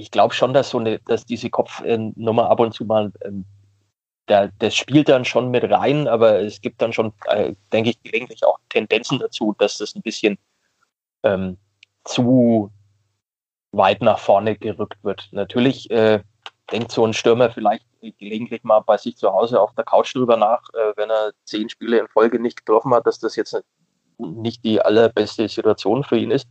ich 0.00 0.10
glaube 0.10 0.34
schon, 0.34 0.54
dass 0.54 0.70
so 0.70 0.78
eine, 0.78 0.98
dass 1.00 1.26
diese 1.26 1.50
Kopfnummer 1.50 2.50
ab 2.50 2.60
und 2.60 2.72
zu 2.72 2.84
mal, 2.84 3.12
ähm, 3.22 3.44
der, 4.28 4.50
das 4.58 4.74
spielt 4.74 5.08
dann 5.08 5.24
schon 5.24 5.50
mit 5.50 5.64
rein, 5.64 6.08
aber 6.08 6.40
es 6.40 6.60
gibt 6.60 6.80
dann 6.80 6.92
schon, 6.92 7.12
äh, 7.26 7.54
denke 7.72 7.90
ich, 7.90 8.02
gelegentlich 8.02 8.44
auch 8.44 8.58
Tendenzen 8.68 9.18
dazu, 9.18 9.54
dass 9.58 9.78
das 9.78 9.94
ein 9.94 10.02
bisschen 10.02 10.38
ähm, 11.22 11.58
zu 12.04 12.70
weit 13.72 14.02
nach 14.02 14.18
vorne 14.18 14.56
gerückt 14.56 15.02
wird. 15.02 15.28
Natürlich 15.32 15.90
äh, 15.90 16.20
denkt 16.72 16.92
so 16.92 17.04
ein 17.06 17.12
Stürmer 17.12 17.50
vielleicht 17.50 17.84
gelegentlich 18.18 18.64
mal 18.64 18.80
bei 18.80 18.96
sich 18.96 19.16
zu 19.16 19.30
Hause 19.30 19.60
auf 19.60 19.74
der 19.74 19.84
Couch 19.84 20.14
drüber 20.14 20.36
nach, 20.36 20.62
äh, 20.72 20.92
wenn 20.96 21.10
er 21.10 21.32
zehn 21.44 21.68
Spiele 21.68 21.98
in 21.98 22.08
Folge 22.08 22.40
nicht 22.40 22.64
getroffen 22.64 22.94
hat, 22.94 23.06
dass 23.06 23.18
das 23.18 23.36
jetzt 23.36 23.62
nicht 24.18 24.64
die 24.64 24.80
allerbeste 24.80 25.48
Situation 25.48 26.04
für 26.04 26.16
ihn 26.16 26.30
ist. 26.30 26.48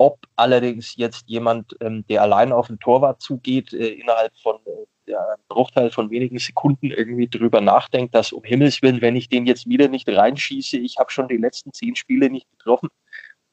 Ob 0.00 0.18
allerdings 0.36 0.96
jetzt 0.96 1.28
jemand, 1.28 1.76
ähm, 1.82 2.06
der 2.08 2.22
allein 2.22 2.52
auf 2.52 2.68
den 2.68 2.78
Torwart 2.78 3.20
zugeht, 3.20 3.74
äh, 3.74 3.88
innerhalb 3.88 4.32
von 4.38 4.56
äh, 4.64 5.14
einem 5.14 5.42
Bruchteil 5.48 5.90
von 5.90 6.10
wenigen 6.10 6.38
Sekunden 6.38 6.90
irgendwie 6.90 7.28
drüber 7.28 7.60
nachdenkt, 7.60 8.14
dass 8.14 8.32
um 8.32 8.42
Himmels 8.42 8.80
Willen, 8.80 9.02
wenn 9.02 9.14
ich 9.14 9.28
den 9.28 9.44
jetzt 9.44 9.68
wieder 9.68 9.88
nicht 9.88 10.08
reinschieße, 10.08 10.78
ich 10.78 10.96
habe 10.98 11.10
schon 11.10 11.28
die 11.28 11.36
letzten 11.36 11.74
zehn 11.74 11.96
Spiele 11.96 12.30
nicht 12.30 12.50
getroffen. 12.50 12.88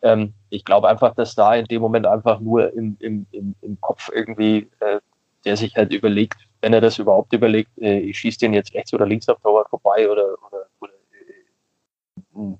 Ähm, 0.01 0.35
ich 0.49 0.63
glaube 0.63 0.87
einfach, 0.87 1.13
dass 1.15 1.35
da 1.35 1.53
in 1.53 1.65
dem 1.65 1.81
Moment 1.81 2.05
einfach 2.05 2.39
nur 2.39 2.71
im, 2.73 2.95
im, 3.01 3.25
im, 3.31 3.55
im 3.61 3.81
Kopf 3.81 4.09
irgendwie 4.13 4.69
äh, 4.79 5.01
der 5.43 5.57
sich 5.57 5.75
halt 5.75 5.93
überlegt, 5.93 6.37
wenn 6.61 6.73
er 6.73 6.81
das 6.81 6.97
überhaupt 6.97 7.33
überlegt, 7.33 7.71
äh, 7.79 7.99
ich 7.99 8.19
schieße 8.19 8.39
den 8.39 8.53
jetzt 8.53 8.73
rechts 8.73 8.93
oder 8.93 9.05
links 9.05 9.29
auf 9.29 9.39
Torwart 9.41 9.69
vorbei 9.69 10.09
oder, 10.09 10.35
oder, 10.47 10.67
oder 10.79 10.93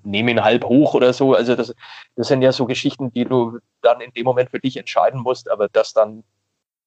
nehme 0.03 0.31
ihn 0.31 0.43
halb 0.43 0.63
hoch 0.65 0.93
oder 0.93 1.13
so. 1.13 1.33
Also 1.33 1.55
das, 1.55 1.73
das 2.15 2.27
sind 2.27 2.41
ja 2.41 2.51
so 2.51 2.65
Geschichten, 2.65 3.11
die 3.11 3.25
du 3.25 3.59
dann 3.81 4.01
in 4.01 4.11
dem 4.11 4.25
Moment 4.25 4.49
für 4.49 4.59
dich 4.59 4.77
entscheiden 4.77 5.21
musst, 5.21 5.49
aber 5.49 5.69
dass 5.69 5.93
dann 5.93 6.23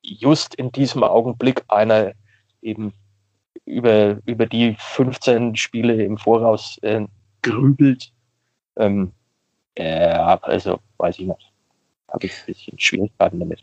just 0.03 0.55
in 0.55 0.73
diesem 0.73 1.03
Augenblick 1.03 1.63
einer 1.69 2.13
eben 2.63 2.93
über, 3.65 4.19
über 4.27 4.47
die 4.47 4.77
15 4.79 5.57
Spiele 5.57 6.03
im 6.03 6.19
Voraus 6.19 6.79
äh, 6.83 7.07
grübelt, 7.43 8.13
ähm, 8.77 9.13
äh, 9.75 10.09
also 10.13 10.81
weiß 10.99 11.19
ich 11.19 11.27
nicht, 11.27 11.53
habe 12.09 12.27
ich 12.27 12.33
ein 12.33 12.47
bisschen 12.47 12.79
Schwierigkeiten 12.79 13.41
damit. 13.41 13.61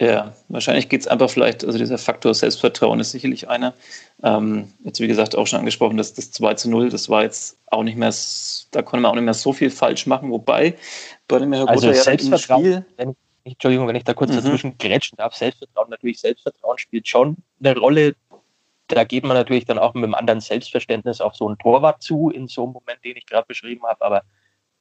Ja, 0.00 0.32
wahrscheinlich 0.48 0.88
geht 0.88 1.00
es 1.00 1.08
einfach 1.08 1.28
vielleicht, 1.28 1.64
also 1.64 1.76
dieser 1.76 1.98
Faktor 1.98 2.32
Selbstvertrauen 2.32 3.00
ist 3.00 3.10
sicherlich 3.10 3.48
einer. 3.48 3.74
Ähm, 4.22 4.72
jetzt, 4.84 5.00
wie 5.00 5.08
gesagt, 5.08 5.34
auch 5.34 5.46
schon 5.48 5.58
angesprochen, 5.58 5.96
dass 5.96 6.14
das 6.14 6.30
2 6.30 6.54
zu 6.54 6.70
0, 6.70 6.90
das 6.90 7.08
war 7.08 7.24
jetzt 7.24 7.58
auch 7.66 7.82
nicht 7.82 7.96
mehr, 7.96 8.14
da 8.70 8.82
konnte 8.82 9.02
man 9.02 9.10
auch 9.10 9.14
nicht 9.16 9.24
mehr 9.24 9.34
so 9.34 9.52
viel 9.52 9.70
falsch 9.70 10.06
machen, 10.06 10.30
wobei 10.30 10.76
bei 11.26 11.40
dem 11.40 11.52
Herr 11.52 11.68
also 11.68 11.92
Selbstvertrauen, 11.92 12.64
Spiel, 12.64 12.86
wenn 12.96 13.16
ich, 13.42 13.54
Entschuldigung, 13.54 13.88
wenn 13.88 13.96
ich 13.96 14.04
da 14.04 14.14
kurz 14.14 14.30
mhm. 14.30 14.36
dazwischen 14.36 14.78
grätschen 14.78 15.16
darf, 15.16 15.34
Selbstvertrauen, 15.34 15.90
natürlich 15.90 16.20
Selbstvertrauen 16.20 16.78
spielt 16.78 17.08
schon 17.08 17.36
eine 17.58 17.76
Rolle. 17.76 18.14
Da 18.86 19.02
geht 19.02 19.24
man 19.24 19.36
natürlich 19.36 19.64
dann 19.64 19.78
auch 19.78 19.94
mit 19.94 20.04
einem 20.04 20.14
anderen 20.14 20.40
Selbstverständnis 20.40 21.20
auf 21.20 21.34
so 21.34 21.48
einen 21.48 21.58
Torwart 21.58 22.02
zu, 22.04 22.30
in 22.30 22.46
so 22.46 22.62
einem 22.64 22.72
Moment, 22.74 23.04
den 23.04 23.16
ich 23.16 23.26
gerade 23.26 23.46
beschrieben 23.48 23.82
habe, 23.84 24.04
aber 24.04 24.22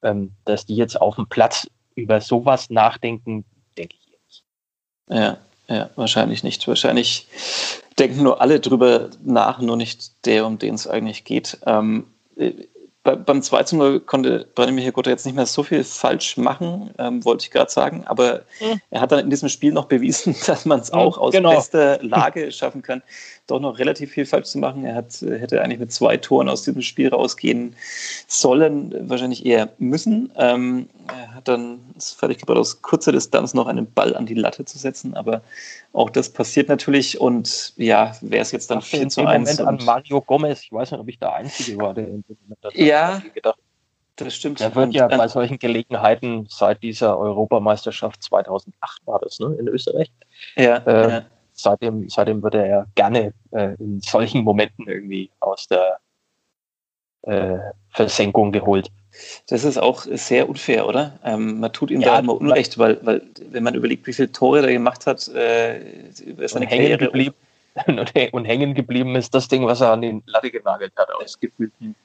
ähm, 0.03 0.33
dass 0.45 0.67
die 0.67 0.75
jetzt 0.75 1.01
auf 1.01 1.15
dem 1.15 1.27
Platz 1.27 1.67
über 1.95 2.21
sowas 2.21 2.69
nachdenken, 2.69 3.43
denke 3.77 3.95
ich 3.99 4.06
ja, 5.09 5.37
ja, 5.67 5.89
wahrscheinlich 5.95 6.43
nicht. 6.43 6.67
Wahrscheinlich 6.67 7.27
denken 7.99 8.23
nur 8.23 8.41
alle 8.41 8.59
drüber 8.59 9.09
nach, 9.23 9.59
nur 9.59 9.77
nicht 9.77 10.25
der, 10.25 10.45
um 10.45 10.59
den 10.59 10.75
es 10.75 10.87
eigentlich 10.87 11.23
geht. 11.23 11.57
Ähm, 11.65 12.07
äh, 12.35 12.53
bei, 13.07 13.15
beim 13.15 13.41
2 13.41 13.63
zu 13.63 13.77
0 13.77 14.01
konnte 14.01 14.45
Branimir 14.53 14.91
Gutta 14.91 15.09
jetzt 15.09 15.25
nicht 15.25 15.35
mehr 15.35 15.45
so 15.45 15.63
viel 15.63 15.85
falsch 15.85 16.35
machen, 16.35 16.91
ähm, 16.97 17.23
wollte 17.23 17.45
ich 17.45 17.51
gerade 17.51 17.71
sagen. 17.71 18.03
Aber 18.05 18.41
mhm. 18.59 18.81
er 18.89 18.99
hat 18.99 19.13
dann 19.13 19.19
in 19.19 19.29
diesem 19.29 19.47
Spiel 19.47 19.71
noch 19.71 19.85
bewiesen, 19.85 20.35
dass 20.45 20.65
man 20.65 20.81
es 20.81 20.91
auch 20.91 21.17
aus 21.17 21.31
genau. 21.31 21.55
bester 21.55 21.99
Lage 22.03 22.51
schaffen 22.51 22.81
kann, 22.81 23.01
doch 23.47 23.61
noch 23.61 23.79
relativ 23.79 24.11
viel 24.11 24.25
falsch 24.25 24.49
zu 24.49 24.57
machen. 24.57 24.83
Er 24.83 24.95
hat, 24.95 25.21
äh, 25.21 25.39
hätte 25.39 25.61
eigentlich 25.61 25.79
mit 25.79 25.93
zwei 25.93 26.17
Toren 26.17 26.49
aus 26.49 26.63
diesem 26.63 26.81
Spiel 26.81 27.07
rausgehen 27.07 27.77
sollen, 28.27 28.93
wahrscheinlich 29.09 29.45
eher 29.45 29.69
müssen. 29.77 30.33
Ähm, 30.35 30.89
er 31.07 31.33
hat 31.33 31.47
dann 31.47 31.79
es 31.97 32.11
fertig 32.11 32.39
gebracht, 32.39 32.57
aus 32.57 32.81
kurzer 32.81 33.13
Distanz 33.13 33.53
noch 33.53 33.67
einen 33.67 33.89
Ball 33.89 34.17
an 34.17 34.25
die 34.25 34.33
Latte 34.33 34.65
zu 34.65 34.77
setzen, 34.77 35.15
aber 35.15 35.41
auch 35.93 36.09
das 36.09 36.29
passiert 36.29 36.67
natürlich 36.69 37.19
und 37.19 37.73
ja, 37.77 38.11
wäre 38.21 38.41
es 38.41 38.51
jetzt 38.51 38.69
dann 38.69 38.81
4 38.81 39.09
zu 39.09 39.25
1. 39.25 39.57
Moment 39.57 39.61
an 39.61 39.85
Mario 39.85 40.21
Gomez, 40.21 40.61
ich 40.61 40.71
weiß 40.71 40.91
nicht, 40.91 40.99
ob 40.99 41.07
ich 41.07 41.17
der 41.17 41.33
Einzige 41.33 41.77
war, 41.79 41.93
der 41.93 42.07
in 42.07 42.23
dem 42.27 42.37
Moment 42.43 42.75
Ja, 42.75 42.96
gedacht. 43.33 43.59
das 44.15 44.35
stimmt. 44.35 44.61
Er 44.61 44.75
wird 44.75 44.93
ja 44.93 45.07
bei 45.07 45.27
solchen 45.27 45.59
Gelegenheiten 45.59 46.47
seit 46.49 46.83
dieser 46.83 47.17
Europameisterschaft 47.17 48.23
2008 48.23 49.01
war 49.05 49.19
das, 49.19 49.39
ne, 49.39 49.55
in 49.59 49.67
Österreich. 49.67 50.11
Ja, 50.55 50.77
äh, 50.77 51.09
ja 51.09 51.25
seitdem, 51.57 52.09
seitdem 52.09 52.41
wird 52.43 52.55
er 52.55 52.67
ja 52.67 52.85
gerne 52.95 53.33
äh, 53.51 53.75
in 53.79 53.99
solchen 54.01 54.43
Momenten 54.43 54.87
irgendwie 54.87 55.29
aus 55.39 55.67
der 55.67 55.99
äh, 57.23 57.57
Versenkung 57.89 58.51
geholt. 58.51 58.89
Das 59.47 59.63
ist 59.63 59.77
auch 59.77 60.01
sehr 60.01 60.47
unfair, 60.47 60.87
oder? 60.87 61.19
Ähm, 61.23 61.59
man 61.59 61.73
tut 61.73 61.89
ihm 61.89 62.01
ja, 62.01 62.13
da 62.13 62.19
immer 62.19 62.39
Unrecht, 62.39 62.77
weil, 62.77 62.99
weil 63.05 63.23
wenn 63.49 63.63
man 63.63 63.73
überlegt, 63.73 64.05
wie 64.05 64.13
viele 64.13 64.31
Tore 64.31 64.61
er 64.61 64.71
gemacht 64.71 65.07
hat, 65.07 65.27
äh, 65.29 65.79
über 66.23 66.47
seine 66.47 66.67
Karriere. 66.67 66.97
Geblieben, 66.97 67.35
und 68.31 68.45
hängen 68.45 68.73
geblieben 68.73 69.15
ist 69.15 69.33
das 69.33 69.47
Ding, 69.47 69.65
was 69.65 69.81
er 69.81 69.91
an 69.91 70.01
den 70.01 70.23
Latte 70.25 70.51
genagelt 70.51 70.93
hat, 70.95 71.11
aus 71.11 71.39
gefühlten 71.39 71.95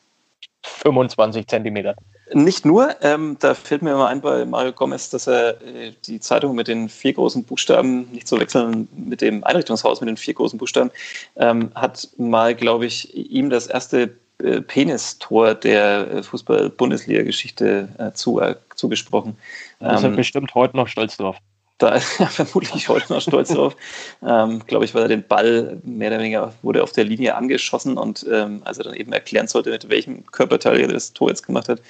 25 0.64 1.46
Zentimetern. 1.46 1.94
Nicht 2.35 2.64
nur, 2.64 2.96
ähm, 3.03 3.37
da 3.40 3.55
fällt 3.55 3.83
mir 3.83 3.92
immer 3.92 4.09
ein 4.09 4.20
bei 4.20 4.44
Mario 4.44 4.72
Gomez, 4.72 5.11
dass 5.11 5.27
er 5.27 5.61
äh, 5.62 5.92
die 6.07 6.20
Zeitung 6.20 6.55
mit 6.55 6.68
den 6.68 6.88
vier 6.88 7.12
großen 7.12 7.44
Buchstaben, 7.44 8.11
nicht 8.12 8.27
zu 8.27 8.40
wechseln 8.40 8.88
mit 8.94 9.20
dem 9.20 9.44
Einrichtungshaus 9.44 10.01
mit 10.01 10.09
den 10.09 10.16
vier 10.16 10.35
großen 10.35 10.59
Buchstaben, 10.59 10.90
ähm, 11.37 11.70
hat 11.75 12.09
mal, 12.16 12.55
glaube 12.55 12.87
ich, 12.87 13.14
ihm 13.14 13.51
das 13.51 13.66
erste 13.66 14.16
äh, 14.42 14.61
Penistor 14.61 15.55
der 15.55 16.11
äh, 16.11 16.22
Fußball-Bundesliga-Geschichte 16.22 17.88
äh, 17.98 18.12
zu, 18.12 18.40
äh, 18.40 18.57
zugesprochen. 18.75 19.37
Da 19.79 19.96
ist 19.96 20.03
er 20.03 20.11
ähm, 20.11 20.16
bestimmt 20.16 20.55
heute 20.55 20.77
noch 20.77 20.88
stolz 20.88 21.16
drauf. 21.16 21.37
Da 21.78 21.88
ist 21.94 22.20
er 22.20 22.28
vermutlich 22.28 22.88
heute 22.88 23.12
noch 23.12 23.20
stolz 23.20 23.48
drauf. 23.48 23.76
Ähm, 24.22 24.64
Glaube 24.66 24.85
ich, 24.85 24.94
weil 24.94 25.02
er 25.02 25.08
den 25.08 25.26
Ball 25.26 25.80
mehr 25.82 26.11
oder 26.11 26.20
weniger 26.20 26.52
wurde 26.62 26.82
auf 26.82 26.92
der 26.92 27.04
Linie 27.04 27.35
angeschossen 27.35 27.96
und 27.96 28.26
ähm, 28.30 28.62
als 28.64 28.78
er 28.78 28.85
dann 28.85 28.94
eben 28.94 29.12
erklären 29.12 29.48
sollte, 29.48 29.70
mit 29.70 29.88
welchem 29.88 30.24
Körperteil 30.26 30.80
er 30.80 30.88
das 30.88 31.12
Tor 31.12 31.28
jetzt 31.28 31.46
gemacht 31.46 31.68
hat, 31.68 31.80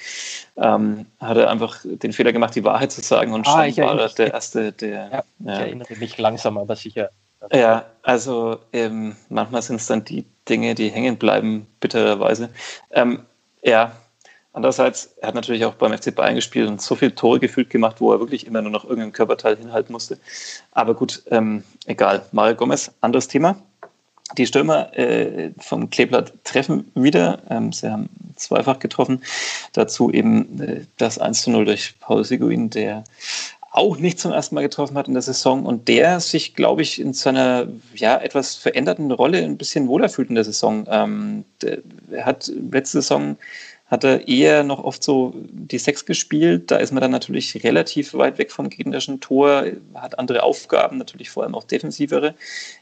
ähm, 0.57 1.07
hat 1.21 1.37
er 1.37 1.51
einfach 1.51 1.81
den 1.85 2.13
Fehler 2.13 2.33
gemacht, 2.33 2.55
die 2.55 2.65
Wahrheit 2.65 2.93
zu 2.93 3.01
sagen 3.01 3.33
und 3.33 3.47
ah, 3.47 3.71
schon 3.71 3.85
war 3.85 4.01
er 4.01 4.09
der 4.09 4.33
Erste, 4.33 4.73
der. 4.73 4.91
Ja, 4.91 5.11
ja. 5.11 5.25
Ich 5.39 5.61
erinnere 5.61 5.97
mich 5.97 6.19
langsam, 6.19 6.59
aber 6.59 6.77
sicher. 6.77 7.11
Ja, 7.53 7.87
also 8.03 8.59
ähm, 8.73 9.17
manchmal 9.29 9.63
sind 9.63 9.77
es 9.77 9.87
dann 9.87 10.05
die 10.05 10.25
Dinge, 10.49 10.75
die 10.75 10.91
hängen 10.91 11.17
bleiben, 11.17 11.67
bittererweise. 11.81 12.51
Ähm, 12.93 13.25
ja, 13.63 13.93
Andererseits, 14.55 15.15
er 15.21 15.29
hat 15.29 15.35
natürlich 15.35 15.65
auch 15.65 15.75
beim 15.75 15.97
FC 15.97 16.15
Bayern 16.15 16.35
gespielt 16.35 16.69
und 16.69 16.83
so 16.83 16.95
viele 16.95 17.15
Tore 17.15 17.41
gefühlt 17.41 17.71
gemacht, 17.71 18.01
wo 18.01 18.13
er 18.13 18.21
wirklich 18.21 18.47
immer 18.47 18.61
nur 18.61 18.71
noch 18.71 18.85
irgendein 18.85 19.13
Körperteil 19.13 19.57
hinhalten 19.57 19.93
musste. 19.93 20.19
Aber 20.73 20.95
gut, 20.95 21.23
ähm, 21.31 21.65
egal. 21.87 22.23
Mario 22.33 22.57
Gomez, 22.57 22.91
anderes 23.01 23.29
Thema. 23.29 23.57
Die 24.37 24.47
Stürmer 24.47 24.97
äh, 24.97 25.51
vom 25.59 25.89
Kleeblatt 25.91 26.33
treffen 26.45 26.91
wieder. 26.95 27.43
Ähm, 27.49 27.73
sie 27.73 27.91
haben 27.91 28.09
zweifach 28.37 28.79
getroffen. 28.79 29.23
Dazu 29.73 30.11
eben 30.11 30.61
äh, 30.61 30.81
das 30.99 31.19
1 31.19 31.43
zu 31.43 31.51
0 31.51 31.65
durch 31.65 31.95
Paul 32.01 32.25
Seguin, 32.25 32.69
der 32.69 33.05
auch 33.73 33.97
nicht 33.97 34.21
zum 34.21 34.33
ersten 34.33 34.55
Mal 34.55 34.63
getroffen 34.63 34.99
hat 34.99 35.09
in 35.09 35.15
der 35.15 35.23
Saison 35.23 35.65
und 35.65 35.89
der 35.89 36.21
sich, 36.21 36.55
glaube 36.55 36.83
ich, 36.83 37.01
in 37.01 37.15
seiner 37.15 37.69
ja, 37.95 38.19
etwas 38.19 38.55
veränderten 38.55 39.11
Rolle 39.11 39.43
ein 39.43 39.57
bisschen 39.57 39.89
wohler 39.89 40.11
fühlt 40.11 40.29
in 40.29 40.35
der 40.35 40.45
Saison. 40.45 40.87
Ähm, 40.91 41.45
er 42.11 42.27
hat 42.27 42.53
letzte 42.71 43.01
Saison 43.01 43.39
hat 43.93 44.05
er 44.05 44.27
eher 44.27 44.65
noch 44.65 44.83
oft 44.83 45.05
so 45.05 45.35
die 45.37 45.77
Sechs 45.77 46.07
gespielt. 46.07 46.71
Da 46.71 46.79
ist 46.79 46.93
man 46.93 47.03
dann 47.03 47.11
natürlich 47.11 47.63
relativ 47.63 48.15
weit 48.15 48.39
weg 48.39 48.51
vom 48.51 48.71
gegnerischen 48.71 49.21
Tor, 49.21 49.67
hat 49.95 50.19
andere 50.19 50.45
Aufgaben, 50.45 50.97
natürlich 50.97 51.29
vor 51.29 51.43
allem 51.43 51.55
auch 51.55 51.65
defensivere. 51.65 52.35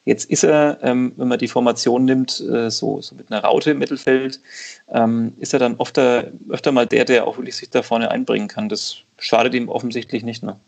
Jetzt 0.04 0.30
ist 0.30 0.44
er, 0.44 0.78
ähm, 0.82 1.12
wenn 1.16 1.26
man 1.26 1.40
die 1.40 1.48
Formation 1.48 2.04
nimmt, 2.04 2.38
äh, 2.38 2.70
so, 2.70 3.00
so 3.00 3.16
mit 3.16 3.32
einer 3.32 3.42
Raute 3.42 3.72
im 3.72 3.80
Mittelfeld, 3.80 4.40
ähm, 4.88 5.32
ist 5.40 5.52
er 5.52 5.58
dann 5.58 5.80
öfter, 5.80 6.28
öfter 6.48 6.70
mal 6.70 6.86
der, 6.86 7.04
der 7.04 7.26
auch 7.26 7.38
wirklich 7.38 7.56
sich 7.56 7.70
da 7.70 7.82
vorne 7.82 8.12
einbringen 8.12 8.46
kann. 8.46 8.68
Das 8.68 8.98
schadet 9.18 9.52
ihm 9.54 9.68
offensichtlich 9.68 10.22
nicht 10.22 10.44
mehr. 10.44 10.60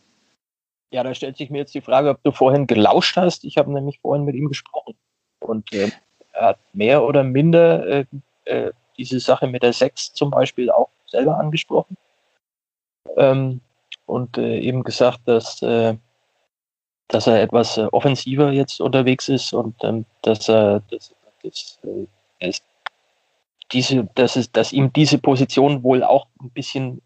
Ja, 0.91 1.05
da 1.05 1.15
stellt 1.15 1.37
sich 1.37 1.51
mir 1.51 1.59
jetzt 1.59 1.75
die 1.75 1.81
Frage, 1.81 2.11
ob 2.11 2.23
du 2.25 2.33
vorhin 2.33 2.67
gelauscht 2.67 3.17
hast. 3.17 3.45
Ich 3.45 3.59
habe 3.59 3.73
nämlich 3.73 4.01
vorhin 4.01 4.25
mit 4.25 4.35
ihm 4.35 4.49
gesprochen. 4.49 4.97
Und 5.39 5.73
äh, 5.73 5.93
er 6.33 6.47
hat 6.47 6.59
mehr 6.73 7.05
oder 7.05 7.23
minder 7.23 7.87
äh, 7.87 8.05
äh, 8.47 8.73
diese 8.97 9.21
Sache 9.21 9.47
mit 9.47 9.63
der 9.63 9.73
6 9.73 10.15
zum 10.15 10.31
Beispiel 10.31 10.71
auch 10.71 10.89
selber 11.07 11.39
angesprochen. 11.39 11.97
Ähm, 13.17 13.61
und 14.07 14.39
äh, 14.39 14.59
eben 14.61 14.83
gesagt, 14.83 15.21
dass, 15.27 15.63
äh, 15.63 15.97
dass 17.09 17.27
er 17.27 17.43
etwas 17.43 17.79
äh, 17.79 17.87
offensiver 17.93 18.51
jetzt 18.53 18.81
unterwegs 18.81 19.29
ist 19.29 19.53
und 19.53 19.75
ähm, 19.85 20.05
dass 20.23 20.49
er 20.49 20.81
dass, 20.91 21.15
dass, 21.43 21.79
äh, 21.85 22.53
diese, 23.73 24.09
dass, 24.15 24.37
es, 24.37 24.53
dass 24.53 24.73
ihm 24.73 24.93
diese 24.93 25.19
Position 25.19 25.83
wohl 25.83 26.05
auch 26.05 26.27
ein 26.41 26.51
bisschen 26.51 27.01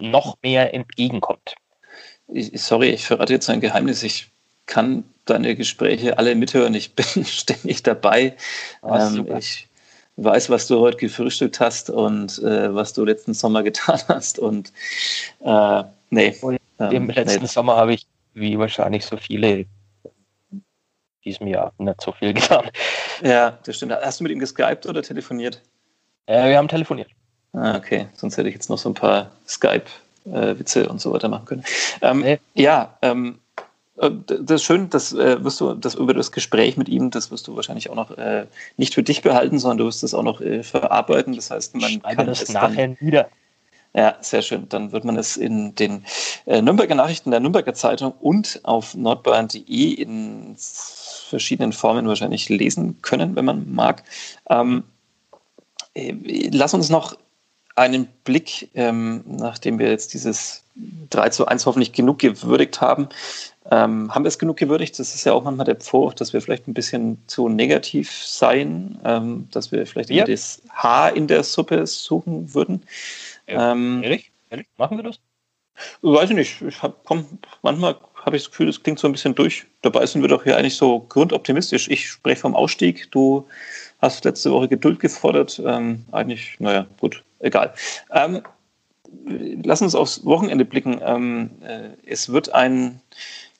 noch 0.00 0.36
mehr 0.42 0.72
entgegenkommt. 0.74 1.56
Ich, 2.28 2.62
sorry, 2.62 2.90
ich 2.90 3.04
verrate 3.04 3.32
jetzt 3.32 3.50
ein 3.50 3.60
Geheimnis. 3.60 4.02
Ich 4.02 4.30
kann 4.66 5.04
deine 5.24 5.56
Gespräche 5.56 6.18
alle 6.18 6.34
mithören. 6.34 6.74
Ich 6.74 6.94
bin 6.94 7.04
ständig 7.24 7.82
dabei. 7.82 8.36
Ah, 8.82 9.08
ähm, 9.08 9.36
ich 9.36 9.67
weiß, 10.18 10.50
was 10.50 10.66
du 10.66 10.80
heute 10.80 10.96
gefrühstückt 10.96 11.60
hast 11.60 11.90
und 11.90 12.38
äh, 12.42 12.74
was 12.74 12.92
du 12.92 13.04
letzten 13.04 13.34
Sommer 13.34 13.62
getan 13.68 14.00
hast. 14.08 14.38
Und 14.38 14.72
äh, 15.40 15.82
nee. 16.10 16.34
Im 16.42 16.58
ähm, 16.78 17.08
letzten 17.08 17.42
nee. 17.42 17.48
Sommer 17.48 17.76
habe 17.76 17.94
ich, 17.94 18.06
wie 18.34 18.58
wahrscheinlich 18.58 19.04
so 19.04 19.16
viele, 19.16 19.66
in 20.50 20.64
diesem 21.24 21.46
Jahr 21.46 21.72
nicht 21.78 22.00
so 22.00 22.12
viel 22.12 22.32
getan. 22.34 22.70
Ja, 23.22 23.58
das 23.64 23.76
stimmt. 23.76 23.92
Hast 23.92 24.20
du 24.20 24.24
mit 24.24 24.32
ihm 24.32 24.38
geskypt 24.38 24.86
oder 24.86 25.02
telefoniert? 25.02 25.62
Äh, 26.26 26.48
wir 26.50 26.58
haben 26.58 26.68
telefoniert. 26.68 27.08
Ah, 27.52 27.76
okay. 27.76 28.08
Sonst 28.14 28.36
hätte 28.36 28.48
ich 28.48 28.54
jetzt 28.54 28.68
noch 28.68 28.78
so 28.78 28.90
ein 28.90 28.94
paar 28.94 29.30
Skype-Witze 29.46 30.82
äh, 30.82 30.86
und 30.86 31.00
so 31.00 31.12
weiter 31.12 31.28
machen 31.28 31.46
können. 31.46 31.64
Ähm, 32.02 32.20
nee. 32.20 32.38
Ja, 32.54 32.98
ähm, 33.02 33.38
äh, 33.38 33.47
das 33.98 34.60
ist 34.60 34.64
schön, 34.64 34.90
das 34.90 35.12
äh, 35.12 35.42
wirst 35.42 35.60
du, 35.60 35.74
das 35.74 35.94
über 35.94 36.14
das 36.14 36.30
Gespräch 36.32 36.76
mit 36.76 36.88
ihm, 36.88 37.10
das 37.10 37.30
wirst 37.30 37.48
du 37.48 37.56
wahrscheinlich 37.56 37.90
auch 37.90 37.96
noch 37.96 38.16
äh, 38.16 38.46
nicht 38.76 38.94
für 38.94 39.02
dich 39.02 39.22
behalten, 39.22 39.58
sondern 39.58 39.78
du 39.78 39.84
wirst 39.86 40.04
es 40.04 40.14
auch 40.14 40.22
noch 40.22 40.40
äh, 40.40 40.62
verarbeiten. 40.62 41.34
Das 41.34 41.50
heißt, 41.50 41.74
man 41.74 41.90
Schreibe 41.90 42.16
kann 42.16 42.26
das 42.26 42.48
nachher 42.48 42.88
dann, 42.88 43.00
wieder. 43.00 43.28
Ja, 43.94 44.16
sehr 44.20 44.42
schön. 44.42 44.68
Dann 44.68 44.92
wird 44.92 45.04
man 45.04 45.16
es 45.16 45.36
in 45.36 45.74
den 45.74 46.04
äh, 46.46 46.62
Nürnberger 46.62 46.94
Nachrichten 46.94 47.30
der 47.30 47.40
Nürnberger 47.40 47.74
Zeitung 47.74 48.12
und 48.20 48.60
auf 48.62 48.94
nordbayern.de 48.94 49.92
in 49.94 50.56
verschiedenen 50.58 51.72
Formen 51.72 52.06
wahrscheinlich 52.06 52.48
lesen 52.48 53.00
können, 53.02 53.34
wenn 53.34 53.44
man 53.44 53.72
mag. 53.72 54.04
Ähm, 54.50 54.84
äh, 55.94 56.14
lass 56.52 56.74
uns 56.74 56.90
noch 56.90 57.16
einen 57.74 58.06
Blick, 58.24 58.70
ähm, 58.74 59.24
nachdem 59.26 59.78
wir 59.78 59.88
jetzt 59.88 60.12
dieses 60.12 60.64
3 61.10 61.30
zu 61.30 61.46
1 61.46 61.64
hoffentlich 61.66 61.92
genug 61.92 62.18
gewürdigt 62.18 62.80
haben, 62.80 63.08
ähm, 63.70 64.14
haben 64.14 64.24
wir 64.24 64.28
es 64.28 64.38
genug 64.38 64.56
gewürdigt? 64.56 64.98
Das 64.98 65.14
ist 65.14 65.24
ja 65.24 65.32
auch 65.32 65.44
manchmal 65.44 65.66
der 65.66 65.80
Vorwurf, 65.80 66.14
dass 66.14 66.32
wir 66.32 66.40
vielleicht 66.40 66.68
ein 66.68 66.74
bisschen 66.74 67.18
zu 67.26 67.48
negativ 67.48 68.10
seien, 68.10 68.98
ähm, 69.04 69.48
dass 69.50 69.72
wir 69.72 69.86
vielleicht 69.86 70.10
ja. 70.10 70.24
das 70.24 70.62
Haar 70.70 71.14
in 71.14 71.26
der 71.26 71.42
Suppe 71.44 71.86
suchen 71.86 72.54
würden. 72.54 72.82
Ähm, 73.46 74.02
ehrlich? 74.02 74.32
Ehrlich? 74.50 74.66
Machen 74.78 74.96
wir 74.96 75.04
das? 75.04 75.20
Weiß 76.02 76.30
ich 76.30 76.36
nicht. 76.36 76.62
Ich 76.62 76.82
hab, 76.82 77.04
komm, 77.04 77.26
manchmal 77.62 77.96
habe 78.24 78.36
ich 78.36 78.44
das 78.44 78.50
Gefühl, 78.50 78.66
das 78.66 78.82
klingt 78.82 78.98
so 78.98 79.06
ein 79.06 79.12
bisschen 79.12 79.34
durch. 79.34 79.66
Dabei 79.82 80.06
sind 80.06 80.22
wir 80.22 80.28
doch 80.28 80.44
hier 80.44 80.56
eigentlich 80.56 80.76
so 80.76 81.00
grundoptimistisch. 81.00 81.88
Ich 81.88 82.08
spreche 82.08 82.40
vom 82.40 82.56
Ausstieg. 82.56 83.10
Du 83.10 83.46
hast 84.00 84.24
letzte 84.24 84.50
Woche 84.50 84.68
Geduld 84.68 84.98
gefordert. 84.98 85.60
Ähm, 85.64 86.04
eigentlich, 86.10 86.56
naja, 86.58 86.86
gut, 87.00 87.22
egal. 87.40 87.74
Ähm, 88.12 88.42
lass 89.64 89.82
uns 89.82 89.94
aufs 89.94 90.24
Wochenende 90.24 90.64
blicken. 90.64 91.00
Ähm, 91.02 91.50
äh, 91.62 91.90
es 92.06 92.30
wird 92.30 92.52
ein 92.54 93.00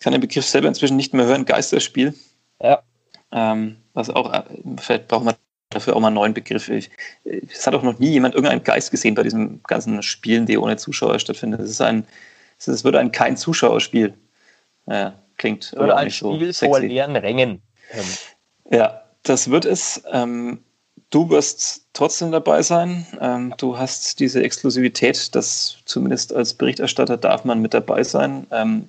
kann 0.01 0.13
den 0.13 0.21
Begriff 0.21 0.47
selber 0.47 0.69
inzwischen 0.69 0.97
nicht 0.97 1.15
mehr 1.15 1.27
hören, 1.27 1.45
Geisterspiel. 1.45 2.15
Ja. 2.63 2.83
Ähm, 3.33 3.77
was 3.95 4.11
auch, 4.11 4.33
äh, 4.33 4.43
vielleicht 4.81 5.09
braucht 5.09 5.25
man 5.25 5.35
dafür 5.71 5.97
auch 5.97 6.01
mal 6.01 6.09
einen 6.09 6.15
neuen 6.15 6.35
Begriff. 6.35 6.69
Ich, 6.69 6.91
es 7.25 7.67
hat 7.67 7.75
auch 7.75 7.83
noch 7.83 7.99
nie 7.99 8.11
jemand 8.11 8.35
irgendeinen 8.35 8.65
Geist 8.65 8.91
gesehen 8.91 9.15
bei 9.15 9.23
diesen 9.23 9.63
ganzen 9.65 10.03
Spielen, 10.03 10.47
die 10.47 10.57
ohne 10.57 10.77
Zuschauer 10.77 11.19
stattfinden. 11.19 11.61
Es 11.61 11.71
ist 11.71 11.81
ein, 11.81 12.07
es 12.59 12.85
wird 12.85 12.97
ein 12.97 13.13
kein 13.13 13.37
Zuschauerspiel. 13.37 14.15
Ja, 14.87 15.15
klingt 15.37 15.75
oder 15.77 15.97
ein 15.97 16.07
nicht 16.07 16.17
Spiel 16.17 16.53
so 16.53 16.67
vor 16.67 16.81
leeren 16.81 17.17
Rängen. 17.17 17.63
Ähm. 17.93 18.05
Ja, 18.71 19.03
das 19.23 19.51
wird 19.51 19.67
es. 19.67 20.03
Ähm, 20.11 20.63
du 21.11 21.29
wirst 21.29 21.87
trotzdem 21.93 22.33
dabei 22.33 22.63
sein. 22.63 23.07
Ähm, 23.21 23.55
du 23.59 23.77
hast 23.77 24.21
diese 24.21 24.43
Exklusivität, 24.43 25.35
dass 25.35 25.79
zumindest 25.85 26.33
als 26.33 26.55
Berichterstatter 26.55 27.19
darf 27.19 27.45
man 27.45 27.61
mit 27.61 27.75
dabei 27.75 28.03
sein. 28.03 28.47
Ähm, 28.51 28.89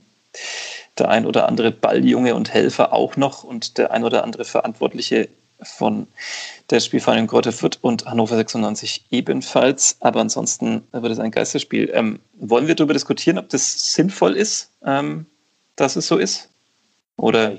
der 0.98 1.10
ein 1.10 1.26
oder 1.26 1.48
andere 1.48 1.72
Balljunge 1.72 2.36
und 2.36 2.54
Helfer 2.54 2.94
auch 2.94 3.16
noch 3.16 3.44
und 3.44 3.78
der 3.78 3.92
ein 3.92 4.04
oder 4.04 4.24
andere 4.24 4.46
Verantwortliche 4.46 5.30
von 5.62 6.08
der 6.70 6.80
Spielvereinigung 6.80 7.28
Grotte 7.28 7.52
Fürth 7.52 7.80
und 7.82 8.06
Hannover 8.06 8.36
96 8.36 9.06
ebenfalls. 9.12 9.98
Aber 10.00 10.22
ansonsten 10.22 10.88
wird 10.92 11.12
es 11.12 11.20
ein 11.20 11.32
Geisterspiel. 11.32 11.90
Ähm, 11.94 12.20
wollen 12.36 12.68
wir 12.68 12.76
darüber 12.76 12.94
diskutieren, 12.94 13.38
ob 13.38 13.50
das 13.50 13.94
sinnvoll 13.94 14.36
ist, 14.36 14.72
ähm, 14.86 15.26
dass 15.76 15.96
es 15.96 16.08
so 16.08 16.18
ist? 16.18 16.50
Oder? 17.18 17.58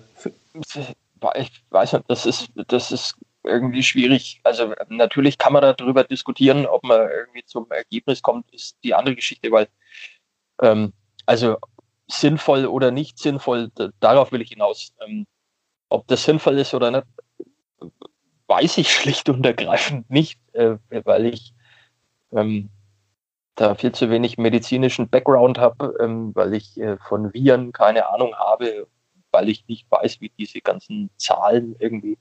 Ich 1.36 1.62
weiß 1.70 1.92
nicht, 1.92 2.04
das 2.08 2.26
ist, 2.26 2.48
das 2.68 2.90
ist 2.90 3.14
irgendwie 3.44 3.82
schwierig. 3.82 4.40
Also 4.44 4.72
natürlich 4.88 5.38
kann 5.38 5.52
man 5.52 5.62
darüber 5.62 6.04
diskutieren, 6.04 6.66
ob 6.66 6.82
man 6.82 7.08
irgendwie 7.10 7.44
zum 7.44 7.70
Ergebnis 7.70 8.22
kommt, 8.22 8.50
ist 8.52 8.76
die 8.82 8.94
andere 8.94 9.16
Geschichte, 9.16 9.50
weil 9.50 9.68
ähm, 10.62 10.92
also 11.26 11.56
sinnvoll 12.12 12.66
oder 12.66 12.90
nicht 12.90 13.18
sinnvoll, 13.18 13.70
darauf 14.00 14.32
will 14.32 14.42
ich 14.42 14.50
hinaus. 14.50 14.92
Ähm, 15.00 15.26
ob 15.88 16.06
das 16.06 16.24
sinnvoll 16.24 16.58
ist 16.58 16.74
oder 16.74 16.90
nicht, 16.90 17.06
weiß 18.46 18.78
ich 18.78 18.92
schlicht 18.94 19.28
und 19.28 19.44
ergreifend 19.44 20.10
nicht, 20.10 20.40
äh, 20.52 20.76
weil 20.90 21.26
ich 21.26 21.54
ähm, 22.32 22.70
da 23.54 23.74
viel 23.74 23.92
zu 23.92 24.10
wenig 24.10 24.38
medizinischen 24.38 25.08
Background 25.08 25.58
habe, 25.58 25.94
ähm, 26.00 26.34
weil 26.34 26.54
ich 26.54 26.80
äh, 26.80 26.96
von 26.98 27.32
Viren 27.34 27.72
keine 27.72 28.08
Ahnung 28.08 28.34
habe, 28.34 28.86
weil 29.32 29.48
ich 29.48 29.66
nicht 29.68 29.90
weiß, 29.90 30.20
wie 30.20 30.30
diese 30.38 30.60
ganzen 30.60 31.10
Zahlen 31.16 31.76
irgendwie 31.78 32.18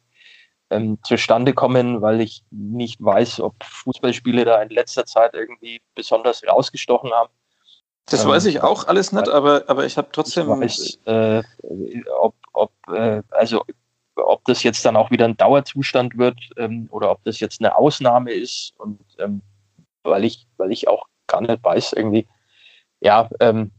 ähm, 0.69 0.99
zustande 1.03 1.53
kommen, 1.53 2.01
weil 2.01 2.21
ich 2.21 2.43
nicht 2.51 3.03
weiß, 3.03 3.39
ob 3.41 3.63
Fußballspiele 3.63 4.45
da 4.45 4.61
in 4.61 4.69
letzter 4.69 5.05
Zeit 5.05 5.33
irgendwie 5.33 5.81
besonders 5.95 6.45
rausgestochen 6.47 7.11
haben. 7.11 7.31
Das 8.09 8.23
ähm, 8.23 8.29
weiß 8.29 8.45
ich 8.45 8.61
auch 8.61 8.87
alles 8.87 9.11
nicht, 9.11 9.29
aber, 9.29 9.63
aber 9.67 9.85
ich 9.85 9.97
habe 9.97 10.09
trotzdem. 10.11 10.49
Ich 10.61 10.79
weiß, 10.79 10.99
äh, 11.05 11.43
ob, 12.19 12.35
ob, 12.53 12.71
äh, 12.89 13.21
also, 13.29 13.65
ob 14.15 14.43
das 14.45 14.63
jetzt 14.63 14.85
dann 14.85 14.95
auch 14.95 15.11
wieder 15.11 15.25
ein 15.25 15.37
Dauerzustand 15.37 16.17
wird 16.17 16.39
ähm, 16.57 16.87
oder 16.91 17.11
ob 17.11 17.23
das 17.23 17.39
jetzt 17.39 17.61
eine 17.61 17.75
Ausnahme 17.75 18.31
ist. 18.31 18.73
Und 18.77 18.99
ähm, 19.17 19.41
weil 20.03 20.25
ich, 20.25 20.47
weil 20.57 20.71
ich 20.71 20.87
auch 20.87 21.07
gar 21.27 21.41
nicht 21.41 21.63
weiß, 21.63 21.93
irgendwie, 21.93 22.27
ja, 23.01 23.29
ähm, 23.39 23.71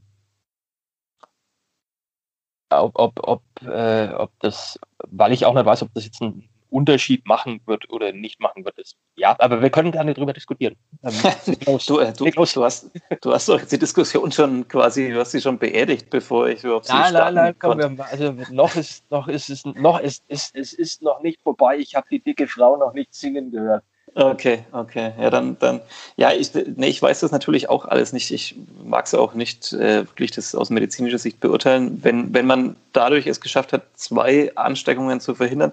ob, 2.70 2.98
ob, 2.98 3.20
ob, 3.26 3.42
äh, 3.62 4.12
ob 4.14 4.30
das, 4.40 4.78
weil 5.08 5.32
ich 5.32 5.44
auch 5.44 5.54
nicht 5.54 5.66
weiß, 5.66 5.82
ob 5.82 5.92
das 5.94 6.04
jetzt 6.04 6.20
ein 6.22 6.49
Unterschied 6.70 7.26
machen 7.26 7.60
wird 7.66 7.90
oder 7.90 8.12
nicht 8.12 8.40
machen 8.40 8.64
wird. 8.64 8.78
Ist. 8.78 8.96
Ja, 9.16 9.36
aber 9.38 9.60
wir 9.60 9.70
können 9.70 9.92
gerne 9.92 10.14
darüber 10.14 10.32
diskutieren. 10.32 10.76
Ähm, 11.02 11.12
du, 11.86 11.98
äh, 11.98 12.12
du, 12.12 12.30
du, 12.30 12.64
hast, 12.64 12.90
du 13.20 13.32
hast 13.32 13.48
doch 13.48 13.60
jetzt 13.60 13.72
die 13.72 13.78
Diskussion 13.78 14.32
schon 14.32 14.66
quasi, 14.68 15.10
du 15.10 15.20
hast 15.20 15.32
sie 15.32 15.40
schon 15.40 15.58
beerdigt, 15.58 16.10
bevor 16.10 16.48
ich 16.48 16.64
überhaupt 16.64 16.86
sie 16.86 16.92
Nein, 16.92 17.12
nein, 17.12 17.34
nein, 17.34 17.54
komm, 17.58 17.78
wir, 17.78 18.06
also 18.06 18.34
noch 18.50 18.74
ist, 18.76 19.10
noch 19.10 19.28
ist 19.28 19.50
es 19.50 19.64
noch 19.64 20.00
ist, 20.00 20.24
ist, 20.28 20.54
es 20.54 20.72
ist 20.72 21.02
noch 21.02 21.20
nicht 21.20 21.42
vorbei. 21.42 21.76
Ich 21.78 21.94
habe 21.94 22.06
die 22.10 22.20
dicke 22.20 22.46
Frau 22.46 22.76
noch 22.76 22.92
nicht 22.92 23.14
singen 23.14 23.50
gehört. 23.50 23.84
Okay, 24.14 24.64
okay. 24.72 25.12
Ja, 25.20 25.30
dann, 25.30 25.56
dann, 25.60 25.80
ja, 26.16 26.32
ich, 26.32 26.50
nee, 26.54 26.88
ich 26.88 27.00
weiß 27.00 27.20
das 27.20 27.30
natürlich 27.30 27.68
auch 27.68 27.84
alles 27.84 28.12
nicht. 28.12 28.32
Ich 28.32 28.56
mag 28.82 29.06
es 29.06 29.14
auch 29.14 29.34
nicht 29.34 29.72
äh, 29.72 30.04
wirklich 30.04 30.32
das 30.32 30.54
aus 30.54 30.70
medizinischer 30.70 31.18
Sicht 31.18 31.38
beurteilen. 31.38 32.02
Wenn, 32.02 32.34
wenn 32.34 32.46
man 32.46 32.76
dadurch 32.92 33.26
es 33.28 33.40
geschafft 33.40 33.72
hat, 33.72 33.84
zwei 33.94 34.50
Ansteckungen 34.56 35.20
zu 35.20 35.36
verhindern, 35.36 35.72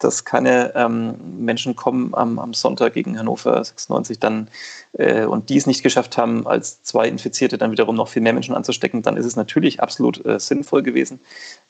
dass 0.00 0.24
keine 0.24 0.74
ähm, 0.74 1.44
Menschen 1.44 1.76
kommen 1.76 2.14
am, 2.14 2.40
am 2.40 2.52
Sonntag 2.52 2.94
gegen 2.94 3.16
Hannover 3.16 3.62
96 3.62 4.18
dann 4.18 4.48
äh, 4.94 5.24
und 5.24 5.48
die 5.48 5.56
es 5.56 5.66
nicht 5.66 5.84
geschafft 5.84 6.18
haben, 6.18 6.48
als 6.48 6.82
zwei 6.82 7.06
Infizierte 7.06 7.58
dann 7.58 7.70
wiederum 7.70 7.94
noch 7.94 8.08
viel 8.08 8.22
mehr 8.22 8.32
Menschen 8.32 8.56
anzustecken, 8.56 9.02
dann 9.02 9.16
ist 9.16 9.26
es 9.26 9.36
natürlich 9.36 9.80
absolut 9.80 10.24
äh, 10.26 10.40
sinnvoll 10.40 10.82
gewesen. 10.82 11.20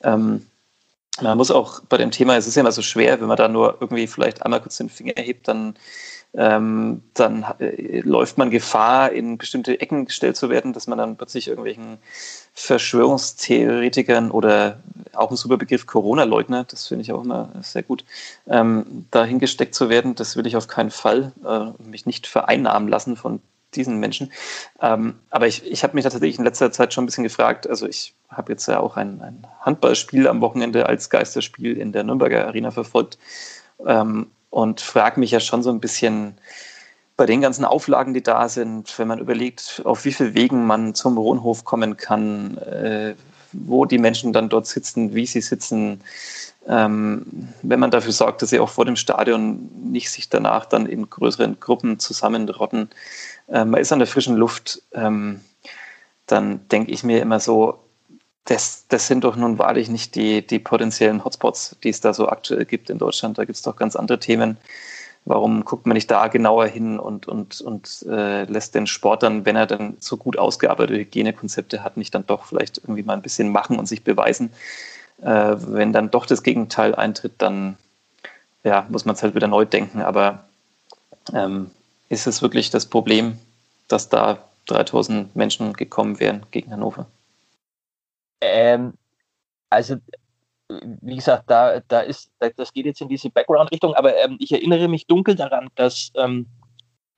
Ähm, 0.02 0.46
man 1.22 1.36
muss 1.36 1.50
auch 1.50 1.80
bei 1.88 1.96
dem 1.96 2.10
Thema, 2.10 2.36
es 2.36 2.46
ist 2.46 2.54
ja 2.54 2.60
immer 2.60 2.72
so 2.72 2.82
schwer, 2.82 3.20
wenn 3.20 3.28
man 3.28 3.36
da 3.36 3.48
nur 3.48 3.76
irgendwie 3.80 4.06
vielleicht 4.06 4.42
einmal 4.42 4.60
kurz 4.60 4.76
den 4.76 4.88
Finger 4.88 5.14
hebt, 5.16 5.48
dann, 5.48 5.74
ähm, 6.34 7.02
dann 7.14 7.44
äh, 7.58 8.00
läuft 8.00 8.38
man 8.38 8.50
Gefahr, 8.50 9.12
in 9.12 9.38
bestimmte 9.38 9.80
Ecken 9.80 10.06
gestellt 10.06 10.36
zu 10.36 10.50
werden, 10.50 10.72
dass 10.72 10.86
man 10.86 10.98
dann 10.98 11.16
plötzlich 11.16 11.48
irgendwelchen 11.48 11.98
Verschwörungstheoretikern 12.54 14.30
oder 14.30 14.80
auch 15.14 15.30
ein 15.30 15.36
super 15.36 15.56
Begriff 15.56 15.86
Corona-Leugner, 15.86 16.64
das 16.64 16.86
finde 16.86 17.02
ich 17.02 17.12
auch 17.12 17.24
immer 17.24 17.50
sehr 17.62 17.82
gut, 17.82 18.04
ähm, 18.46 19.06
dahin 19.10 19.38
gesteckt 19.38 19.74
zu 19.74 19.88
werden. 19.88 20.14
Das 20.14 20.36
will 20.36 20.46
ich 20.46 20.56
auf 20.56 20.68
keinen 20.68 20.90
Fall 20.90 21.32
äh, 21.44 21.82
mich 21.82 22.06
nicht 22.06 22.26
vereinnahmen 22.26 22.88
lassen 22.88 23.16
von 23.16 23.40
diesen 23.74 23.98
Menschen. 23.98 24.32
Ähm, 24.80 25.18
aber 25.30 25.46
ich, 25.46 25.64
ich 25.70 25.82
habe 25.82 25.94
mich 25.94 26.04
tatsächlich 26.04 26.38
in 26.38 26.44
letzter 26.44 26.72
Zeit 26.72 26.94
schon 26.94 27.04
ein 27.04 27.06
bisschen 27.06 27.24
gefragt. 27.24 27.68
Also 27.68 27.86
ich 27.86 28.14
habe 28.28 28.52
jetzt 28.52 28.66
ja 28.66 28.80
auch 28.80 28.96
ein, 28.96 29.20
ein, 29.20 29.46
Handballspiel 29.60 30.26
am 30.28 30.40
Wochenende 30.40 30.86
als 30.86 31.10
Geisterspiel 31.10 31.76
in 31.76 31.92
der 31.92 32.04
Nürnberger 32.04 32.46
Arena 32.46 32.70
verfolgt 32.70 33.18
ähm, 33.86 34.28
und 34.50 34.80
frage 34.80 35.20
mich 35.20 35.30
ja 35.30 35.40
schon 35.40 35.62
so 35.62 35.70
ein 35.70 35.80
bisschen 35.80 36.38
bei 37.16 37.26
den 37.26 37.40
ganzen 37.40 37.64
Auflagen, 37.64 38.14
die 38.14 38.22
da 38.22 38.48
sind, 38.48 38.96
wenn 38.98 39.08
man 39.08 39.18
überlegt, 39.18 39.82
auf 39.84 40.04
wie 40.04 40.12
viel 40.12 40.34
Wegen 40.34 40.66
man 40.66 40.94
zum 40.94 41.18
Rohnhof 41.18 41.64
kommen 41.64 41.96
kann, 41.96 42.56
äh, 42.58 43.14
wo 43.52 43.84
die 43.86 43.98
Menschen 43.98 44.32
dann 44.32 44.48
dort 44.48 44.66
sitzen, 44.66 45.14
wie 45.14 45.26
sie 45.26 45.40
sitzen, 45.40 46.00
ähm, 46.68 47.26
wenn 47.62 47.80
man 47.80 47.90
dafür 47.90 48.12
sorgt, 48.12 48.42
dass 48.42 48.50
sie 48.50 48.60
auch 48.60 48.68
vor 48.68 48.84
dem 48.84 48.94
Stadion 48.94 49.68
nicht 49.90 50.10
sich 50.10 50.28
danach 50.28 50.66
dann 50.66 50.86
in 50.86 51.08
größeren 51.08 51.58
Gruppen 51.58 51.98
zusammenrotten, 51.98 52.90
äh, 53.48 53.64
man 53.64 53.80
ist 53.80 53.92
an 53.92 53.98
der 53.98 54.08
frischen 54.08 54.36
Luft, 54.36 54.82
ähm, 54.92 55.40
dann 56.26 56.68
denke 56.68 56.92
ich 56.92 57.04
mir 57.04 57.20
immer 57.20 57.40
so, 57.40 57.78
das, 58.44 58.86
das 58.88 59.06
sind 59.06 59.24
doch 59.24 59.36
nun 59.36 59.58
wahrlich 59.58 59.90
nicht 59.90 60.14
die, 60.14 60.46
die 60.46 60.58
potenziellen 60.58 61.24
Hotspots, 61.24 61.76
die 61.82 61.90
es 61.90 62.00
da 62.00 62.14
so 62.14 62.28
aktuell 62.28 62.64
gibt 62.64 62.88
in 62.88 62.98
Deutschland. 62.98 63.36
Da 63.36 63.44
gibt 63.44 63.56
es 63.56 63.62
doch 63.62 63.76
ganz 63.76 63.94
andere 63.94 64.18
Themen. 64.20 64.56
Warum 65.26 65.64
guckt 65.66 65.86
man 65.86 65.94
nicht 65.94 66.10
da 66.10 66.28
genauer 66.28 66.66
hin 66.66 66.98
und, 66.98 67.28
und, 67.28 67.60
und 67.60 68.06
äh, 68.08 68.44
lässt 68.44 68.74
den 68.74 68.86
Sport 68.86 69.22
dann, 69.22 69.44
wenn 69.44 69.56
er 69.56 69.66
dann 69.66 69.98
so 70.00 70.16
gut 70.16 70.38
ausgearbeitete 70.38 71.00
Hygienekonzepte 71.00 71.84
hat, 71.84 71.98
nicht 71.98 72.14
dann 72.14 72.26
doch 72.26 72.46
vielleicht 72.46 72.78
irgendwie 72.78 73.02
mal 73.02 73.12
ein 73.12 73.22
bisschen 73.22 73.52
machen 73.52 73.78
und 73.78 73.86
sich 73.86 74.02
beweisen? 74.02 74.50
Äh, 75.20 75.56
wenn 75.58 75.92
dann 75.92 76.10
doch 76.10 76.24
das 76.24 76.42
Gegenteil 76.42 76.94
eintritt, 76.94 77.34
dann 77.38 77.76
ja, 78.64 78.86
muss 78.88 79.04
man 79.04 79.14
es 79.14 79.22
halt 79.22 79.34
wieder 79.34 79.48
neu 79.48 79.66
denken. 79.66 80.00
Aber 80.00 80.48
ähm, 81.34 81.70
ist 82.08 82.26
es 82.26 82.42
wirklich 82.42 82.70
das 82.70 82.86
Problem, 82.86 83.38
dass 83.88 84.08
da 84.08 84.38
3000 84.66 85.34
Menschen 85.34 85.72
gekommen 85.72 86.20
wären 86.20 86.44
gegen 86.50 86.70
Hannover? 86.70 87.06
Ähm, 88.40 88.94
also, 89.70 89.96
wie 90.68 91.16
gesagt, 91.16 91.44
da, 91.46 91.80
da 91.88 92.00
ist, 92.00 92.30
das 92.56 92.72
geht 92.72 92.86
jetzt 92.86 93.00
in 93.00 93.08
diese 93.08 93.30
Background-Richtung, 93.30 93.94
aber 93.94 94.16
ähm, 94.16 94.36
ich 94.38 94.52
erinnere 94.52 94.88
mich 94.88 95.06
dunkel 95.06 95.34
daran, 95.34 95.68
dass 95.74 96.12
ähm, 96.16 96.46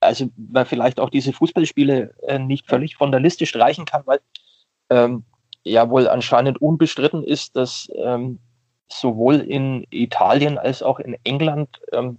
also 0.01 0.29
man 0.35 0.65
vielleicht 0.65 0.99
auch 0.99 1.09
diese 1.09 1.31
Fußballspiele 1.31 2.13
äh, 2.27 2.39
nicht 2.39 2.67
völlig 2.67 2.95
von 2.95 3.11
der 3.11 3.19
Liste 3.19 3.45
streichen 3.45 3.85
kann, 3.85 4.01
weil 4.05 4.19
ähm, 4.89 5.23
ja 5.63 5.89
wohl 5.89 6.07
anscheinend 6.07 6.61
unbestritten 6.61 7.23
ist, 7.23 7.55
dass 7.55 7.87
ähm, 7.95 8.39
sowohl 8.89 9.35
in 9.35 9.85
Italien 9.91 10.57
als 10.57 10.81
auch 10.81 10.99
in 10.99 11.15
England 11.23 11.79
ähm, 11.93 12.17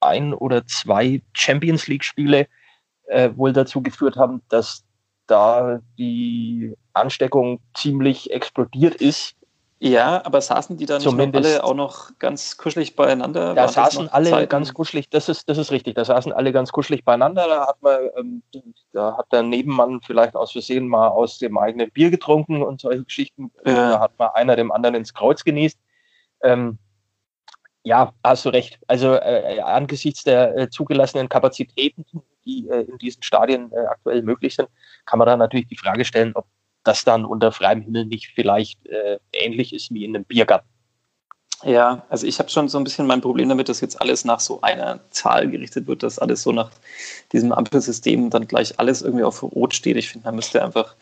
ein 0.00 0.34
oder 0.34 0.66
zwei 0.66 1.22
Champions 1.32 1.86
League-Spiele 1.86 2.46
äh, 3.06 3.30
wohl 3.36 3.52
dazu 3.52 3.82
geführt 3.82 4.16
haben, 4.16 4.42
dass 4.48 4.84
da 5.26 5.80
die 5.98 6.74
Ansteckung 6.92 7.60
ziemlich 7.74 8.32
explodiert 8.32 8.96
ist. 8.96 9.36
Ja, 9.82 10.22
aber 10.26 10.42
saßen 10.42 10.76
die 10.76 10.84
dann 10.84 11.00
Zumindest, 11.00 11.54
alle 11.54 11.64
auch 11.64 11.74
noch 11.74 12.10
ganz 12.18 12.58
kuschelig 12.58 12.96
beieinander? 12.96 13.54
Da 13.54 13.66
saßen 13.66 14.10
alle 14.10 14.28
Zeiten? 14.28 14.48
ganz 14.50 14.74
kuschelig, 14.74 15.08
das 15.08 15.30
ist, 15.30 15.48
das 15.48 15.56
ist 15.56 15.72
richtig, 15.72 15.94
da 15.94 16.04
saßen 16.04 16.32
alle 16.32 16.52
ganz 16.52 16.70
kuschelig 16.70 17.02
beieinander. 17.02 17.46
Da 17.48 17.66
hat 17.66 17.80
man, 17.80 17.98
ähm, 18.18 18.42
da 18.92 19.16
hat 19.16 19.32
der 19.32 19.42
Nebenmann 19.42 20.02
vielleicht 20.02 20.36
aus 20.36 20.52
Versehen 20.52 20.86
mal 20.86 21.08
aus 21.08 21.38
dem 21.38 21.56
eigenen 21.56 21.90
Bier 21.90 22.10
getrunken 22.10 22.62
und 22.62 22.82
solche 22.82 23.04
Geschichten. 23.04 23.50
Ja. 23.64 23.92
Da 23.92 24.00
hat 24.00 24.18
man 24.18 24.28
einer 24.34 24.54
dem 24.54 24.70
anderen 24.70 24.96
ins 24.96 25.14
Kreuz 25.14 25.44
genießt. 25.44 25.78
Ähm, 26.42 26.78
ja, 27.82 28.12
hast 28.22 28.44
du 28.44 28.50
recht. 28.50 28.78
Also 28.86 29.14
äh, 29.14 29.60
angesichts 29.60 30.24
der 30.24 30.56
äh, 30.56 30.70
zugelassenen 30.70 31.28
Kapazitäten, 31.28 32.04
die 32.44 32.68
äh, 32.68 32.82
in 32.82 32.98
diesen 32.98 33.22
Stadien 33.22 33.72
äh, 33.72 33.86
aktuell 33.86 34.22
möglich 34.22 34.54
sind, 34.54 34.68
kann 35.06 35.18
man 35.18 35.26
da 35.26 35.36
natürlich 35.36 35.68
die 35.68 35.76
Frage 35.76 36.04
stellen, 36.04 36.32
ob 36.34 36.46
das 36.84 37.04
dann 37.04 37.24
unter 37.24 37.52
freiem 37.52 37.82
Himmel 37.82 38.06
nicht 38.06 38.32
vielleicht 38.34 38.86
äh, 38.86 39.18
ähnlich 39.32 39.72
ist 39.72 39.92
wie 39.92 40.04
in 40.04 40.14
einem 40.14 40.24
Biergarten. 40.24 40.68
Ja, 41.62 42.06
also 42.08 42.26
ich 42.26 42.38
habe 42.38 42.48
schon 42.48 42.68
so 42.68 42.78
ein 42.78 42.84
bisschen 42.84 43.06
mein 43.06 43.20
Problem 43.20 43.50
damit, 43.50 43.68
dass 43.68 43.82
jetzt 43.82 44.00
alles 44.00 44.24
nach 44.24 44.40
so 44.40 44.62
einer 44.62 45.00
Zahl 45.10 45.50
gerichtet 45.50 45.86
wird, 45.86 46.02
dass 46.02 46.18
alles 46.18 46.42
so 46.42 46.52
nach 46.52 46.70
diesem 47.32 47.52
Ampelsystem 47.52 48.30
dann 48.30 48.48
gleich 48.48 48.78
alles 48.78 49.02
irgendwie 49.02 49.24
auf 49.24 49.42
Rot 49.42 49.74
steht. 49.74 49.98
Ich 49.98 50.08
finde, 50.08 50.26
man 50.26 50.36
müsste 50.36 50.64
einfach 50.64 50.96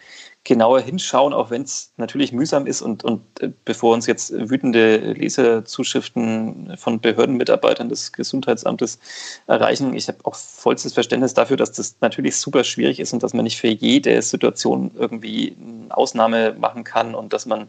genauer 0.49 0.81
hinschauen, 0.81 1.35
auch 1.35 1.51
wenn 1.51 1.63
es 1.63 1.93
natürlich 1.99 2.33
mühsam 2.33 2.67
ist 2.67 2.81
und, 2.81 3.05
und 3.05 3.21
äh, 3.41 3.51
bevor 3.67 3.93
uns 3.93 4.07
jetzt 4.07 4.33
wütende 4.33 4.97
Leserzuschriften 5.13 6.75
von 6.79 7.01
Behördenmitarbeitern 7.01 7.91
des 7.91 8.13
Gesundheitsamtes 8.13 8.99
erreichen. 9.47 9.95
Ich 9.95 10.09
habe 10.09 10.19
auch 10.25 10.35
vollstes 10.35 10.95
Verständnis 10.95 11.35
dafür, 11.35 11.59
dass 11.59 11.73
das 11.73 11.97
natürlich 12.01 12.37
super 12.37 12.65
schwierig 12.65 12.99
ist 12.99 13.13
und 13.13 13.23
dass 13.23 13.35
man 13.35 13.45
nicht 13.45 13.59
für 13.61 13.69
jede 13.69 14.23
Situation 14.23 14.91
irgendwie 14.99 15.55
eine 15.61 15.95
Ausnahme 15.95 16.57
machen 16.59 16.83
kann 16.83 17.15
und 17.15 17.35
dass 17.35 17.45
man 17.45 17.69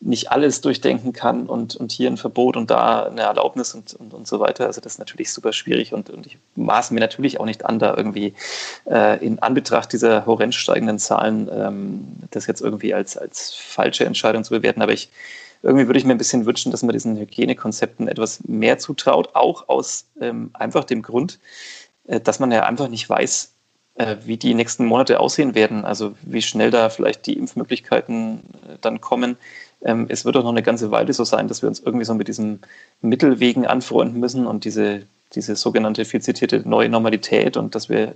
nicht 0.00 0.30
alles 0.30 0.60
durchdenken 0.60 1.12
kann 1.12 1.46
und, 1.46 1.76
und 1.76 1.92
hier 1.92 2.10
ein 2.10 2.16
Verbot 2.16 2.56
und 2.56 2.70
da 2.70 3.04
eine 3.04 3.22
Erlaubnis 3.22 3.74
und, 3.74 3.94
und, 3.94 4.14
und 4.14 4.26
so 4.26 4.40
weiter. 4.40 4.66
Also 4.66 4.80
das 4.80 4.94
ist 4.94 4.98
natürlich 4.98 5.32
super 5.32 5.52
schwierig 5.52 5.92
und, 5.92 6.10
und 6.10 6.26
ich 6.26 6.38
maße 6.56 6.92
mir 6.92 7.00
natürlich 7.00 7.40
auch 7.40 7.46
nicht 7.46 7.64
an, 7.64 7.78
da 7.78 7.96
irgendwie 7.96 8.34
äh, 8.90 9.24
in 9.24 9.38
Anbetracht 9.38 9.92
dieser 9.92 10.26
horrend 10.26 10.54
steigenden 10.54 10.98
Zahlen 10.98 11.48
ähm, 11.52 12.16
das 12.30 12.46
jetzt 12.46 12.60
irgendwie 12.60 12.94
als, 12.94 13.16
als 13.16 13.54
falsche 13.54 14.04
Entscheidung 14.04 14.44
zu 14.44 14.50
bewerten. 14.50 14.82
Aber 14.82 14.92
ich 14.92 15.10
irgendwie 15.64 15.86
würde 15.86 15.98
ich 15.98 16.04
mir 16.04 16.12
ein 16.12 16.18
bisschen 16.18 16.44
wünschen, 16.44 16.70
dass 16.70 16.82
man 16.82 16.92
diesen 16.92 17.16
Hygienekonzepten 17.16 18.06
etwas 18.06 18.44
mehr 18.44 18.78
zutraut, 18.78 19.34
auch 19.34 19.68
aus 19.68 20.06
ähm, 20.20 20.50
einfach 20.52 20.84
dem 20.84 21.00
Grund, 21.00 21.38
äh, 22.06 22.20
dass 22.20 22.38
man 22.38 22.52
ja 22.52 22.64
einfach 22.64 22.88
nicht 22.88 23.08
weiß, 23.08 23.54
äh, 23.94 24.16
wie 24.24 24.36
die 24.36 24.54
nächsten 24.54 24.84
Monate 24.84 25.20
aussehen 25.20 25.54
werden. 25.54 25.84
Also 25.84 26.14
wie 26.22 26.42
schnell 26.42 26.70
da 26.70 26.90
vielleicht 26.90 27.26
die 27.26 27.38
Impfmöglichkeiten 27.38 28.42
äh, 28.68 28.76
dann 28.80 29.00
kommen 29.00 29.36
ähm, 29.84 30.06
es 30.08 30.24
wird 30.24 30.36
auch 30.36 30.42
noch 30.42 30.50
eine 30.50 30.62
ganze 30.62 30.90
Weile 30.90 31.12
so 31.12 31.24
sein, 31.24 31.46
dass 31.46 31.62
wir 31.62 31.68
uns 31.68 31.80
irgendwie 31.80 32.04
so 32.04 32.14
mit 32.14 32.28
diesen 32.28 32.60
Mittelwegen 33.02 33.66
anfreunden 33.66 34.18
müssen 34.18 34.46
und 34.46 34.64
diese, 34.64 35.02
diese 35.34 35.56
sogenannte 35.56 36.04
viel 36.04 36.22
zitierte 36.22 36.66
neue 36.68 36.88
Normalität 36.88 37.56
und 37.56 37.74
dass 37.74 37.88
wir 37.88 38.14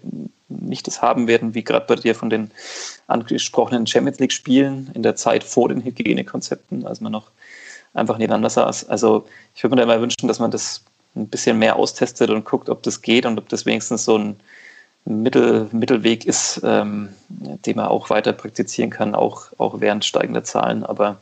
nicht 0.48 0.86
das 0.86 1.02
haben 1.02 1.28
werden, 1.28 1.54
wie 1.54 1.62
gerade 1.62 1.86
bei 1.86 1.96
dir 1.96 2.14
von 2.14 2.30
den 2.30 2.50
angesprochenen 3.06 3.86
Champions 3.86 4.18
League 4.18 4.32
Spielen 4.32 4.90
in 4.94 5.02
der 5.02 5.14
Zeit 5.14 5.44
vor 5.44 5.68
den 5.68 5.84
Hygienekonzepten, 5.84 6.86
als 6.86 7.00
man 7.00 7.12
noch 7.12 7.30
einfach 7.92 8.16
nebeneinander 8.16 8.50
saß. 8.50 8.88
Also 8.88 9.26
ich 9.54 9.62
würde 9.62 9.76
mir 9.76 9.82
da 9.82 9.92
immer 9.92 10.02
wünschen, 10.02 10.26
dass 10.26 10.38
man 10.38 10.50
das 10.50 10.82
ein 11.16 11.28
bisschen 11.28 11.58
mehr 11.58 11.76
austestet 11.76 12.30
und 12.30 12.44
guckt, 12.44 12.70
ob 12.70 12.82
das 12.82 13.02
geht 13.02 13.26
und 13.26 13.38
ob 13.38 13.48
das 13.48 13.66
wenigstens 13.66 14.04
so 14.04 14.16
ein 14.16 14.36
Mittel, 15.04 15.68
Mittelweg 15.72 16.24
ist, 16.26 16.60
ähm, 16.64 17.10
den 17.28 17.76
man 17.76 17.86
auch 17.86 18.10
weiter 18.10 18.32
praktizieren 18.32 18.90
kann, 18.90 19.14
auch, 19.14 19.46
auch 19.58 19.80
während 19.80 20.04
steigender 20.04 20.44
Zahlen. 20.44 20.84
Aber 20.84 21.18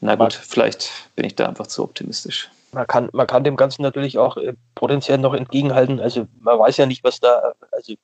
na 0.00 0.14
gut, 0.16 0.34
vielleicht 0.34 0.90
bin 1.16 1.24
ich 1.24 1.34
da 1.34 1.46
einfach 1.46 1.66
zu 1.66 1.82
optimistisch. 1.82 2.50
Man 2.72 2.86
kann, 2.86 3.08
man 3.12 3.26
kann 3.26 3.44
dem 3.44 3.56
Ganzen 3.56 3.82
natürlich 3.82 4.18
auch 4.18 4.36
äh, 4.36 4.54
potenziell 4.74 5.18
noch 5.18 5.34
entgegenhalten. 5.34 6.00
Also 6.00 6.26
man 6.40 6.58
weiß 6.58 6.76
ja 6.76 6.86
nicht, 6.86 7.04
was 7.04 7.20
da, 7.20 7.52
also 7.70 7.94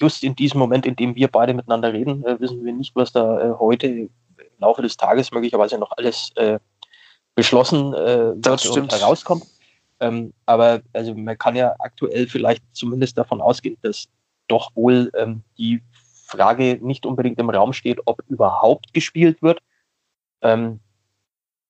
just 0.00 0.24
in 0.24 0.34
diesem 0.34 0.58
Moment, 0.58 0.86
in 0.86 0.96
dem 0.96 1.14
wir 1.14 1.28
beide 1.28 1.54
miteinander 1.54 1.92
reden, 1.92 2.24
äh, 2.24 2.40
wissen 2.40 2.64
wir 2.64 2.72
nicht, 2.72 2.96
was 2.96 3.12
da 3.12 3.40
äh, 3.40 3.54
heute 3.58 3.86
im 3.86 4.10
Laufe 4.58 4.82
des 4.82 4.96
Tages 4.96 5.32
möglicherweise 5.32 5.78
noch 5.78 5.92
alles 5.96 6.30
äh, 6.36 6.58
beschlossen 7.34 7.92
äh, 7.94 8.32
wird 8.34 8.66
und 8.66 8.92
herauskommt. 8.92 9.44
Ähm, 10.00 10.32
aber 10.44 10.82
also 10.92 11.14
man 11.14 11.38
kann 11.38 11.56
ja 11.56 11.74
aktuell 11.78 12.26
vielleicht 12.26 12.62
zumindest 12.72 13.16
davon 13.16 13.40
ausgehen, 13.40 13.76
dass 13.82 14.08
doch 14.48 14.70
wohl 14.74 15.10
ähm, 15.14 15.42
die 15.58 15.82
Frage 16.26 16.78
nicht 16.80 17.06
unbedingt 17.06 17.38
im 17.38 17.50
Raum 17.50 17.72
steht, 17.72 18.00
ob 18.04 18.22
überhaupt 18.28 18.92
gespielt 18.92 19.42
wird. 19.42 19.60
Ähm, 20.42 20.80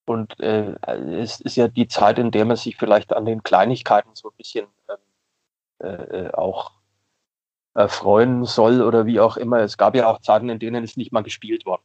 und 0.08 0.38
äh, 0.40 0.74
es 1.20 1.40
ist 1.40 1.56
ja 1.56 1.68
die 1.68 1.88
Zeit, 1.88 2.18
in 2.18 2.30
der 2.30 2.44
man 2.44 2.56
sich 2.56 2.76
vielleicht 2.76 3.12
an 3.12 3.24
den 3.24 3.42
Kleinigkeiten 3.42 4.10
so 4.14 4.28
ein 4.28 4.36
bisschen 4.36 4.66
ähm, 4.88 6.06
äh, 6.10 6.30
auch 6.32 6.72
erfreuen 7.74 8.44
soll 8.44 8.82
oder 8.82 9.06
wie 9.06 9.20
auch 9.20 9.36
immer. 9.36 9.58
Es 9.60 9.76
gab 9.76 9.94
ja 9.94 10.08
auch 10.08 10.20
Zeiten, 10.20 10.48
in 10.48 10.58
denen 10.58 10.82
es 10.82 10.96
nicht 10.96 11.12
mal 11.12 11.22
gespielt 11.22 11.66
worden. 11.66 11.82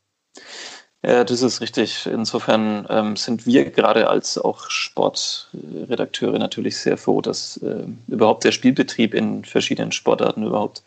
Ja, 1.03 1.23
das 1.23 1.41
ist 1.41 1.61
richtig. 1.61 2.05
Insofern 2.05 2.85
ähm, 2.89 3.15
sind 3.15 3.47
wir 3.47 3.69
gerade 3.71 4.07
als 4.07 4.37
auch 4.37 4.69
Sportredakteure 4.69 6.37
natürlich 6.37 6.77
sehr 6.77 6.97
froh, 6.97 7.21
dass 7.21 7.57
äh, 7.57 7.85
überhaupt 8.07 8.43
der 8.43 8.51
Spielbetrieb 8.51 9.15
in 9.15 9.43
verschiedenen 9.43 9.91
Sportarten 9.91 10.43
überhaupt 10.45 10.83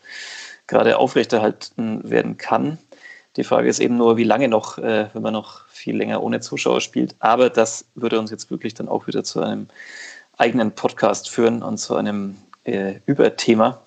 gerade 0.67 0.97
aufrechterhalten 0.97 2.09
werden 2.09 2.37
kann. 2.37 2.77
Die 3.35 3.43
Frage 3.43 3.67
ist 3.67 3.79
eben 3.79 3.97
nur, 3.97 4.17
wie 4.17 4.23
lange 4.23 4.47
noch, 4.47 4.77
äh, 4.77 5.07
wenn 5.13 5.21
man 5.21 5.33
noch 5.33 5.67
viel 5.67 5.97
länger 5.97 6.23
ohne 6.23 6.39
Zuschauer 6.39 6.81
spielt. 6.81 7.15
Aber 7.19 7.49
das 7.49 7.85
würde 7.95 8.19
uns 8.19 8.31
jetzt 8.31 8.49
wirklich 8.49 8.73
dann 8.73 8.87
auch 8.87 9.07
wieder 9.07 9.23
zu 9.23 9.41
einem 9.41 9.67
eigenen 10.37 10.71
Podcast 10.71 11.29
führen 11.29 11.63
und 11.63 11.77
zu 11.77 11.95
einem 11.95 12.37
äh, 12.63 12.95
Überthema 13.05 13.81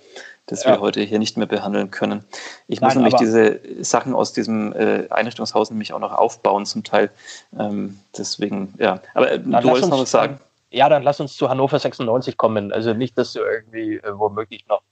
das 0.48 0.64
ja. 0.64 0.72
wir 0.72 0.80
heute 0.80 1.00
hier 1.02 1.18
nicht 1.18 1.36
mehr 1.36 1.46
behandeln 1.46 1.90
können. 1.90 2.24
Ich 2.66 2.80
Nein, 2.80 2.88
muss 2.88 2.94
nämlich 2.94 3.14
diese 3.14 3.60
Sachen 3.84 4.14
aus 4.14 4.32
diesem 4.32 4.72
äh, 4.72 5.06
Einrichtungshaus 5.10 5.70
nämlich 5.70 5.92
auch 5.92 5.98
noch 5.98 6.12
aufbauen 6.12 6.66
zum 6.66 6.84
Teil. 6.84 7.10
Ähm, 7.58 7.98
deswegen, 8.16 8.74
ja. 8.78 9.00
Aber 9.14 9.30
äh, 9.30 9.38
du 9.38 9.52
wolltest 9.64 9.90
noch 9.90 10.00
was 10.00 10.10
sagen? 10.10 10.40
Ja, 10.70 10.88
dann 10.88 11.02
lass 11.02 11.20
uns 11.20 11.36
zu 11.36 11.48
Hannover 11.48 11.78
96 11.78 12.36
kommen. 12.36 12.72
Also 12.72 12.92
nicht, 12.92 13.16
dass 13.16 13.32
du 13.32 13.40
irgendwie 13.40 13.96
äh, 13.96 14.18
womöglich 14.18 14.66
noch 14.68 14.82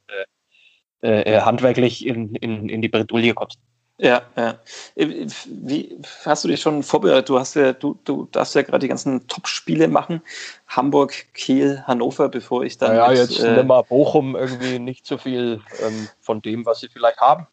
äh, 1.03 1.23
äh, 1.23 1.41
handwerklich 1.41 2.07
in, 2.07 2.35
in, 2.37 2.69
in 2.69 2.83
die 2.83 2.89
Bredouille 2.89 3.35
kommst. 3.35 3.59
Ja, 3.99 4.23
ja. 4.37 4.59
Wie 4.95 5.99
hast 6.27 6.45
du 6.45 6.49
dich 6.49 6.61
schon 6.61 6.83
vorbereitet? 6.83 7.31
Du 7.31 7.39
hast 7.39 7.55
ja, 7.55 7.73
du, 7.73 7.99
du 8.05 8.29
darfst 8.31 8.55
ja 8.55 8.63
gerade 8.63 8.81
die 8.81 8.89
ganzen 8.89 9.27
Top-Spiele 9.27 9.89
machen. 9.89 10.21
Hamburg, 10.69 11.15
Kiel, 11.33 11.83
Hannover, 11.87 12.29
bevor 12.29 12.63
ich 12.63 12.77
dann. 12.77 12.95
Ja, 12.95 13.11
jetzt 13.11 13.41
äh, 13.41 13.57
nimm 13.57 13.69
mal 13.69 13.83
Bochum 13.83 14.37
irgendwie 14.37 14.79
nicht 14.79 15.07
so 15.07 15.17
viel 15.17 15.63
ähm, 15.83 16.09
von 16.21 16.43
dem, 16.43 16.67
was 16.67 16.81
sie 16.81 16.89
vielleicht 16.89 17.19
haben. 17.19 17.47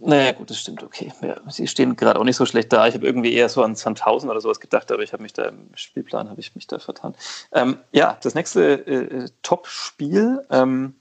Naja, 0.00 0.30
gut, 0.30 0.48
das 0.48 0.60
stimmt, 0.60 0.84
okay. 0.84 1.12
Ja, 1.22 1.36
sie 1.48 1.66
stehen 1.66 1.96
gerade 1.96 2.20
auch 2.20 2.24
nicht 2.24 2.36
so 2.36 2.46
schlecht 2.46 2.72
da. 2.72 2.86
Ich 2.86 2.94
habe 2.94 3.04
irgendwie 3.04 3.32
eher 3.32 3.48
so 3.48 3.64
an 3.64 3.74
Sandhausen 3.74 4.30
oder 4.30 4.40
sowas 4.40 4.60
gedacht, 4.60 4.92
aber 4.92 5.02
ich 5.02 5.12
habe 5.12 5.24
mich 5.24 5.32
da 5.32 5.46
im 5.46 5.70
Spielplan, 5.74 6.30
habe 6.30 6.40
ich 6.40 6.54
mich 6.54 6.68
da 6.68 6.78
vertan. 6.78 7.16
Ähm, 7.52 7.78
ja, 7.90 8.16
das 8.22 8.36
nächste 8.36 8.86
äh, 8.86 9.28
Top-Spiel. 9.42 10.46
Ähm, 10.50 10.94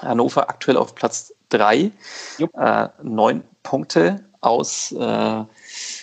Hannover 0.00 0.48
aktuell 0.48 0.76
auf 0.76 0.94
Platz 0.94 1.34
3. 1.50 1.90
Äh, 2.38 2.88
neun 3.02 3.44
Punkte 3.62 4.24
aus 4.40 4.92
äh, 4.92 5.44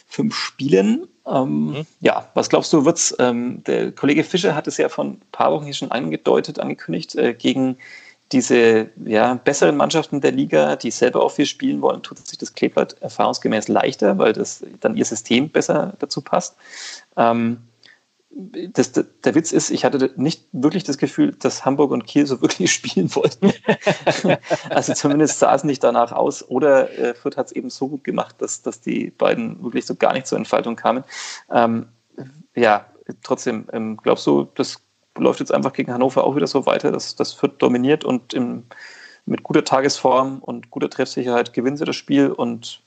fünf 0.07 0.35
Spielen. 0.35 1.07
Ähm, 1.25 1.67
mhm. 1.67 1.85
Ja, 1.99 2.29
was 2.33 2.49
glaubst 2.49 2.73
du, 2.73 2.85
wird's? 2.85 3.15
Ähm, 3.19 3.63
der 3.65 3.91
Kollege 3.91 4.23
Fischer 4.23 4.55
hat 4.55 4.67
es 4.67 4.77
ja 4.77 4.89
vor 4.89 5.05
ein 5.05 5.21
paar 5.31 5.51
Wochen 5.51 5.65
hier 5.65 5.73
schon 5.73 5.91
angedeutet, 5.91 6.59
angekündigt, 6.59 7.15
äh, 7.15 7.33
gegen 7.33 7.77
diese 8.31 8.89
ja, 9.05 9.33
besseren 9.35 9.75
Mannschaften 9.75 10.21
der 10.21 10.31
Liga, 10.31 10.77
die 10.77 10.91
selber 10.91 11.21
auch 11.21 11.31
viel 11.31 11.45
spielen 11.45 11.81
wollen, 11.81 12.01
tut 12.01 12.25
sich 12.25 12.37
das 12.37 12.53
Kleeblatt 12.53 12.95
erfahrungsgemäß 13.01 13.67
leichter, 13.67 14.17
weil 14.17 14.33
das 14.33 14.63
dann 14.79 14.95
ihr 14.95 15.05
System 15.05 15.49
besser 15.49 15.93
dazu 15.99 16.21
passt. 16.21 16.55
Ähm, 17.17 17.57
das, 18.33 18.93
der 18.93 19.35
Witz 19.35 19.51
ist, 19.51 19.71
ich 19.71 19.83
hatte 19.83 20.13
nicht 20.15 20.45
wirklich 20.51 20.83
das 20.83 20.97
Gefühl, 20.97 21.33
dass 21.33 21.65
Hamburg 21.65 21.91
und 21.91 22.05
Kiel 22.05 22.25
so 22.25 22.41
wirklich 22.41 22.71
spielen 22.71 23.13
wollten. 23.15 23.53
also 24.69 24.93
zumindest 24.93 25.39
sah 25.39 25.53
es 25.53 25.63
nicht 25.63 25.83
danach 25.83 26.11
aus. 26.11 26.47
Oder 26.49 26.97
äh, 26.97 27.13
Fürth 27.13 27.37
hat 27.37 27.47
es 27.47 27.51
eben 27.51 27.69
so 27.69 27.89
gut 27.89 28.03
gemacht, 28.03 28.35
dass, 28.39 28.61
dass 28.61 28.81
die 28.81 29.11
beiden 29.11 29.61
wirklich 29.63 29.85
so 29.85 29.95
gar 29.95 30.13
nicht 30.13 30.27
zur 30.27 30.37
Entfaltung 30.37 30.75
kamen. 30.75 31.03
Ähm, 31.51 31.87
ja, 32.55 32.85
trotzdem, 33.23 33.67
ähm, 33.73 33.97
glaubst 33.97 34.25
du, 34.27 34.47
das 34.55 34.81
läuft 35.17 35.39
jetzt 35.39 35.53
einfach 35.53 35.73
gegen 35.73 35.93
Hannover 35.93 36.23
auch 36.23 36.35
wieder 36.35 36.47
so 36.47 36.65
weiter, 36.65 36.91
dass 36.91 37.15
das 37.15 37.33
Fürth 37.33 37.55
dominiert 37.57 38.05
und 38.05 38.33
im, 38.33 38.63
mit 39.25 39.43
guter 39.43 39.63
Tagesform 39.63 40.39
und 40.39 40.71
guter 40.71 40.89
Treffsicherheit 40.89 41.53
gewinnen 41.53 41.77
sie 41.77 41.85
das 41.85 41.95
Spiel 41.95 42.31
und 42.31 42.81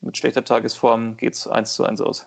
mit 0.00 0.16
schlechter 0.16 0.44
Tagesform 0.44 1.16
geht 1.16 1.34
es 1.34 1.46
eins 1.46 1.74
zu 1.74 1.84
eins 1.84 2.00
aus? 2.00 2.26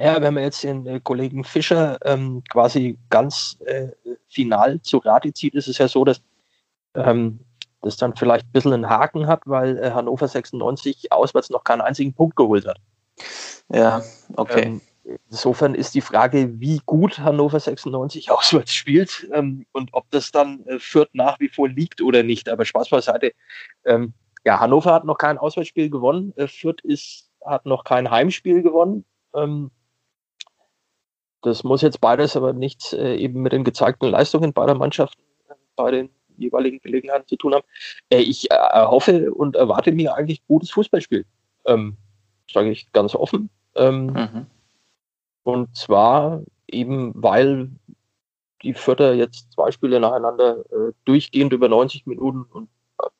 Ja, 0.00 0.22
wenn 0.22 0.32
man 0.32 0.44
jetzt 0.44 0.64
den 0.64 0.86
äh, 0.86 0.98
Kollegen 0.98 1.44
Fischer 1.44 1.98
ähm, 2.06 2.42
quasi 2.48 2.98
ganz 3.10 3.58
äh, 3.66 3.88
final 4.28 4.80
zu 4.80 4.96
Rate 4.96 5.34
zieht, 5.34 5.54
ist 5.54 5.68
es 5.68 5.76
ja 5.76 5.88
so, 5.88 6.06
dass 6.06 6.22
ähm, 6.94 7.40
das 7.82 7.98
dann 7.98 8.16
vielleicht 8.16 8.46
ein 8.46 8.52
bisschen 8.52 8.72
einen 8.72 8.88
Haken 8.88 9.26
hat, 9.26 9.42
weil 9.44 9.76
äh, 9.76 9.90
Hannover 9.90 10.26
96 10.26 11.12
auswärts 11.12 11.50
noch 11.50 11.64
keinen 11.64 11.82
einzigen 11.82 12.14
Punkt 12.14 12.36
geholt 12.36 12.66
hat. 12.66 12.78
Ja, 13.68 14.02
okay. 14.36 14.62
Ähm, 14.62 14.80
insofern 15.28 15.74
ist 15.74 15.94
die 15.94 16.00
Frage, 16.00 16.58
wie 16.58 16.80
gut 16.86 17.18
Hannover 17.18 17.60
96 17.60 18.30
auswärts 18.30 18.72
spielt 18.72 19.28
ähm, 19.34 19.66
und 19.72 19.90
ob 19.92 20.10
das 20.10 20.32
dann 20.32 20.64
äh, 20.64 20.78
Fürth 20.78 21.10
nach 21.12 21.38
wie 21.40 21.50
vor 21.50 21.68
liegt 21.68 22.00
oder 22.00 22.22
nicht. 22.22 22.48
Aber 22.48 22.64
Spaß 22.64 22.88
beiseite. 22.88 23.32
Ähm, 23.84 24.14
ja, 24.46 24.60
Hannover 24.60 24.94
hat 24.94 25.04
noch 25.04 25.18
kein 25.18 25.36
Auswärtsspiel 25.36 25.90
gewonnen. 25.90 26.32
Äh, 26.36 26.48
Fürth 26.48 26.80
ist, 26.84 27.28
hat 27.44 27.66
noch 27.66 27.84
kein 27.84 28.10
Heimspiel 28.10 28.62
gewonnen. 28.62 29.04
Ähm, 29.34 29.70
das 31.42 31.64
muss 31.64 31.82
jetzt 31.82 32.00
beides 32.00 32.36
aber 32.36 32.52
nichts 32.52 32.92
äh, 32.92 33.14
eben 33.14 33.42
mit 33.42 33.52
den 33.52 33.64
gezeigten 33.64 34.06
Leistungen 34.06 34.52
beider 34.52 34.74
Mannschaften 34.74 35.22
äh, 35.48 35.54
bei 35.76 35.90
den 35.90 36.10
jeweiligen 36.36 36.80
Gelegenheiten 36.80 37.26
zu 37.26 37.36
tun 37.36 37.54
haben. 37.54 37.64
Äh, 38.10 38.18
ich 38.18 38.50
äh, 38.50 38.56
hoffe 38.74 39.32
und 39.32 39.56
erwarte 39.56 39.92
mir 39.92 40.14
eigentlich 40.14 40.46
gutes 40.46 40.70
Fußballspiel. 40.70 41.24
Ähm, 41.66 41.96
Sage 42.52 42.70
ich 42.70 42.90
ganz 42.92 43.14
offen. 43.14 43.48
Ähm, 43.76 44.06
mhm. 44.06 44.46
Und 45.44 45.76
zwar 45.76 46.42
eben, 46.66 47.12
weil 47.14 47.70
die 48.62 48.74
Vierter 48.74 49.14
jetzt 49.14 49.52
zwei 49.52 49.70
Spiele 49.70 50.00
nacheinander 50.00 50.58
äh, 50.70 50.92
durchgehend 51.04 51.52
über 51.52 51.68
90 51.68 52.06
Minuten 52.06 52.42
und 52.42 52.68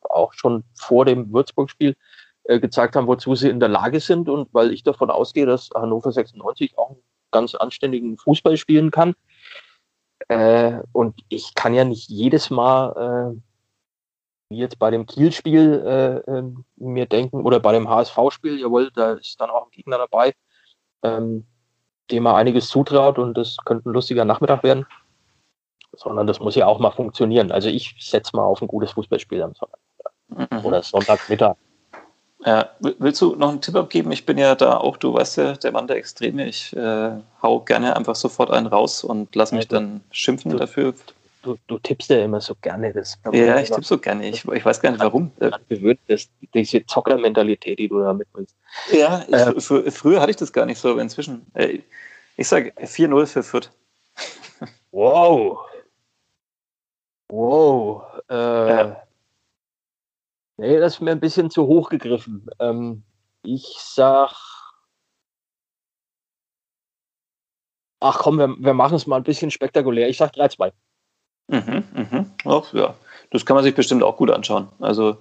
auch 0.02 0.35
schon 0.35 0.64
vor 0.74 1.04
dem 1.04 1.33
Würzburg-Spiel 1.33 1.96
gezeigt 2.44 2.96
haben, 2.96 3.06
wozu 3.06 3.35
sie 3.35 3.48
in 3.48 3.61
der 3.61 3.68
Lage 3.68 4.00
sind 4.00 4.28
und 4.28 4.52
weil 4.52 4.72
ich 4.72 4.83
davon 4.83 5.09
ausgehe, 5.09 5.46
dass 5.46 5.70
Hannover 5.74 6.11
96 6.11 6.76
auch 6.76 6.90
ein 6.90 6.96
ganz 7.30 7.54
anständigen 7.54 8.18
Fußball 8.18 8.56
spielen 8.56 8.90
kann. 8.90 9.14
Äh, 10.28 10.80
und 10.92 11.20
ich 11.28 11.54
kann 11.54 11.74
ja 11.74 11.84
nicht 11.84 12.08
jedes 12.08 12.50
Mal, 12.50 13.34
äh, 13.34 13.40
wie 14.50 14.58
jetzt 14.58 14.78
bei 14.78 14.90
dem 14.90 15.06
Kiel-Spiel, 15.06 15.82
äh, 16.26 16.30
ähm, 16.30 16.64
mir 16.76 17.06
denken, 17.06 17.42
oder 17.42 17.60
bei 17.60 17.72
dem 17.72 17.88
HSV-Spiel, 17.88 18.60
jawohl, 18.60 18.90
da 18.94 19.14
ist 19.14 19.40
dann 19.40 19.50
auch 19.50 19.64
ein 19.64 19.70
Gegner 19.70 19.98
dabei, 19.98 20.34
ähm, 21.02 21.46
dem 22.10 22.26
er 22.26 22.36
einiges 22.36 22.68
zutraut 22.68 23.18
und 23.18 23.34
das 23.36 23.56
könnte 23.64 23.88
ein 23.88 23.92
lustiger 23.92 24.24
Nachmittag 24.24 24.62
werden. 24.62 24.86
Sondern 25.96 26.26
das 26.26 26.38
muss 26.38 26.54
ja 26.54 26.66
auch 26.66 26.78
mal 26.78 26.90
funktionieren. 26.90 27.50
Also 27.50 27.68
ich 27.68 27.96
setze 27.98 28.36
mal 28.36 28.44
auf 28.44 28.62
ein 28.62 28.68
gutes 28.68 28.92
Fußballspiel 28.92 29.42
am 29.42 29.54
Sonntag. 29.54 29.80
Mhm. 30.28 30.64
Oder 30.64 30.82
Sonntagmittag. 30.82 31.56
Ja, 32.44 32.70
willst 32.79 33.20
du 33.20 33.37
noch 33.37 33.50
einen 33.50 33.61
Tipp 33.61 33.76
abgeben? 33.76 34.11
Ich 34.12 34.24
bin 34.24 34.38
ja 34.38 34.55
da 34.55 34.79
auch, 34.79 34.96
du 34.96 35.12
weißt 35.12 35.37
ja, 35.37 35.53
der 35.55 35.72
Mann 35.72 35.87
der 35.87 35.96
Extreme. 35.96 36.46
Ich 36.46 36.74
äh, 36.74 37.11
hau 37.42 37.61
gerne 37.61 37.96
einfach 37.96 38.16
sofort 38.16 38.50
einen 38.50 38.66
raus 38.66 39.05
und 39.05 39.35
lass 39.35 39.53
mich 39.53 39.68
dann 39.68 40.00
schimpfen 40.11 40.53
du, 40.53 40.57
dafür. 40.57 40.94
Du, 41.42 41.59
du, 41.66 41.79
tippst 41.79 42.09
ja 42.09 42.24
immer 42.24 42.40
so 42.40 42.55
gerne. 42.62 42.94
Das 42.94 43.18
ja, 43.33 43.61
ich 43.61 43.68
tippe 43.68 43.85
so 43.85 43.98
gerne. 43.98 44.27
Ich, 44.27 44.46
ich 44.46 44.64
weiß 44.64 44.81
gar 44.81 44.90
nicht 44.90 45.00
warum. 45.00 45.33
Gewöhnt, 45.69 46.00
das, 46.08 46.31
diese 46.54 46.85
Zockermentalität, 46.87 47.79
die 47.79 47.88
du 47.88 48.00
da 48.00 48.14
mitbringst. 48.14 48.56
Ja, 48.90 49.23
ich, 49.27 49.71
äh, 49.71 49.90
früher 49.90 50.21
hatte 50.21 50.31
ich 50.31 50.37
das 50.37 50.52
gar 50.52 50.64
nicht 50.64 50.79
so, 50.79 50.90
aber 50.90 51.02
inzwischen. 51.02 51.44
Äh, 51.54 51.81
ich 52.38 52.48
sage 52.48 52.73
4-0 52.79 53.27
für 53.27 53.42
Fürth. 53.42 53.71
Wow. 54.92 55.58
Wow. 57.29 58.02
Äh, 58.31 58.35
ja. 58.35 59.02
Nee, 60.61 60.79
das 60.79 60.96
ist 60.96 61.00
mir 61.00 61.13
ein 61.13 61.21
bisschen 61.21 61.50
zu 61.50 61.67
hoch 61.67 61.88
gegriffen. 61.88 62.46
Ähm, 62.58 63.02
ich 63.42 63.77
sag. 63.79 64.31
Ach 68.00 68.19
komm, 68.19 68.38
wir, 68.38 68.48
wir 68.58 68.75
machen 68.75 68.96
es 68.96 69.06
mal 69.06 69.17
ein 69.17 69.23
bisschen 69.23 69.50
spektakulär. 69.50 70.11
Ich 70.11 70.19
sag 70.19 70.35
3-2. 70.35 70.73
Mhm, 71.48 71.85
mhm. 71.94 72.31
Oh, 72.44 72.63
ja, 72.73 72.94
das 73.31 73.46
kann 73.46 73.54
man 73.54 73.65
sich 73.65 73.75
bestimmt 73.75 74.02
auch 74.02 74.19
gut 74.19 74.31
anschauen. 74.31 74.69
Also 74.81 75.17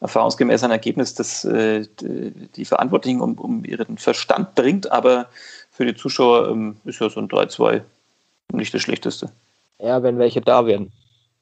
erfahrungsgemäß 0.00 0.64
ein 0.64 0.72
Ergebnis, 0.72 1.14
das 1.14 1.44
äh, 1.44 1.86
die 2.00 2.64
Verantwortlichen 2.64 3.20
um, 3.20 3.38
um, 3.38 3.64
ihren 3.64 3.96
Verstand 3.96 4.56
bringt, 4.56 4.90
aber 4.90 5.28
für 5.70 5.86
die 5.86 5.94
Zuschauer 5.94 6.48
ähm, 6.48 6.78
ist 6.84 7.00
ja 7.00 7.08
so 7.08 7.20
ein 7.20 7.28
3-2 7.28 7.82
nicht 8.52 8.74
das 8.74 8.82
Schlechteste. 8.82 9.30
Ja, 9.78 10.02
wenn 10.02 10.18
welche 10.18 10.40
da 10.40 10.66
wären. 10.66 10.90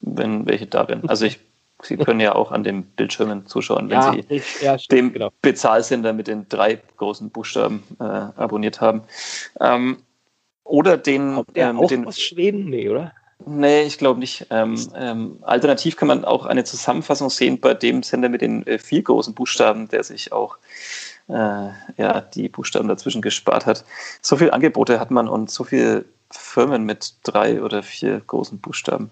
Wenn 0.01 0.45
welche 0.45 0.67
da 0.67 0.87
wären. 0.87 1.09
Also 1.09 1.25
ich, 1.25 1.39
Sie 1.81 1.97
können 1.97 2.19
ja 2.19 2.35
auch 2.35 2.51
an 2.51 2.63
den 2.63 2.83
Bildschirmen 2.83 3.45
zuschauen, 3.45 3.89
wenn 3.89 3.99
ja, 3.99 4.13
Sie 4.13 4.25
ich, 4.27 4.61
ja, 4.61 4.77
stimmt, 4.77 4.99
den 4.99 5.13
genau. 5.13 5.29
Bezahlsender 5.41 6.13
mit 6.13 6.27
den 6.27 6.47
drei 6.49 6.81
großen 6.97 7.29
Buchstaben 7.29 7.83
äh, 7.99 8.03
abonniert 8.03 8.81
haben. 8.81 9.03
Ähm, 9.59 9.97
oder 10.63 10.97
den. 10.97 11.35
Kommt 11.35 11.55
der 11.55 11.69
äh, 11.69 11.73
mit 11.73 11.83
auch 11.83 11.87
den, 11.87 12.05
aus 12.05 12.19
Schweden? 12.19 12.69
Nee, 12.69 12.89
oder? 12.89 13.13
Nee, 13.45 13.83
ich 13.83 13.97
glaube 13.97 14.19
nicht. 14.19 14.47
Ähm, 14.49 14.77
ähm, 14.95 15.37
alternativ 15.41 15.95
kann 15.95 16.09
man 16.09 16.25
auch 16.25 16.45
eine 16.45 16.65
Zusammenfassung 16.65 17.29
sehen 17.29 17.59
bei 17.59 17.73
dem 17.73 18.03
Sender 18.03 18.27
mit 18.27 18.41
den 18.41 18.67
äh, 18.67 18.77
vier 18.77 19.01
großen 19.01 19.33
Buchstaben, 19.33 19.87
der 19.87 20.03
sich 20.03 20.33
auch 20.33 20.57
äh, 21.29 21.69
ja, 21.97 22.21
die 22.21 22.49
Buchstaben 22.49 22.89
dazwischen 22.89 23.21
gespart 23.21 23.65
hat. 23.65 23.85
So 24.21 24.35
viele 24.35 24.51
Angebote 24.51 24.99
hat 24.99 25.11
man 25.11 25.29
und 25.29 25.49
so 25.49 25.63
viele 25.63 26.05
Firmen 26.31 26.83
mit 26.83 27.13
drei 27.23 27.61
oder 27.61 27.81
vier 27.81 28.19
großen 28.19 28.59
Buchstaben. 28.59 29.09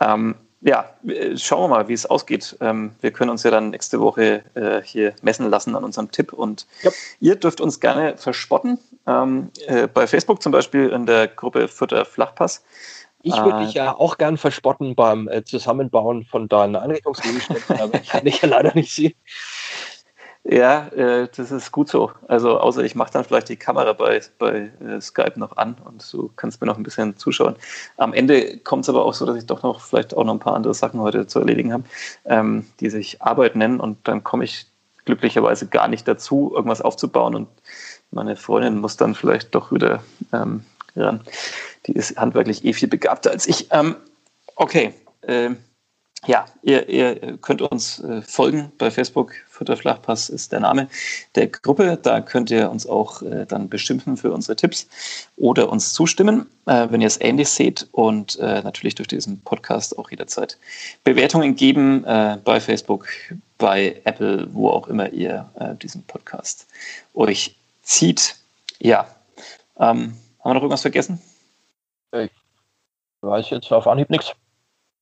Ähm, 0.00 0.34
ja, 0.64 0.88
schauen 1.36 1.64
wir 1.64 1.68
mal, 1.68 1.88
wie 1.88 1.92
es 1.92 2.06
ausgeht. 2.06 2.56
Ähm, 2.60 2.92
wir 3.02 3.10
können 3.10 3.30
uns 3.30 3.42
ja 3.42 3.50
dann 3.50 3.70
nächste 3.70 4.00
Woche 4.00 4.42
äh, 4.54 4.80
hier 4.82 5.12
messen 5.20 5.50
lassen 5.50 5.76
an 5.76 5.84
unserem 5.84 6.10
Tipp 6.10 6.32
und 6.32 6.66
ja. 6.82 6.90
ihr 7.20 7.36
dürft 7.36 7.60
uns 7.60 7.80
gerne 7.80 8.16
verspotten. 8.16 8.78
Ähm, 9.06 9.50
äh, 9.66 9.86
bei 9.86 10.06
Facebook 10.06 10.42
zum 10.42 10.52
Beispiel 10.52 10.88
in 10.88 11.04
der 11.04 11.28
Gruppe 11.28 11.68
Futter 11.68 12.06
Flachpass. 12.06 12.64
Ich 13.26 13.34
würde 13.36 13.64
dich 13.64 13.72
ja 13.72 13.94
auch 13.96 14.18
gern 14.18 14.36
verspotten 14.36 14.94
beim 14.94 15.28
äh, 15.28 15.44
Zusammenbauen 15.44 16.26
von 16.26 16.46
deinen 16.46 16.76
Einrichtungsgegenständen, 16.76 17.80
aber 17.80 18.00
ich 18.00 18.08
kann 18.08 18.24
dich 18.24 18.42
ja 18.42 18.48
leider 18.48 18.74
nicht 18.74 18.92
sehen. 18.94 19.14
Ja, 20.46 20.88
äh, 20.88 21.26
das 21.34 21.50
ist 21.50 21.72
gut 21.72 21.88
so. 21.88 22.12
Also 22.28 22.58
außer 22.58 22.84
ich 22.84 22.94
mache 22.94 23.10
dann 23.10 23.24
vielleicht 23.24 23.48
die 23.48 23.56
Kamera 23.56 23.94
bei, 23.94 24.20
bei 24.38 24.70
äh, 24.86 25.00
Skype 25.00 25.32
noch 25.36 25.56
an 25.56 25.76
und 25.84 26.12
du 26.12 26.30
kannst 26.36 26.60
mir 26.60 26.66
noch 26.66 26.76
ein 26.76 26.82
bisschen 26.82 27.16
zuschauen. 27.16 27.56
Am 27.96 28.12
Ende 28.12 28.58
kommt 28.58 28.84
es 28.84 28.90
aber 28.90 29.06
auch 29.06 29.14
so, 29.14 29.24
dass 29.24 29.38
ich 29.38 29.46
doch 29.46 29.62
noch 29.62 29.80
vielleicht 29.80 30.14
auch 30.14 30.24
noch 30.24 30.34
ein 30.34 30.40
paar 30.40 30.54
andere 30.54 30.74
Sachen 30.74 31.00
heute 31.00 31.26
zu 31.26 31.38
erledigen 31.38 31.72
habe, 31.72 31.84
ähm, 32.26 32.66
die 32.80 32.90
sich 32.90 33.22
Arbeit 33.22 33.56
nennen 33.56 33.80
und 33.80 34.06
dann 34.06 34.22
komme 34.22 34.44
ich 34.44 34.66
glücklicherweise 35.06 35.66
gar 35.66 35.88
nicht 35.88 36.06
dazu, 36.06 36.52
irgendwas 36.54 36.82
aufzubauen 36.82 37.34
und 37.34 37.48
meine 38.10 38.36
Freundin 38.36 38.78
muss 38.78 38.98
dann 38.98 39.14
vielleicht 39.14 39.54
doch 39.54 39.72
wieder 39.72 40.02
ähm, 40.32 40.64
ran. 40.94 41.22
Die 41.86 41.92
ist 41.92 42.18
handwerklich 42.18 42.64
eh 42.66 42.74
viel 42.74 42.88
begabter 42.88 43.30
als 43.30 43.46
ich. 43.46 43.68
Ähm, 43.72 43.96
okay. 44.56 44.92
Ähm, 45.26 45.56
ja, 46.26 46.46
ihr, 46.62 46.88
ihr, 46.88 47.38
könnt 47.38 47.60
uns 47.60 48.00
äh, 48.00 48.22
folgen 48.22 48.72
bei 48.78 48.90
Facebook. 48.90 49.32
Futterflachpass 49.54 50.28
ist 50.28 50.50
der 50.50 50.60
Name 50.60 50.88
der 51.36 51.46
Gruppe. 51.46 51.96
Da 52.02 52.20
könnt 52.20 52.50
ihr 52.50 52.70
uns 52.70 52.86
auch 52.86 53.22
äh, 53.22 53.46
dann 53.46 53.68
bestimmen 53.68 54.16
für 54.16 54.32
unsere 54.32 54.56
Tipps 54.56 54.88
oder 55.36 55.70
uns 55.70 55.92
zustimmen, 55.92 56.46
äh, 56.66 56.88
wenn 56.90 57.00
ihr 57.00 57.06
es 57.06 57.20
ähnlich 57.20 57.48
seht. 57.48 57.86
Und 57.92 58.36
äh, 58.40 58.62
natürlich 58.62 58.96
durch 58.96 59.08
diesen 59.08 59.40
Podcast 59.42 59.96
auch 59.96 60.10
jederzeit 60.10 60.58
Bewertungen 61.04 61.54
geben 61.54 62.04
äh, 62.04 62.36
bei 62.44 62.60
Facebook, 62.60 63.06
bei 63.58 64.00
Apple, 64.04 64.48
wo 64.52 64.70
auch 64.70 64.88
immer 64.88 65.10
ihr 65.10 65.48
äh, 65.54 65.74
diesen 65.76 66.02
Podcast 66.02 66.66
euch 67.14 67.54
zieht. 67.82 68.36
Ja, 68.80 69.06
ähm, 69.78 70.16
haben 70.40 70.50
wir 70.50 70.54
noch 70.54 70.62
irgendwas 70.62 70.82
vergessen? 70.82 71.20
Ich 72.12 72.30
weiß 73.20 73.50
jetzt 73.50 73.72
auf 73.72 73.86
Anhieb 73.86 74.10
nichts. 74.10 74.32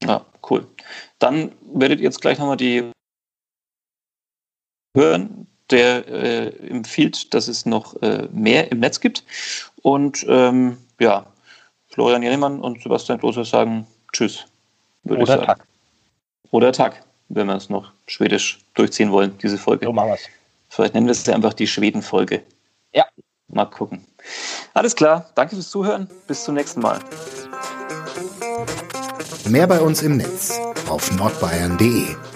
Ja, 0.04 0.24
cool. 0.50 0.66
Dann 1.18 1.52
werdet 1.74 2.00
ihr 2.00 2.04
jetzt 2.04 2.20
gleich 2.20 2.38
nochmal 2.38 2.56
die 2.56 2.90
hören, 4.94 5.46
der 5.70 6.06
äh, 6.08 6.68
empfiehlt, 6.68 7.32
dass 7.34 7.48
es 7.48 7.66
noch 7.66 8.00
äh, 8.02 8.28
mehr 8.32 8.70
im 8.70 8.80
Netz 8.80 9.00
gibt. 9.00 9.24
Und 9.82 10.24
ähm, 10.28 10.78
ja, 11.00 11.26
Florian 11.88 12.22
Jennemann 12.22 12.60
und 12.60 12.82
Sebastian 12.82 13.18
Klose 13.18 13.44
sagen 13.44 13.86
Tschüss. 14.12 14.44
Oder 15.04 15.44
Tag. 15.44 15.66
Oder 16.50 16.72
Tag, 16.72 17.02
wenn 17.28 17.46
wir 17.46 17.56
es 17.56 17.70
noch 17.70 17.92
schwedisch 18.06 18.58
durchziehen 18.74 19.10
wollen, 19.10 19.36
diese 19.38 19.58
Folge. 19.58 19.86
So 19.86 19.92
machen 19.92 20.08
wir 20.08 20.14
es. 20.14 20.28
Vielleicht 20.68 20.94
nennen 20.94 21.06
wir 21.06 21.12
es 21.12 21.26
ja 21.26 21.34
einfach 21.34 21.54
die 21.54 21.66
Schweden-Folge. 21.66 22.42
Ja. 22.92 23.04
Mal 23.48 23.66
gucken. 23.66 24.04
Alles 24.74 24.94
klar, 24.94 25.30
danke 25.34 25.54
fürs 25.56 25.70
Zuhören. 25.70 26.08
Bis 26.26 26.44
zum 26.44 26.54
nächsten 26.54 26.80
Mal. 26.80 26.98
Mehr 29.48 29.66
bei 29.66 29.80
uns 29.80 30.02
im 30.02 30.16
Netz 30.16 30.58
auf 30.88 31.14
nordbayern.de 31.16 32.31